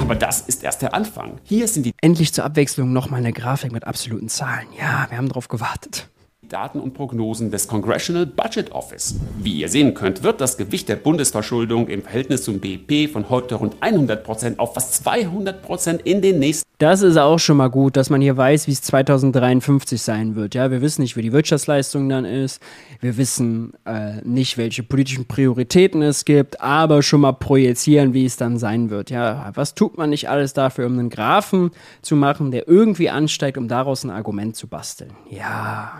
Aber 0.01 0.15
das 0.15 0.41
ist 0.41 0.63
erst 0.63 0.81
der 0.81 0.93
Anfang. 0.93 1.39
Hier 1.43 1.67
sind 1.69 1.85
die 1.85 1.93
Endlich 2.01 2.33
zur 2.33 2.43
Abwechslung 2.43 2.91
nochmal 2.91 3.19
eine 3.19 3.31
Grafik 3.31 3.71
mit 3.71 3.85
absoluten 3.85 4.27
Zahlen. 4.27 4.67
Ja, 4.77 5.07
wir 5.09 5.17
haben 5.17 5.29
drauf 5.29 5.47
gewartet. 5.47 6.09
Daten 6.49 6.79
und 6.79 6.93
Prognosen 6.93 7.51
des 7.51 7.67
Congressional 7.67 8.25
Budget 8.25 8.71
Office. 8.71 9.15
Wie 9.37 9.53
ihr 9.53 9.69
sehen 9.69 9.93
könnt, 9.93 10.23
wird 10.23 10.41
das 10.41 10.57
Gewicht 10.57 10.89
der 10.89 10.95
Bundesverschuldung 10.95 11.87
im 11.87 12.01
Verhältnis 12.01 12.43
zum 12.43 12.59
BIP 12.59 13.11
von 13.11 13.29
heute 13.29 13.55
rund 13.55 13.75
100 13.79 14.23
Prozent 14.23 14.59
auf 14.59 14.73
fast 14.73 15.03
200 15.03 15.61
Prozent 15.61 16.01
in 16.01 16.21
den 16.21 16.39
nächsten. 16.39 16.67
Das 16.79 17.01
ist 17.01 17.17
auch 17.17 17.39
schon 17.39 17.57
mal 17.57 17.67
gut, 17.67 17.97
dass 17.97 18.09
man 18.09 18.21
hier 18.21 18.37
weiß, 18.37 18.67
wie 18.67 18.71
es 18.71 18.81
2053 18.81 20.01
sein 20.01 20.35
wird. 20.35 20.55
Ja, 20.55 20.71
wir 20.71 20.81
wissen 20.81 21.01
nicht, 21.01 21.17
wie 21.17 21.21
die 21.21 21.33
Wirtschaftsleistung 21.33 22.07
dann 22.07 22.23
ist. 22.23 22.61
Wir 23.01 23.17
wissen 23.17 23.73
äh, 23.85 24.21
nicht, 24.23 24.57
welche 24.57 24.83
politischen 24.83 25.25
Prioritäten 25.25 26.01
es 26.01 26.23
gibt, 26.23 26.61
aber 26.61 27.03
schon 27.03 27.21
mal 27.21 27.33
projizieren, 27.33 28.13
wie 28.13 28.23
es 28.23 28.37
dann 28.37 28.57
sein 28.57 28.89
wird. 28.89 29.09
Ja, 29.09 29.51
was 29.55 29.75
tut 29.75 29.97
man 29.97 30.09
nicht 30.09 30.29
alles 30.29 30.53
dafür, 30.53 30.85
um 30.85 30.97
einen 30.97 31.09
Graphen 31.09 31.71
zu 32.01 32.15
machen, 32.15 32.51
der 32.51 32.69
irgendwie 32.69 33.09
ansteigt, 33.09 33.57
um 33.57 33.67
daraus 33.67 34.05
ein 34.05 34.09
Argument 34.09 34.55
zu 34.55 34.67
basteln? 34.67 35.11
Ja. 35.29 35.99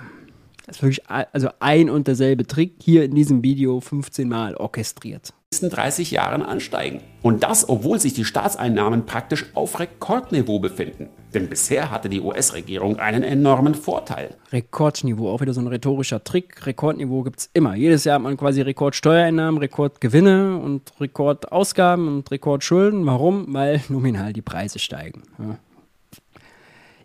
Das 0.70 0.78
ist 0.78 0.84
wirklich 0.84 1.10
also 1.10 1.50
ein 1.60 1.90
und 1.90 2.08
derselbe 2.08 2.46
Trick 2.46 2.74
hier 2.80 3.04
in 3.04 3.16
diesem 3.16 3.42
Video 3.42 3.82
15 3.82 4.30
Mal 4.30 4.56
orchestriert. 4.56 5.34
nächsten 5.52 5.72
30 5.72 6.12
Jahren 6.12 6.44
ansteigen. 6.44 7.02
Und 7.24 7.42
das, 7.42 7.68
obwohl 7.68 8.00
sich 8.00 8.14
die 8.14 8.24
Staatseinnahmen 8.24 9.08
praktisch 9.08 9.48
auf 9.56 9.80
Rekordniveau 9.80 10.60
befinden. 10.60 11.10
Denn 11.34 11.50
bisher 11.50 11.90
hatte 11.90 12.08
die 12.08 12.22
US-Regierung 12.22 13.00
einen 13.00 13.24
enormen 13.24 13.74
Vorteil. 13.74 14.36
Rekordniveau, 14.52 15.28
auch 15.28 15.42
wieder 15.42 15.56
so 15.56 15.62
ein 15.62 15.68
rhetorischer 15.68 16.24
Trick. 16.24 16.68
Rekordniveau 16.68 17.24
gibt 17.24 17.40
es 17.40 17.50
immer. 17.54 17.76
Jedes 17.76 18.04
Jahr 18.04 18.16
hat 18.16 18.22
man 18.22 18.38
quasi 18.38 18.62
Rekordsteuereinnahmen, 18.62 19.60
Rekordgewinne 19.60 20.56
und 20.60 20.94
Rekordausgaben 21.00 22.08
und 22.08 22.30
Rekordschulden. 22.30 23.08
Warum? 23.08 23.52
Weil 23.52 23.82
nominal 23.90 24.34
die 24.34 24.44
Preise 24.44 24.78
steigen. 24.78 25.24
Ja. 25.40 25.58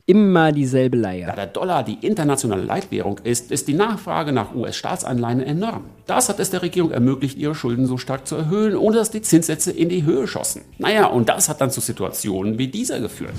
Immer 0.07 0.53
dieselbe 0.53 0.99
Leier. 0.99 1.29
Da 1.29 1.35
der 1.35 1.47
Dollar 1.47 1.83
die 1.83 2.07
internationale 2.07 2.63
Leitwährung 2.63 3.21
ist, 3.25 3.51
ist 3.51 3.69
die 3.69 3.73
Nachfrage 3.73 4.33
nach 4.33 4.55
US-Staatsanleihen 4.55 5.41
enorm. 5.41 5.85
Das 6.05 6.29
hat 6.29 6.39
es 6.41 6.51
der 6.51 6.61
Regierung 6.61 6.91
ermöglicht, 6.91 7.39
ihre 7.39 7.55
Schulden 7.55 7.87
so 7.87 7.97
stark 7.97 8.27
zu 8.27 8.37
erhöhen, 8.37 8.77
ohne 8.77 8.97
dass 8.97 9.11
die 9.11 9.23
Zinssätze 9.23 9.73
in 9.73 9.89
die 9.89 10.05
Höhe 10.05 10.27
schossen. 10.27 10.61
Naja, 10.77 11.07
und 11.07 11.31
das 11.31 11.49
hat 11.49 11.63
dann 11.63 11.71
zu 11.71 11.81
Situationen 11.81 12.59
wie 12.59 12.69
dieser 12.69 13.01
geführt. 13.01 13.33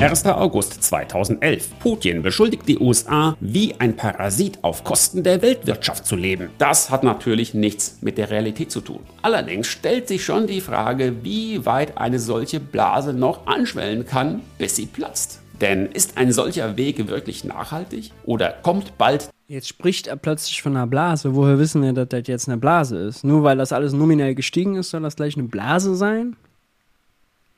1. 0.00 0.26
August 0.26 0.82
2011. 0.82 1.78
Putin 1.78 2.22
beschuldigt 2.22 2.66
die 2.66 2.80
USA, 2.80 3.36
wie 3.38 3.76
ein 3.78 3.94
Parasit 3.94 4.58
auf 4.62 4.82
Kosten 4.82 5.22
der 5.22 5.40
Weltwirtschaft 5.40 6.04
zu 6.04 6.16
leben. 6.16 6.48
Das 6.58 6.90
hat 6.90 7.04
natürlich 7.04 7.54
nichts 7.54 7.98
mit 8.00 8.18
der 8.18 8.28
Realität 8.28 8.72
zu 8.72 8.80
tun. 8.80 8.98
Allerdings 9.22 9.68
stellt 9.68 10.08
sich 10.08 10.24
schon 10.24 10.48
die 10.48 10.60
Frage, 10.60 11.22
wie 11.22 11.64
weit 11.64 11.96
eine 11.96 12.18
solche 12.18 12.58
Blase 12.58 13.12
noch 13.12 13.46
anschwellen 13.46 14.04
kann, 14.04 14.40
bis 14.58 14.74
sie 14.74 14.86
platzt. 14.86 15.41
Denn 15.62 15.86
ist 15.86 16.18
ein 16.18 16.32
solcher 16.32 16.76
Weg 16.76 17.08
wirklich 17.08 17.44
nachhaltig? 17.44 18.10
Oder 18.24 18.50
kommt 18.62 18.98
bald 18.98 19.30
Jetzt 19.48 19.68
spricht 19.68 20.06
er 20.06 20.16
plötzlich 20.16 20.62
von 20.62 20.76
einer 20.76 20.86
Blase. 20.86 21.34
Woher 21.34 21.58
wissen 21.58 21.82
wir, 21.82 21.92
dass 21.92 22.08
das 22.08 22.22
jetzt 22.26 22.48
eine 22.48 22.56
Blase 22.58 22.96
ist? 22.98 23.22
Nur 23.22 23.42
weil 23.42 23.58
das 23.58 23.72
alles 23.72 23.92
nominell 23.92 24.34
gestiegen 24.34 24.76
ist, 24.76 24.90
soll 24.90 25.02
das 25.02 25.14
gleich 25.16 25.36
eine 25.36 25.46
Blase 25.46 25.94
sein? 25.94 26.36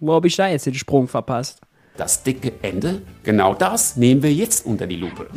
Wo 0.01 0.13
habe 0.13 0.27
ich 0.27 0.37
da 0.37 0.49
jetzt 0.49 0.67
den 0.67 0.75
Sprung 0.75 1.09
verpasst? 1.09 1.61
das 1.97 2.23
dicke 2.23 2.53
Ende? 2.63 3.03
Genau 3.23 3.55
das 3.55 3.97
nehmen 3.97 4.23
wir 4.23 4.33
jetzt 4.33 4.67
unter 4.67 4.87
die 4.87 4.97
Lupe. 4.97 5.29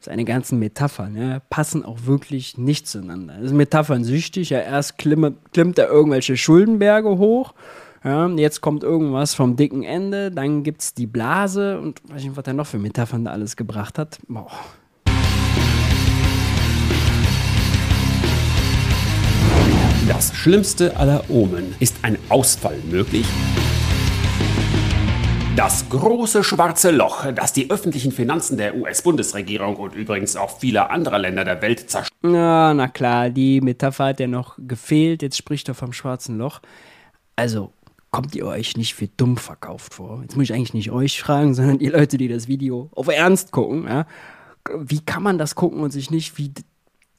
Seine 0.00 0.24
ganzen 0.24 0.58
Metaphern 0.58 1.16
ja, 1.16 1.40
passen 1.48 1.84
auch 1.84 2.06
wirklich 2.06 2.58
nicht 2.58 2.88
zueinander. 2.88 3.34
Das 3.36 3.46
ist 3.46 3.52
Metaphern 3.52 4.04
süchtig. 4.04 4.50
Ja, 4.50 4.58
erst 4.58 4.98
klimmt, 4.98 5.36
klimmt 5.52 5.78
er 5.78 5.88
irgendwelche 5.88 6.36
Schuldenberge 6.36 7.18
hoch 7.18 7.54
ja, 8.04 8.28
jetzt 8.28 8.60
kommt 8.60 8.82
irgendwas 8.82 9.34
vom 9.34 9.56
dicken 9.56 9.82
Ende, 9.82 10.30
dann 10.30 10.62
gibt 10.62 10.82
es 10.82 10.94
die 10.94 11.06
Blase 11.06 11.78
und 11.80 12.00
weiß 12.10 12.24
nicht, 12.24 12.36
was 12.36 12.46
er 12.46 12.52
noch 12.52 12.66
für 12.66 12.78
Metaphern 12.78 13.24
da 13.24 13.32
alles 13.32 13.56
gebracht 13.56 13.98
hat. 13.98 14.18
Boah. 14.28 14.50
Das 20.08 20.34
schlimmste 20.34 20.96
aller 20.96 21.24
Omen 21.28 21.74
ist 21.78 21.96
ein 22.02 22.18
Ausfall 22.28 22.76
möglich. 22.90 23.26
Das 25.54 25.88
große 25.90 26.42
schwarze 26.42 26.90
Loch, 26.90 27.30
das 27.32 27.52
die 27.52 27.70
öffentlichen 27.70 28.10
Finanzen 28.10 28.56
der 28.56 28.74
US-Bundesregierung 28.74 29.76
und 29.76 29.94
übrigens 29.94 30.34
auch 30.34 30.58
vieler 30.58 30.90
anderer 30.90 31.18
Länder 31.18 31.44
der 31.44 31.60
Welt 31.60 31.90
zerstört. 31.90 32.10
Ja, 32.24 32.72
na 32.72 32.88
klar, 32.88 33.30
die 33.30 33.60
Metapher 33.60 34.06
hat 34.06 34.20
ja 34.20 34.26
noch 34.26 34.56
gefehlt. 34.58 35.22
Jetzt 35.22 35.36
spricht 35.36 35.68
er 35.68 35.74
vom 35.74 35.92
schwarzen 35.92 36.38
Loch. 36.38 36.60
Also, 37.36 37.72
kommt 38.12 38.36
ihr 38.36 38.46
euch 38.46 38.76
nicht 38.76 38.94
für 38.94 39.08
dumm 39.08 39.36
verkauft 39.36 39.94
vor? 39.94 40.20
Jetzt 40.22 40.36
muss 40.36 40.44
ich 40.44 40.54
eigentlich 40.54 40.74
nicht 40.74 40.92
euch 40.92 41.20
fragen, 41.20 41.54
sondern 41.54 41.80
die 41.80 41.88
Leute, 41.88 42.18
die 42.18 42.28
das 42.28 42.46
Video 42.46 42.88
auf 42.94 43.08
Ernst 43.08 43.50
gucken. 43.50 43.88
Ja? 43.88 44.06
Wie 44.78 45.00
kann 45.00 45.24
man 45.24 45.38
das 45.38 45.56
gucken 45.56 45.80
und 45.80 45.90
sich 45.90 46.12
nicht 46.12 46.38
wie 46.38 46.52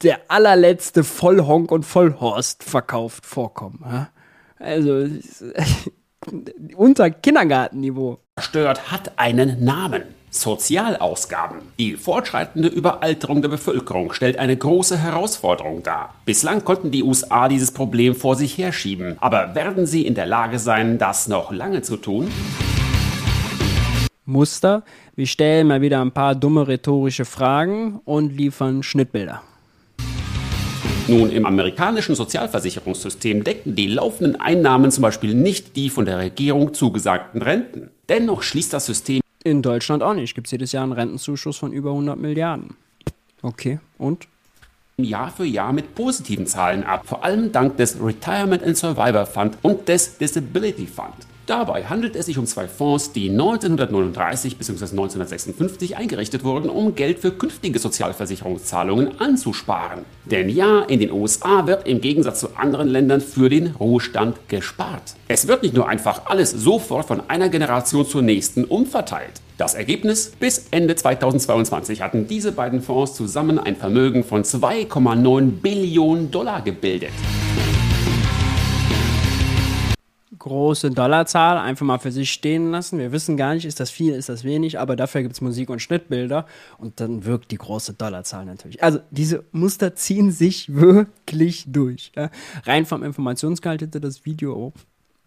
der 0.02 0.20
allerletzte 0.28 1.04
Vollhonk 1.04 1.70
und 1.70 1.84
Vollhorst 1.84 2.64
verkauft 2.64 3.26
vorkommen? 3.26 3.84
Ja? 3.84 4.08
Also 4.58 5.06
unter 6.76 7.10
Kindergartenniveau. 7.10 8.20
Stört 8.40 8.90
hat 8.90 9.18
einen 9.18 9.62
Namen. 9.62 10.04
Sozialausgaben. 10.34 11.58
Die 11.78 11.96
fortschreitende 11.96 12.68
Überalterung 12.68 13.40
der 13.40 13.48
Bevölkerung 13.48 14.12
stellt 14.12 14.38
eine 14.38 14.56
große 14.56 14.98
Herausforderung 14.98 15.82
dar. 15.82 16.14
Bislang 16.24 16.64
konnten 16.64 16.90
die 16.90 17.04
USA 17.04 17.48
dieses 17.48 17.70
Problem 17.70 18.14
vor 18.14 18.34
sich 18.34 18.58
herschieben, 18.58 19.16
aber 19.20 19.54
werden 19.54 19.86
sie 19.86 20.04
in 20.04 20.14
der 20.14 20.26
Lage 20.26 20.58
sein, 20.58 20.98
das 20.98 21.28
noch 21.28 21.52
lange 21.52 21.82
zu 21.82 21.96
tun? 21.96 22.28
Muster. 24.24 24.82
Wir 25.14 25.26
stellen 25.26 25.68
mal 25.68 25.80
wieder 25.80 26.00
ein 26.00 26.12
paar 26.12 26.34
dumme 26.34 26.66
rhetorische 26.66 27.24
Fragen 27.24 28.00
und 28.04 28.36
liefern 28.36 28.82
Schnittbilder. 28.82 29.42
Nun, 31.06 31.30
im 31.30 31.44
amerikanischen 31.44 32.14
Sozialversicherungssystem 32.14 33.44
decken 33.44 33.76
die 33.76 33.88
laufenden 33.88 34.40
Einnahmen 34.40 34.90
zum 34.90 35.02
Beispiel 35.02 35.34
nicht 35.34 35.76
die 35.76 35.90
von 35.90 36.06
der 36.06 36.18
Regierung 36.18 36.72
zugesagten 36.72 37.42
Renten. 37.42 37.90
Dennoch 38.08 38.42
schließt 38.42 38.72
das 38.72 38.86
System 38.86 39.20
in 39.44 39.62
Deutschland 39.62 40.02
auch 40.02 40.14
nicht. 40.14 40.34
Gibt 40.34 40.48
es 40.48 40.50
jedes 40.50 40.72
Jahr 40.72 40.82
einen 40.82 40.92
Rentenzuschuss 40.92 41.58
von 41.58 41.72
über 41.72 41.90
100 41.90 42.18
Milliarden. 42.18 42.76
Okay, 43.42 43.78
und? 43.98 44.26
Jahr 44.96 45.30
für 45.30 45.44
Jahr 45.44 45.72
mit 45.72 45.94
positiven 45.94 46.46
Zahlen 46.46 46.84
ab, 46.84 47.04
vor 47.04 47.24
allem 47.24 47.52
dank 47.52 47.76
des 47.76 48.00
Retirement 48.00 48.62
and 48.62 48.76
Survivor 48.76 49.26
Fund 49.26 49.58
und 49.62 49.88
des 49.88 50.18
Disability 50.18 50.86
Fund. 50.86 51.14
Dabei 51.46 51.84
handelt 51.84 52.16
es 52.16 52.24
sich 52.24 52.38
um 52.38 52.46
zwei 52.46 52.66
Fonds, 52.66 53.12
die 53.12 53.28
1939 53.28 54.56
bzw. 54.56 54.84
1956 54.84 55.96
eingerichtet 55.96 56.42
wurden, 56.42 56.70
um 56.70 56.94
Geld 56.94 57.18
für 57.18 57.32
künftige 57.32 57.78
Sozialversicherungszahlungen 57.78 59.20
anzusparen. 59.20 60.06
Denn 60.24 60.48
ja, 60.48 60.80
in 60.80 61.00
den 61.00 61.12
USA 61.12 61.66
wird 61.66 61.86
im 61.86 62.00
Gegensatz 62.00 62.40
zu 62.40 62.56
anderen 62.56 62.88
Ländern 62.88 63.20
für 63.20 63.50
den 63.50 63.74
Ruhestand 63.78 64.48
gespart. 64.48 65.16
Es 65.28 65.46
wird 65.46 65.62
nicht 65.62 65.74
nur 65.74 65.86
einfach 65.86 66.22
alles 66.26 66.50
sofort 66.50 67.06
von 67.06 67.28
einer 67.28 67.50
Generation 67.50 68.06
zur 68.06 68.22
nächsten 68.22 68.64
umverteilt. 68.64 69.42
Das 69.58 69.74
Ergebnis? 69.74 70.32
Bis 70.40 70.68
Ende 70.70 70.96
2022 70.96 72.00
hatten 72.00 72.26
diese 72.26 72.52
beiden 72.52 72.80
Fonds 72.80 73.14
zusammen 73.14 73.58
ein 73.58 73.76
Vermögen 73.76 74.24
von 74.24 74.44
2,9 74.44 75.50
Billionen 75.60 76.30
Dollar 76.30 76.62
gebildet 76.62 77.12
große 80.44 80.90
Dollarzahl 80.90 81.56
einfach 81.56 81.86
mal 81.86 81.98
für 81.98 82.12
sich 82.12 82.30
stehen 82.30 82.70
lassen. 82.70 82.98
Wir 82.98 83.12
wissen 83.12 83.38
gar 83.38 83.54
nicht, 83.54 83.64
ist 83.64 83.80
das 83.80 83.90
viel, 83.90 84.12
ist 84.12 84.28
das 84.28 84.44
wenig, 84.44 84.78
aber 84.78 84.94
dafür 84.94 85.22
gibt 85.22 85.32
es 85.32 85.40
Musik 85.40 85.70
und 85.70 85.80
Schnittbilder 85.80 86.44
und 86.76 87.00
dann 87.00 87.24
wirkt 87.24 87.50
die 87.50 87.56
große 87.56 87.94
Dollarzahl 87.94 88.44
natürlich. 88.44 88.82
Also 88.82 88.98
diese 89.10 89.44
Muster 89.52 89.94
ziehen 89.94 90.30
sich 90.30 90.74
wirklich 90.74 91.64
durch. 91.66 92.12
Ja. 92.14 92.30
Rein 92.64 92.84
vom 92.84 93.02
Informationsgehalt 93.02 93.80
hätte 93.80 94.02
das 94.02 94.26
Video 94.26 94.54
auch 94.54 94.72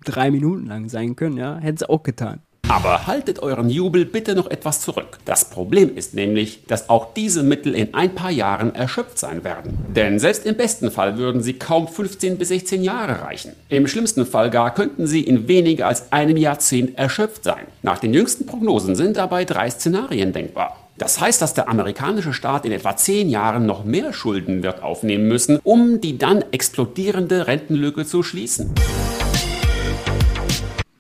drei 0.05 0.29
Minuten 0.29 0.67
lang 0.67 0.87
sein 0.87 1.15
können, 1.15 1.37
ja, 1.37 1.57
hätte 1.57 1.83
es 1.83 1.89
auch 1.89 2.03
getan. 2.03 2.41
Aber 2.69 3.07
haltet 3.07 3.39
euren 3.39 3.69
Jubel 3.69 4.03
bitte 4.03 4.35
noch 4.35 4.51
etwas 4.51 4.81
zurück. 4.81 5.19
Das 5.23 5.49
Problem 5.49 5.95
ist 5.95 6.13
nämlich, 6.13 6.65
dass 6.67 6.89
auch 6.89 7.13
diese 7.13 7.41
Mittel 7.41 7.73
in 7.73 7.93
ein 7.93 8.13
paar 8.13 8.29
Jahren 8.29 8.75
erschöpft 8.75 9.17
sein 9.17 9.45
werden. 9.45 9.77
Denn 9.95 10.19
selbst 10.19 10.45
im 10.45 10.57
besten 10.57 10.91
Fall 10.91 11.17
würden 11.17 11.41
sie 11.41 11.53
kaum 11.53 11.87
15 11.87 12.37
bis 12.37 12.49
16 12.49 12.83
Jahre 12.83 13.21
reichen. 13.21 13.53
Im 13.69 13.87
schlimmsten 13.87 14.25
Fall 14.25 14.49
gar 14.49 14.73
könnten 14.73 15.07
sie 15.07 15.21
in 15.21 15.47
weniger 15.47 15.87
als 15.87 16.11
einem 16.11 16.35
Jahrzehnt 16.35 16.97
erschöpft 16.97 17.45
sein. 17.45 17.67
Nach 17.83 17.99
den 17.99 18.13
jüngsten 18.13 18.45
Prognosen 18.45 18.95
sind 18.95 19.15
dabei 19.15 19.45
drei 19.45 19.69
Szenarien 19.69 20.33
denkbar. 20.33 20.75
Das 20.97 21.21
heißt, 21.21 21.41
dass 21.41 21.53
der 21.53 21.69
amerikanische 21.69 22.33
Staat 22.33 22.65
in 22.65 22.73
etwa 22.73 22.97
zehn 22.97 23.29
Jahren 23.29 23.65
noch 23.65 23.85
mehr 23.85 24.11
Schulden 24.11 24.61
wird 24.61 24.83
aufnehmen 24.83 25.29
müssen, 25.29 25.59
um 25.63 26.01
die 26.01 26.17
dann 26.17 26.43
explodierende 26.51 27.47
Rentenlücke 27.47 28.05
zu 28.05 28.23
schließen. 28.23 28.73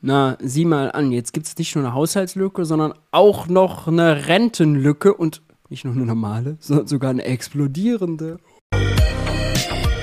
Na, 0.01 0.37
sieh 0.39 0.65
mal 0.65 0.91
an, 0.91 1.11
jetzt 1.11 1.33
gibt 1.33 1.47
es 1.47 1.57
nicht 1.57 1.75
nur 1.75 1.83
eine 1.83 1.93
Haushaltslücke, 1.95 2.65
sondern 2.65 2.93
auch 3.11 3.47
noch 3.47 3.87
eine 3.87 4.27
Rentenlücke 4.27 5.13
und 5.13 5.41
nicht 5.69 5.85
nur 5.85 5.95
eine 5.95 6.05
normale, 6.05 6.57
sondern 6.59 6.87
sogar 6.87 7.09
eine 7.09 7.23
explodierende. 7.25 8.37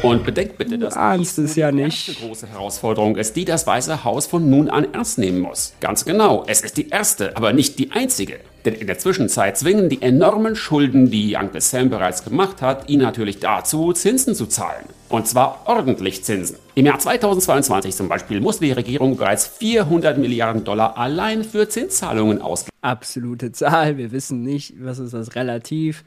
Und 0.05 0.23
bedenkt 0.23 0.59
bitte, 0.59 0.79
dass 0.79 0.99
dies 1.17 1.39
es 1.39 1.57
ja 1.57 1.73
nicht. 1.73 2.09
erste 2.09 2.27
große 2.27 2.47
Herausforderung 2.49 3.17
ist, 3.17 3.37
die 3.37 3.47
das 3.47 3.67
Weiße 3.67 4.05
Haus 4.05 4.27
von 4.27 4.51
nun 4.51 4.69
an 4.69 4.93
ernst 4.93 5.17
nehmen 5.17 5.41
muss. 5.41 5.73
Ganz 5.81 6.05
genau, 6.05 6.45
es 6.47 6.61
ist 6.61 6.77
die 6.77 6.91
erste, 6.91 7.35
aber 7.39 7.55
nicht 7.55 7.79
die 7.79 7.91
einzige. 7.93 8.41
Denn 8.67 8.75
in 8.75 8.87
der 8.87 8.99
Zwischenzeit 8.99 9.57
zwingen 9.57 9.89
die 9.89 10.03
enormen 10.03 10.57
Schulden, 10.57 11.11
die 11.11 11.37
Uncle 11.37 11.63
Sam 11.63 11.89
bereits 11.89 12.23
gemacht 12.23 12.61
hat, 12.61 12.91
ihn 12.91 13.01
natürlich 13.01 13.39
dazu, 13.39 13.95
Zinsen 13.95 14.35
zu 14.35 14.45
zahlen. 14.47 14.85
Und 15.09 15.27
zwar 15.27 15.63
ordentlich 15.65 16.23
Zinsen. 16.23 16.59
Im 16.75 16.85
Jahr 16.85 16.99
2022 16.99 17.97
zum 17.97 18.09
Beispiel 18.09 18.43
musste 18.43 18.67
die 18.67 18.73
Regierung 18.73 19.17
bereits 19.17 19.47
400 19.47 20.19
Milliarden 20.19 20.65
Dollar 20.65 20.99
allein 20.99 21.45
für 21.45 21.69
Zinszahlungen 21.71 22.43
ausgeben. 22.43 22.77
Absolute 22.83 23.53
Zahl. 23.53 23.97
Wir 23.97 24.13
wissen 24.13 24.43
nicht, 24.43 24.75
was 24.79 24.99
ist 24.99 25.15
das 25.15 25.35
relativ 25.35 26.05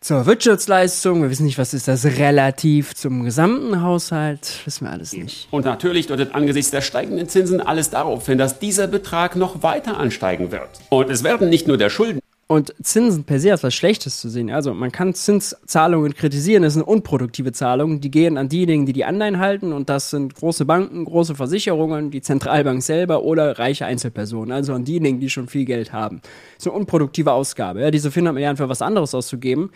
zur 0.00 0.24
Wirtschaftsleistung. 0.24 1.22
Wir 1.22 1.30
wissen 1.30 1.44
nicht, 1.44 1.58
was 1.58 1.74
ist 1.74 1.86
das 1.86 2.04
relativ 2.04 2.94
zum 2.94 3.22
gesamten 3.22 3.82
Haushalt. 3.82 4.60
Wissen 4.64 4.86
wir 4.86 4.92
alles 4.92 5.12
nicht. 5.12 5.48
Und 5.50 5.66
natürlich 5.66 6.06
deutet 6.06 6.34
angesichts 6.34 6.70
der 6.70 6.80
steigenden 6.80 7.28
Zinsen 7.28 7.60
alles 7.60 7.90
darauf 7.90 8.26
hin, 8.26 8.38
dass 8.38 8.58
dieser 8.58 8.86
Betrag 8.86 9.36
noch 9.36 9.62
weiter 9.62 9.98
ansteigen 9.98 10.52
wird. 10.52 10.68
Und 10.88 11.10
es 11.10 11.22
werden 11.22 11.50
nicht 11.50 11.68
nur 11.68 11.76
der 11.76 11.90
Schulden 11.90 12.20
und 12.50 12.74
Zinsen 12.82 13.22
per 13.22 13.38
se 13.38 13.52
als 13.52 13.62
was 13.62 13.72
Schlechtes 13.72 14.20
zu 14.20 14.28
sehen. 14.28 14.50
Also 14.50 14.74
man 14.74 14.90
kann 14.90 15.14
Zinszahlungen 15.14 16.12
kritisieren, 16.16 16.64
das 16.64 16.74
sind 16.74 16.82
unproduktive 16.82 17.52
Zahlungen, 17.52 18.00
die 18.00 18.10
gehen 18.10 18.36
an 18.36 18.48
diejenigen, 18.48 18.86
die 18.86 18.92
die 18.92 19.04
Anleihen 19.04 19.38
halten 19.38 19.72
und 19.72 19.88
das 19.88 20.10
sind 20.10 20.34
große 20.34 20.64
Banken, 20.64 21.04
große 21.04 21.36
Versicherungen, 21.36 22.10
die 22.10 22.22
Zentralbank 22.22 22.82
selber 22.82 23.22
oder 23.22 23.60
reiche 23.60 23.86
Einzelpersonen, 23.86 24.50
also 24.50 24.74
an 24.74 24.84
diejenigen, 24.84 25.20
die 25.20 25.30
schon 25.30 25.46
viel 25.46 25.64
Geld 25.64 25.92
haben. 25.92 26.22
Das 26.56 26.66
ist 26.66 26.66
eine 26.66 26.76
unproduktive 26.80 27.30
Ausgabe. 27.30 27.82
Ja, 27.82 27.92
diese 27.92 28.10
400 28.10 28.34
Milliarden 28.34 28.56
für 28.56 28.68
was 28.68 28.82
anderes 28.82 29.14
auszugeben, 29.14 29.70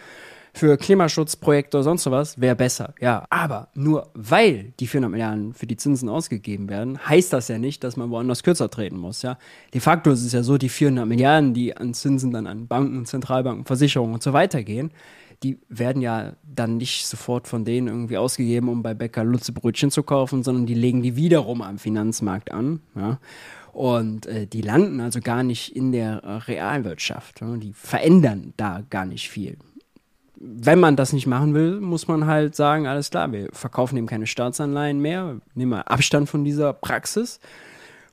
für 0.55 0.77
Klimaschutzprojekte 0.77 1.79
oder 1.79 1.85
sonst 1.85 2.09
was, 2.11 2.41
wäre 2.41 2.55
besser. 2.55 2.95
Ja, 3.01 3.27
aber 3.29 3.69
nur 3.75 4.09
weil 4.15 4.73
die 4.79 4.87
400 4.87 5.11
Milliarden 5.11 5.53
für 5.53 5.67
die 5.67 5.77
Zinsen 5.77 6.09
ausgegeben 6.09 6.69
werden, 6.69 6.99
heißt 7.07 7.33
das 7.33 7.49
ja 7.49 7.59
nicht, 7.59 7.83
dass 7.83 7.97
man 7.97 8.11
woanders 8.11 8.45
kürzer 8.45 8.71
treten 8.71 8.97
muss. 8.97 9.23
Ja, 9.23 9.37
de 9.75 9.81
facto 9.81 10.13
ist 10.13 10.25
es 10.25 10.33
ja 10.33 10.45
so, 10.45 10.57
die 10.57 10.69
400 10.69 11.07
Milliarden, 11.07 11.55
die 11.55 11.77
an 11.77 11.93
Zinsen 11.93 12.31
dann 12.31 12.47
an 12.47 12.69
Banken, 12.69 13.05
Zentralbanken, 13.05 13.65
Versicherungen 13.65 14.15
und 14.15 14.23
so 14.23 14.33
weiter 14.33 14.63
gehen, 14.63 14.93
die 15.43 15.59
werden 15.69 16.01
ja 16.01 16.35
dann 16.45 16.77
nicht 16.77 17.05
sofort 17.07 17.49
von 17.49 17.65
denen 17.65 17.89
irgendwie 17.89 18.17
ausgegeben, 18.17 18.69
um 18.69 18.83
bei 18.83 18.95
Bäcker 18.95 19.25
Lutze 19.25 19.53
Brötchen 19.53 19.91
zu 19.91 20.05
kaufen, 20.05 20.45
sondern 20.45 20.67
die 20.67 20.75
legen 20.75 21.03
die 21.03 21.17
wiederum 21.17 21.63
am 21.63 21.79
Finanzmarkt 21.79 22.53
an. 22.53 22.81
Ja. 22.95 23.19
Und 23.73 24.27
äh, 24.27 24.47
die 24.47 24.63
landen 24.63 25.01
also 25.01 25.19
gar 25.21 25.43
nicht 25.43 25.75
in 25.75 25.91
der 25.91 26.23
äh, 26.23 26.37
Realwirtschaft. 26.37 27.41
Ja. 27.41 27.57
Die 27.57 27.73
verändern 27.73 28.55
da 28.57 28.85
gar 28.89 29.05
nicht 29.05 29.29
viel 29.29 29.59
wenn 30.47 30.79
man 30.79 30.97
das 30.97 31.13
nicht 31.13 31.27
machen 31.27 31.55
will, 31.55 31.81
muss 31.81 32.09
man 32.09 32.27
halt 32.27 32.55
sagen, 32.55 32.87
alles 32.87 33.11
klar, 33.11 33.33
wir 33.33 33.49
verkaufen 33.53 33.97
eben 33.97 34.07
keine 34.07 34.27
Staatsanleihen 34.27 35.01
mehr, 35.01 35.37
nehmen 35.55 35.73
wir 35.73 35.91
Abstand 35.91 36.29
von 36.29 36.45
dieser 36.45 36.73
Praxis. 36.73 37.41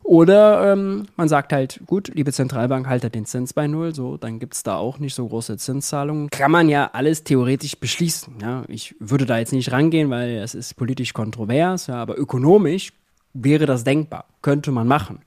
Oder 0.03 0.73
ähm, 0.73 1.05
man 1.15 1.29
sagt 1.29 1.53
halt, 1.53 1.81
gut, 1.85 2.11
liebe 2.13 2.33
Zentralbank, 2.33 2.87
haltet 2.87 3.13
den 3.13 3.25
Zins 3.25 3.53
bei 3.53 3.67
Null, 3.67 3.93
so, 3.93 4.17
dann 4.17 4.39
gibt 4.39 4.55
es 4.55 4.63
da 4.63 4.77
auch 4.77 4.97
nicht 4.97 5.13
so 5.13 5.27
große 5.27 5.57
Zinszahlungen. 5.57 6.29
Kann 6.31 6.51
man 6.51 6.69
ja 6.69 6.89
alles 6.93 7.23
theoretisch 7.23 7.77
beschließen. 7.77 8.35
Ja? 8.41 8.63
Ich 8.67 8.95
würde 8.99 9.25
da 9.25 9.37
jetzt 9.37 9.53
nicht 9.53 9.71
rangehen, 9.71 10.09
weil 10.09 10.37
es 10.37 10.55
ist 10.55 10.75
politisch 10.75 11.13
kontrovers, 11.13 11.87
ja, 11.87 11.95
aber 11.95 12.17
ökonomisch 12.17 12.93
wäre 13.33 13.65
das 13.65 13.83
denkbar, 13.83 14.25
könnte 14.41 14.71
man 14.71 14.87
machen. 14.87 15.19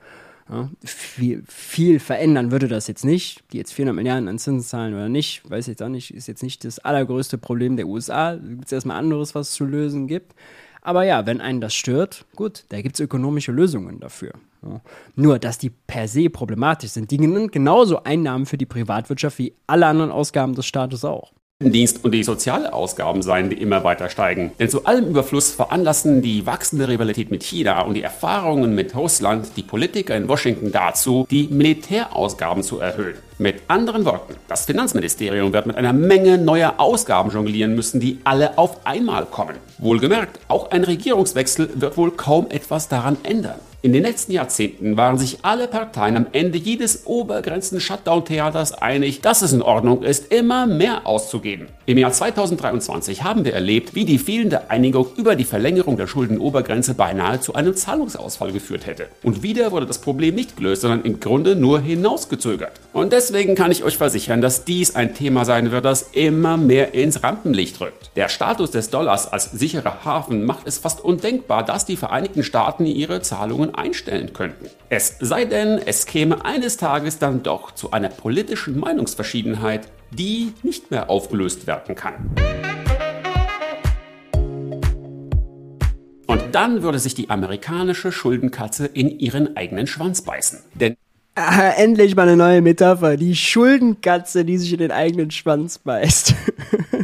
Ja, 0.49 0.69
viel, 0.85 1.43
viel, 1.49 1.99
verändern 1.99 2.51
würde 2.51 2.69
das 2.69 2.87
jetzt 2.87 3.05
nicht. 3.05 3.43
Die 3.53 3.57
jetzt 3.57 3.73
400 3.73 3.97
Milliarden 3.97 4.29
an 4.29 4.39
Zinsen 4.39 4.67
zahlen 4.67 4.95
oder 4.95 5.09
nicht, 5.09 5.49
weiß 5.49 5.67
ich 5.67 5.73
jetzt 5.73 5.83
auch 5.83 5.89
nicht, 5.89 6.13
ist 6.13 6.29
jetzt 6.29 6.43
nicht 6.43 6.65
das 6.65 6.79
allergrößte 6.79 7.39
Problem 7.39 7.77
der 7.77 7.87
USA. 7.87 8.37
Da 8.37 8.47
gibt 8.47 8.67
es 8.67 8.73
erstmal 8.73 8.99
anderes, 8.99 9.35
was 9.35 9.49
es 9.49 9.55
zu 9.55 9.65
lösen 9.65 10.07
gibt. 10.07 10.35
Aber 10.83 11.05
ja, 11.05 11.25
wenn 11.25 11.41
einen 11.41 11.63
das 11.63 11.75
stört, 11.75 12.27
gut, 12.37 12.65
da 12.69 12.83
gibt 12.83 12.97
es 12.97 13.01
ökonomische 13.01 13.53
Lösungen 13.53 14.01
dafür. 14.01 14.33
Ja. 14.63 14.83
Nur, 15.17 15.39
dass 15.39 15.57
die 15.57 15.71
per 15.71 16.09
se 16.09 16.29
problematisch 16.29 16.91
sind. 16.91 17.11
Die 17.11 17.17
sind 17.17 17.53
genauso 17.53 18.03
Einnahmen 18.03 18.45
für 18.45 18.59
die 18.59 18.67
Privatwirtschaft 18.67 19.39
wie 19.39 19.55
alle 19.67 19.87
anderen 19.87 20.11
Ausgaben 20.11 20.55
des 20.55 20.67
Staates 20.67 21.05
auch. 21.05 21.33
Dienst 21.73 22.05
und 22.05 22.13
die 22.13 22.25
Sozialausgaben 22.25 23.23
seien, 23.23 23.51
die 23.51 23.61
immer 23.61 23.85
weiter 23.85 24.09
steigen. 24.09 24.53
Denn 24.59 24.69
zu 24.69 24.85
allem 24.85 25.07
Überfluss 25.09 25.53
veranlassen 25.53 26.23
die 26.23 26.47
wachsende 26.47 26.89
Rivalität 26.89 27.31
mit 27.31 27.43
China 27.43 27.83
und 27.83 27.95
die 27.95 28.03
Erfahrungen 28.03 28.75
mit 28.75 28.95
Russland 28.95 29.49
die 29.57 29.63
Politiker 29.63 30.17
in 30.17 30.29
Washington 30.29 30.73
dazu, 30.73 31.27
die 31.31 31.49
Militärausgaben 31.49 32.63
zu 32.63 32.79
erhöhen. 32.79 33.17
Mit 33.39 33.63
anderen 33.67 34.05
Worten, 34.05 34.37
das 34.47 34.65
Finanzministerium 34.65 35.53
wird 35.53 35.67
mit 35.67 35.77
einer 35.77 35.93
Menge 35.93 36.39
neuer 36.39 36.75
Ausgaben 36.77 37.33
jonglieren 37.33 37.75
müssen, 37.75 37.99
die 37.99 38.21
alle 38.23 38.57
auf 38.59 38.87
einmal 38.87 39.27
kommen. 39.27 39.57
Wohlgemerkt, 39.79 40.39
auch 40.47 40.71
ein 40.71 40.85
Regierungswechsel 40.85 41.69
wird 41.75 41.97
wohl 41.97 42.13
kaum 42.13 42.49
etwas 42.49 42.87
daran 42.87 43.17
ändern. 43.25 43.59
In 43.85 43.93
den 43.93 44.03
letzten 44.03 44.33
Jahrzehnten 44.33 44.97
waren 44.97 45.19
sich 45.19 45.41
alle 45.43 45.69
Parteien 45.69 46.17
am 46.17 46.27
Ende 46.33 46.57
jedes 46.57 47.07
Obergrenzen-Shutdown-Theaters 47.07 48.73
einig, 48.73 49.21
dass 49.21 49.43
es 49.43 49.53
in 49.53 49.61
Ordnung 49.61 50.03
ist, 50.03 50.33
immer 50.33 50.67
mehr 50.67 51.07
auszugeben. 51.07 51.67
Im 51.85 51.99
Jahr 51.99 52.11
2023 52.11 53.25
haben 53.25 53.45
wir 53.45 53.53
erlebt, 53.53 53.95
wie 53.95 54.07
die 54.07 54.17
fehlende 54.17 54.71
Einigung 54.71 55.09
über 55.19 55.37
die 55.37 55.45
Verlängerung 55.45 55.99
der 55.99 56.07
Schuldenobergrenze 56.07 56.95
beinahe 56.95 57.41
zu 57.41 57.57
einem 57.57 57.75
Zahlungsausfall 57.75 58.53
geführt 58.53 58.87
hätte. 58.87 59.09
Und 59.23 59.43
wieder 59.43 59.71
wurde 59.71 59.85
das 59.85 59.99
Problem 59.99 60.35
nicht 60.35 60.57
gelöst, 60.57 60.81
sondern 60.81 61.03
im 61.03 61.21
Grunde 61.21 61.55
nur 61.55 61.79
hinausgezögert. 61.81 62.73
Und 62.95 63.13
kann 63.33 63.71
ich 63.71 63.85
euch 63.85 63.97
versichern, 63.97 64.41
dass 64.41 64.65
dies 64.65 64.95
ein 64.95 65.15
Thema 65.15 65.45
sein 65.45 65.71
wird, 65.71 65.85
das 65.85 66.11
immer 66.13 66.57
mehr 66.57 66.95
ins 66.95 67.23
Rampenlicht 67.23 67.81
rückt. 67.81 68.11
Der 68.17 68.29
Status 68.29 68.71
des 68.71 68.91
Dollars 68.91 69.33
als 69.33 69.51
sicherer 69.53 70.05
Hafen 70.05 70.45
macht 70.45 70.67
es 70.67 70.79
fast 70.79 71.01
undenkbar, 71.03 71.65
dass 71.65 71.87
die 71.87 71.97
Vereinigten 71.97 72.43
Staaten 72.43 72.87
ihre 72.87 73.23
Zahlungen 73.23 73.75
einstellen 73.75 74.33
könnten. 74.33 74.67
Es 74.89 75.17
sei 75.21 75.45
denn, 75.45 75.81
es 75.85 76.07
käme 76.07 76.45
eines 76.45 76.77
Tages 76.77 77.19
dann 77.19 77.43
doch 77.43 77.73
zu 77.73 77.93
einer 77.93 78.09
politischen 78.09 78.79
Meinungsverschiedenheit, 78.79 79.89
die 80.11 80.53
nicht 80.63 80.91
mehr 80.91 81.11
aufgelöst 81.11 81.67
werden 81.67 81.95
kann. 81.95 82.35
dann 86.55 86.83
würde 86.83 87.01
sich 87.01 87.15
die 87.15 87.31
amerikanische 87.31 88.13
Schuldenkatze 88.13 88.87
in 88.87 89.19
ihren 89.19 89.57
eigenen 89.57 89.89
Schwanz 89.89 90.23
beißen. 90.23 90.61
Denn 90.75 90.97
Ah, 91.37 91.71
endlich 91.77 92.15
mal 92.15 92.29
eine 92.29 92.37
neue 92.37 92.63
Metapher. 92.63 93.17
Die 93.17 93.35
Schuldenkatze, 93.35 94.45
die 94.45 94.57
sich 94.57 94.73
in 94.73 94.79
den 94.79 94.93
eigenen 94.93 95.33
Schwanz 95.33 95.79
beißt. 95.79 96.35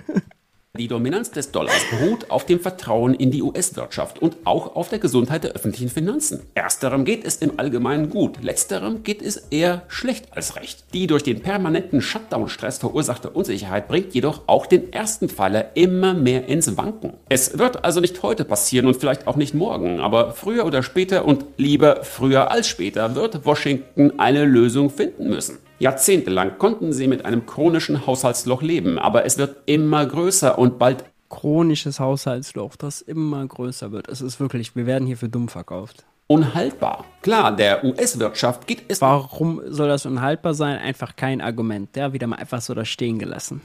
Die 0.80 0.88
Dominanz 0.88 1.30
des 1.30 1.52
Dollars 1.52 1.84
beruht 1.90 2.30
auf 2.30 2.46
dem 2.46 2.58
Vertrauen 2.58 3.12
in 3.12 3.30
die 3.30 3.42
US-Wirtschaft 3.42 4.18
und 4.22 4.38
auch 4.44 4.76
auf 4.76 4.88
der 4.88 4.98
Gesundheit 4.98 5.44
der 5.44 5.50
öffentlichen 5.50 5.90
Finanzen. 5.90 6.40
Ersterem 6.54 7.04
geht 7.04 7.26
es 7.26 7.36
im 7.36 7.60
Allgemeinen 7.60 8.08
gut, 8.08 8.42
letzterem 8.42 9.02
geht 9.02 9.20
es 9.20 9.36
eher 9.50 9.82
schlecht 9.88 10.28
als 10.30 10.56
recht. 10.56 10.84
Die 10.94 11.06
durch 11.06 11.22
den 11.22 11.42
permanenten 11.42 12.00
Shutdown-Stress 12.00 12.78
verursachte 12.78 13.28
Unsicherheit 13.28 13.88
bringt 13.88 14.14
jedoch 14.14 14.44
auch 14.46 14.64
den 14.64 14.90
ersten 14.90 15.28
Pfeiler 15.28 15.76
immer 15.76 16.14
mehr 16.14 16.48
ins 16.48 16.78
Wanken. 16.78 17.12
Es 17.28 17.58
wird 17.58 17.84
also 17.84 18.00
nicht 18.00 18.22
heute 18.22 18.46
passieren 18.46 18.86
und 18.86 18.96
vielleicht 18.96 19.26
auch 19.26 19.36
nicht 19.36 19.52
morgen, 19.52 20.00
aber 20.00 20.32
früher 20.32 20.64
oder 20.64 20.82
später 20.82 21.26
und 21.26 21.44
lieber 21.58 22.04
früher 22.04 22.50
als 22.50 22.66
später 22.66 23.14
wird 23.14 23.44
Washington 23.44 24.18
eine 24.18 24.46
Lösung 24.46 24.88
finden 24.88 25.28
müssen. 25.28 25.58
Jahrzehntelang 25.80 26.58
konnten 26.58 26.92
sie 26.92 27.08
mit 27.08 27.24
einem 27.24 27.46
chronischen 27.46 28.06
Haushaltsloch 28.06 28.60
leben, 28.60 28.98
aber 28.98 29.24
es 29.24 29.38
wird 29.38 29.56
immer 29.66 30.06
größer 30.06 30.58
und 30.58 30.78
bald 30.78 31.04
Chronisches 31.30 32.00
Haushaltsloch, 32.00 32.74
das 32.76 33.00
immer 33.00 33.46
größer 33.46 33.92
wird. 33.92 34.08
Es 34.08 34.20
ist 34.20 34.40
wirklich, 34.40 34.74
wir 34.74 34.84
werden 34.84 35.06
hier 35.06 35.16
für 35.16 35.28
dumm 35.28 35.48
verkauft. 35.48 36.04
unhaltbar. 36.26 37.04
Klar, 37.22 37.54
der 37.54 37.84
US-Wirtschaft 37.84 38.66
geht 38.66 38.82
es 38.88 39.00
Warum 39.00 39.60
soll 39.66 39.88
das 39.88 40.06
unhaltbar 40.06 40.54
sein? 40.54 40.78
Einfach 40.78 41.16
kein 41.16 41.40
Argument. 41.40 41.94
Der 41.96 42.12
wieder 42.12 42.26
mal 42.26 42.36
einfach 42.36 42.60
so 42.60 42.74
da 42.74 42.84
stehen 42.84 43.18
gelassen. 43.18 43.62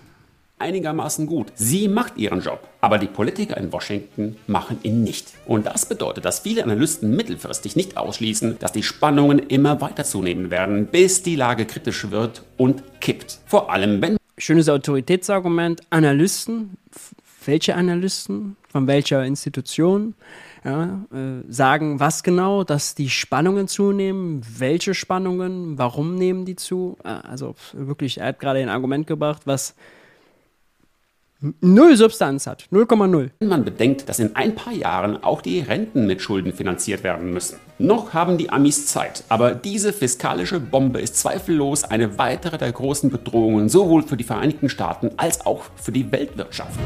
Einigermaßen 0.60 1.28
gut. 1.28 1.52
Sie 1.56 1.88
macht 1.88 2.18
ihren 2.18 2.42
Job, 2.42 2.68
aber 2.82 2.98
die 2.98 3.08
Politiker 3.08 3.58
in 3.58 3.72
Washington 3.72 4.38
machen 4.48 4.80
ihn 4.84 5.04
nicht. 5.04 5.34
Und 5.46 5.66
das 5.66 5.86
bedeutet, 5.86 6.26
dass 6.26 6.40
viele 6.40 6.64
Analysten 6.64 7.16
mittelfristig 7.16 7.76
nicht 7.76 7.98
ausschließen, 7.98 8.60
dass 8.60 8.72
die 8.72 8.84
Spannungen 8.84 9.40
immer 9.40 9.82
weiter 9.82 10.04
zunehmen 10.04 10.52
werden, 10.52 10.88
bis 10.88 11.24
die 11.24 11.36
Lage 11.36 11.66
kritisch 11.66 12.10
wird 12.12 12.44
und 12.58 12.84
kippt. 13.02 13.40
Vor 13.46 13.72
allem, 13.72 14.02
wenn 14.02 14.18
Schönes 14.38 14.68
Autoritätsargument. 14.68 15.82
Analysten, 15.92 16.78
welche 17.46 17.76
Analysten, 17.76 18.58
von 18.68 18.86
welcher 18.86 19.24
Institution, 19.24 20.14
ja, 20.66 21.06
äh, 21.14 21.44
sagen 21.48 22.02
was 22.02 22.22
genau, 22.22 22.66
dass 22.66 22.96
die 22.96 23.10
Spannungen 23.10 23.70
zunehmen, 23.70 24.42
welche 24.58 24.94
Spannungen, 24.94 25.78
warum 25.78 26.16
nehmen 26.16 26.44
die 26.44 26.58
zu? 26.58 26.98
Äh, 27.06 27.10
Also 27.10 27.56
wirklich, 27.72 28.18
er 28.18 28.28
hat 28.28 28.40
gerade 28.40 28.60
ein 28.60 28.68
Argument 28.68 29.08
gebracht, 29.08 29.44
was 29.46 29.76
null 31.62 31.96
Substanz 31.98 32.48
hat, 32.48 32.66
0,0. 32.72 33.30
man 33.46 33.66
bedenkt, 33.66 34.10
dass 34.10 34.20
in 34.20 34.36
ein 34.36 34.56
paar 34.56 34.74
Jahren 34.74 35.24
auch 35.24 35.42
die 35.42 35.60
Renten 35.60 36.08
mit 36.08 36.22
Schulden 36.22 36.54
finanziert 36.54 37.04
werden 37.04 37.34
müssen. 37.34 37.58
Noch 37.78 38.14
haben 38.14 38.38
die 38.38 38.50
Amis 38.50 38.88
Zeit, 38.88 39.24
aber 39.30 39.54
diese 39.54 39.94
fiskalische 39.94 40.60
Bombe 40.60 41.02
ist 41.02 41.18
zweifellos 41.18 41.84
eine 41.84 42.18
weitere 42.18 42.58
der 42.58 42.72
großen 42.72 43.10
Bedrohungen 43.10 43.70
sowohl 43.70 44.04
für 44.04 44.18
die 44.18 44.24
Vereinigten 44.24 44.70
Staaten 44.70 45.12
als 45.18 45.46
auch 45.46 45.64
für 45.76 45.92
die 45.92 46.12
Weltwirtschaft. 46.12 46.80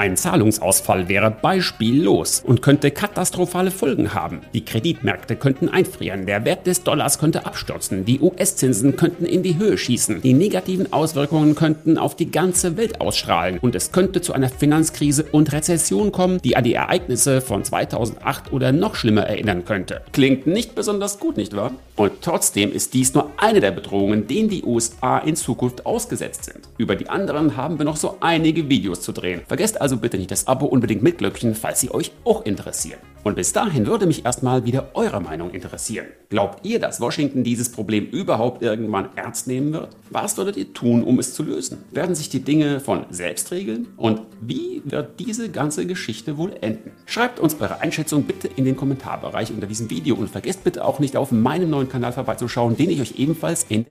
Ein 0.00 0.16
Zahlungsausfall 0.16 1.10
wäre 1.10 1.30
beispiellos 1.30 2.42
und 2.42 2.62
könnte 2.62 2.90
katastrophale 2.90 3.70
Folgen 3.70 4.14
haben. 4.14 4.40
Die 4.54 4.64
Kreditmärkte 4.64 5.36
könnten 5.36 5.68
einfrieren, 5.68 6.24
der 6.24 6.46
Wert 6.46 6.66
des 6.66 6.84
Dollars 6.84 7.18
könnte 7.18 7.44
abstürzen, 7.44 8.06
die 8.06 8.18
US-Zinsen 8.18 8.96
könnten 8.96 9.26
in 9.26 9.42
die 9.42 9.58
Höhe 9.58 9.76
schießen, 9.76 10.22
die 10.22 10.32
negativen 10.32 10.90
Auswirkungen 10.90 11.54
könnten 11.54 11.98
auf 11.98 12.16
die 12.16 12.30
ganze 12.30 12.78
Welt 12.78 12.98
ausstrahlen 13.02 13.58
und 13.60 13.74
es 13.74 13.92
könnte 13.92 14.20
zu 14.20 14.32
einer 14.32 14.48
Finanzkrise 14.48 15.24
und 15.32 15.52
Rezession 15.52 16.12
kommen, 16.12 16.40
die 16.42 16.56
an 16.56 16.64
die 16.64 16.74
Ereignisse 16.74 17.40
von 17.40 17.64
2008 17.64 18.52
oder 18.52 18.72
noch 18.72 18.94
schlimmer 18.94 19.22
erinnern 19.22 19.64
könnte. 19.64 20.02
Klingt 20.12 20.46
nicht 20.46 20.74
besonders 20.74 21.18
gut, 21.18 21.36
nicht 21.36 21.54
wahr? 21.56 21.72
Und 21.96 22.12
trotzdem 22.22 22.72
ist 22.72 22.94
dies 22.94 23.12
nur 23.12 23.30
eine 23.36 23.60
der 23.60 23.72
Bedrohungen, 23.72 24.26
denen 24.26 24.48
die 24.48 24.64
USA 24.64 25.18
in 25.18 25.36
Zukunft 25.36 25.84
ausgesetzt 25.84 26.44
sind. 26.44 26.68
Über 26.78 26.96
die 26.96 27.10
anderen 27.10 27.56
haben 27.56 27.78
wir 27.78 27.84
noch 27.84 27.96
so 27.96 28.16
einige 28.20 28.68
Videos 28.68 29.02
zu 29.02 29.12
drehen. 29.12 29.42
Vergesst 29.46 29.80
also 29.80 29.98
bitte 29.98 30.16
nicht 30.16 30.30
das 30.30 30.46
Abo 30.46 30.66
unbedingt 30.66 31.02
mit 31.02 31.18
Glöckchen, 31.18 31.54
falls 31.54 31.80
sie 31.80 31.90
euch 31.90 32.12
auch 32.24 32.44
interessieren. 32.46 33.00
Und 33.22 33.36
bis 33.36 33.52
dahin 33.52 33.86
würde 33.86 34.06
mich 34.06 34.24
erstmal 34.24 34.64
wieder 34.64 34.92
eure 34.94 35.20
Meinung 35.20 35.50
interessieren. 35.50 36.06
Glaubt 36.30 36.64
ihr, 36.64 36.78
dass 36.78 37.00
Washington 37.00 37.44
dieses 37.44 37.70
Problem 37.70 38.06
überhaupt 38.06 38.62
irgendwann 38.62 39.10
ernst 39.16 39.46
nehmen 39.46 39.74
wird? 39.74 39.90
Was 40.08 40.38
würdet 40.38 40.56
ihr 40.56 40.72
tun, 40.72 41.04
um 41.04 41.18
es 41.18 41.34
zu 41.34 41.42
lösen? 41.42 41.84
Werden 41.90 42.14
sich 42.14 42.30
die 42.30 42.40
Dinge 42.40 42.80
von 42.80 43.04
selbst 43.10 43.39
regeln? 43.50 43.88
Und 43.96 44.22
wie 44.40 44.82
wird 44.84 45.18
diese 45.18 45.50
ganze 45.50 45.86
Geschichte 45.86 46.36
wohl 46.36 46.54
enden? 46.60 46.92
Schreibt 47.06 47.40
uns 47.40 47.60
eure 47.60 47.80
Einschätzung 47.80 48.24
bitte 48.24 48.48
in 48.48 48.64
den 48.64 48.76
Kommentarbereich 48.76 49.50
unter 49.50 49.66
diesem 49.66 49.88
Video 49.90 50.16
und 50.16 50.28
vergesst 50.28 50.64
bitte 50.64 50.84
auch 50.84 50.98
nicht 50.98 51.16
auf 51.16 51.32
meinem 51.32 51.70
neuen 51.70 51.88
Kanal 51.88 52.12
vorbeizuschauen, 52.12 52.76
den 52.76 52.90
ich 52.90 53.00
euch 53.00 53.18
ebenfalls 53.18 53.64
in 53.68 53.86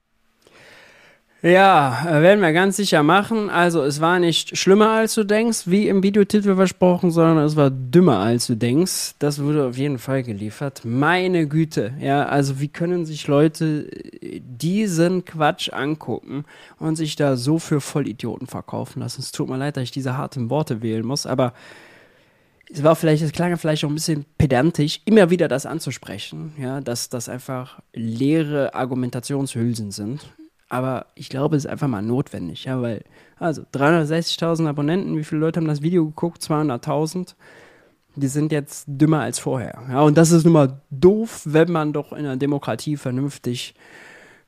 Ja, 1.42 2.04
äh, 2.06 2.20
werden 2.20 2.42
wir 2.42 2.52
ganz 2.52 2.76
sicher 2.76 3.02
machen. 3.02 3.48
Also 3.48 3.82
es 3.82 4.02
war 4.02 4.18
nicht 4.18 4.58
schlimmer 4.58 4.90
als 4.90 5.14
du 5.14 5.24
denkst, 5.24 5.62
wie 5.64 5.88
im 5.88 6.02
Videotitel 6.02 6.54
versprochen, 6.54 7.10
sondern 7.10 7.38
es 7.38 7.56
war 7.56 7.70
dümmer 7.70 8.18
als 8.18 8.46
du 8.46 8.56
denkst. 8.56 9.14
Das 9.18 9.42
wurde 9.42 9.64
auf 9.64 9.78
jeden 9.78 9.98
Fall 9.98 10.22
geliefert. 10.22 10.82
Meine 10.84 11.48
Güte, 11.48 11.94
ja, 11.98 12.26
also 12.26 12.60
wie 12.60 12.68
können 12.68 13.06
sich 13.06 13.26
Leute 13.26 13.88
äh, 14.20 14.42
diesen 14.44 15.24
Quatsch 15.24 15.72
angucken 15.72 16.44
und 16.78 16.96
sich 16.96 17.16
da 17.16 17.36
so 17.36 17.58
für 17.58 17.80
Vollidioten 17.80 18.46
verkaufen 18.46 19.00
lassen? 19.00 19.22
Es 19.22 19.32
tut 19.32 19.48
mir 19.48 19.56
leid, 19.56 19.78
dass 19.78 19.84
ich 19.84 19.92
diese 19.92 20.18
harten 20.18 20.50
Worte 20.50 20.82
wählen 20.82 21.06
muss, 21.06 21.24
aber 21.24 21.54
es 22.70 22.82
war 22.82 22.94
vielleicht, 22.94 23.22
es 23.22 23.32
klang 23.32 23.56
vielleicht 23.56 23.82
auch 23.84 23.88
ein 23.88 23.94
bisschen 23.94 24.26
pedantisch, 24.36 25.00
immer 25.06 25.30
wieder 25.30 25.48
das 25.48 25.64
anzusprechen, 25.64 26.52
ja, 26.58 26.82
dass 26.82 27.08
das 27.08 27.30
einfach 27.30 27.80
leere 27.94 28.74
Argumentationshülsen 28.74 29.90
sind. 29.90 30.20
Aber 30.70 31.06
ich 31.16 31.28
glaube, 31.28 31.56
es 31.56 31.64
ist 31.64 31.70
einfach 31.70 31.88
mal 31.88 32.00
notwendig, 32.00 32.64
ja, 32.64 32.80
weil, 32.80 33.02
also 33.38 33.62
360.000 33.74 34.68
Abonnenten, 34.68 35.18
wie 35.18 35.24
viele 35.24 35.40
Leute 35.40 35.58
haben 35.58 35.66
das 35.66 35.82
Video 35.82 36.06
geguckt? 36.06 36.40
200.000. 36.42 37.34
Die 38.14 38.28
sind 38.28 38.52
jetzt 38.52 38.84
dümmer 38.86 39.20
als 39.20 39.40
vorher. 39.40 39.82
Ja, 39.90 40.02
und 40.02 40.16
das 40.16 40.30
ist 40.30 40.44
nun 40.44 40.52
mal 40.52 40.80
doof, 40.90 41.42
wenn 41.44 41.70
man 41.70 41.92
doch 41.92 42.12
in 42.12 42.20
einer 42.20 42.36
Demokratie 42.36 42.96
vernünftig 42.96 43.74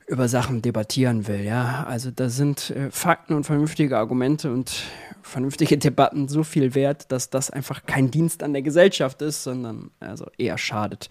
über 0.07 0.27
Sachen 0.29 0.61
debattieren 0.61 1.27
will, 1.27 1.41
ja. 1.41 1.85
Also 1.87 2.09
da 2.11 2.29
sind 2.29 2.69
äh, 2.71 2.89
Fakten 2.89 3.33
und 3.35 3.45
vernünftige 3.45 3.97
Argumente 3.97 4.51
und 4.51 4.83
vernünftige 5.21 5.77
Debatten 5.77 6.27
so 6.27 6.43
viel 6.43 6.73
wert, 6.75 7.11
dass 7.11 7.29
das 7.29 7.49
einfach 7.49 7.85
kein 7.85 8.11
Dienst 8.11 8.43
an 8.43 8.53
der 8.53 8.61
Gesellschaft 8.61 9.21
ist, 9.21 9.43
sondern 9.43 9.91
also 9.99 10.27
eher 10.37 10.57
schadet. 10.57 11.09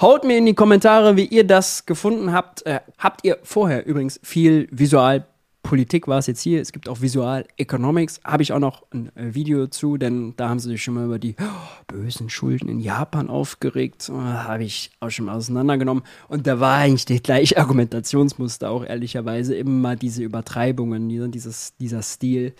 Haut 0.00 0.24
mir 0.24 0.38
in 0.38 0.46
die 0.46 0.54
Kommentare, 0.54 1.16
wie 1.16 1.24
ihr 1.24 1.44
das 1.44 1.84
gefunden 1.86 2.32
habt. 2.32 2.64
Äh, 2.66 2.80
habt 2.98 3.24
ihr 3.24 3.38
vorher 3.42 3.84
übrigens 3.84 4.20
viel 4.22 4.68
Visualpolitik 4.70 6.06
war 6.06 6.18
es 6.18 6.28
jetzt 6.28 6.40
hier. 6.40 6.60
Es 6.60 6.70
gibt 6.70 6.88
auch 6.88 7.00
Visual 7.00 7.44
Economics. 7.56 8.20
Habe 8.24 8.44
ich 8.44 8.52
auch 8.52 8.60
noch 8.60 8.84
ein 8.92 9.10
äh, 9.16 9.34
Video 9.34 9.66
zu, 9.66 9.96
denn 9.96 10.34
da 10.36 10.50
haben 10.50 10.60
sie 10.60 10.68
sich 10.68 10.84
schon 10.84 10.94
mal 10.94 11.04
über 11.06 11.18
die 11.18 11.34
oh, 11.40 11.44
bösen 11.88 12.30
Schulden 12.30 12.68
in 12.68 12.78
Japan 12.78 13.28
aufgeregt. 13.28 14.08
Oh, 14.14 14.20
Habe 14.20 14.62
ich 14.62 14.92
auch 15.00 15.10
schon 15.10 15.26
mal 15.26 15.34
auseinandergenommen. 15.34 16.04
Und 16.28 16.46
da 16.46 16.60
war 16.60 16.76
eigentlich 16.78 17.04
das 17.06 17.22
gleiche 17.22 17.56
Argumentationsmuster 17.58 18.70
auch 18.70 18.84
ehrlicherweise. 18.84 19.56
Immer 19.56 19.96
diese 19.96 20.22
Übertreibungen, 20.22 21.08
dieser- 21.08 21.28
dieses, 21.28 21.74
dieser 21.76 22.02
Stil. 22.02 22.54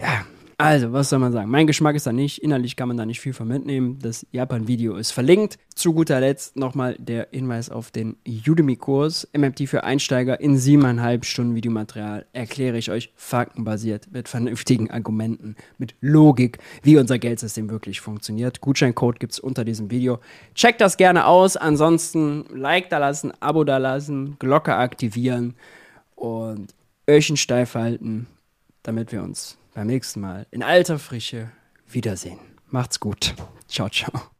Ja, 0.00 0.24
also, 0.60 0.92
was 0.92 1.08
soll 1.08 1.20
man 1.20 1.32
sagen? 1.32 1.50
Mein 1.50 1.66
Geschmack 1.66 1.96
ist 1.96 2.06
da 2.06 2.12
nicht. 2.12 2.42
Innerlich 2.42 2.76
kann 2.76 2.88
man 2.88 2.98
da 2.98 3.06
nicht 3.06 3.18
viel 3.18 3.32
von 3.32 3.48
mitnehmen. 3.48 3.98
Das 4.02 4.26
Japan-Video 4.30 4.96
ist 4.96 5.10
verlinkt. 5.10 5.58
Zu 5.74 5.94
guter 5.94 6.20
Letzt 6.20 6.54
nochmal 6.54 6.96
der 6.98 7.28
Hinweis 7.30 7.70
auf 7.70 7.90
den 7.90 8.16
Udemy-Kurs. 8.28 9.26
MMT 9.32 9.66
für 9.66 9.84
Einsteiger 9.84 10.38
in 10.38 10.58
siebeneinhalb 10.58 11.24
Stunden 11.24 11.54
Videomaterial 11.54 12.26
erkläre 12.34 12.76
ich 12.76 12.90
euch 12.90 13.10
faktenbasiert 13.16 14.12
mit 14.12 14.28
vernünftigen 14.28 14.90
Argumenten, 14.90 15.56
mit 15.78 15.94
Logik, 16.02 16.58
wie 16.82 16.98
unser 16.98 17.18
Geldsystem 17.18 17.70
wirklich 17.70 18.02
funktioniert. 18.02 18.60
Gutscheincode 18.60 19.18
gibt's 19.18 19.40
unter 19.40 19.64
diesem 19.64 19.90
Video. 19.90 20.18
Checkt 20.54 20.82
das 20.82 20.98
gerne 20.98 21.24
aus. 21.24 21.56
Ansonsten 21.56 22.44
Like 22.50 22.90
da 22.90 22.98
lassen, 22.98 23.32
Abo 23.40 23.64
da 23.64 23.78
lassen, 23.78 24.36
Glocke 24.38 24.76
aktivieren 24.76 25.54
und 26.16 26.74
Öhrchen 27.08 27.38
steif 27.38 27.76
halten, 27.76 28.26
damit 28.82 29.10
wir 29.10 29.22
uns 29.22 29.56
beim 29.74 29.86
nächsten 29.86 30.20
Mal 30.20 30.46
in 30.50 30.62
alter 30.62 30.98
Frische 30.98 31.50
wiedersehen. 31.88 32.38
Macht's 32.68 33.00
gut. 33.00 33.34
Ciao, 33.68 33.88
ciao. 33.88 34.30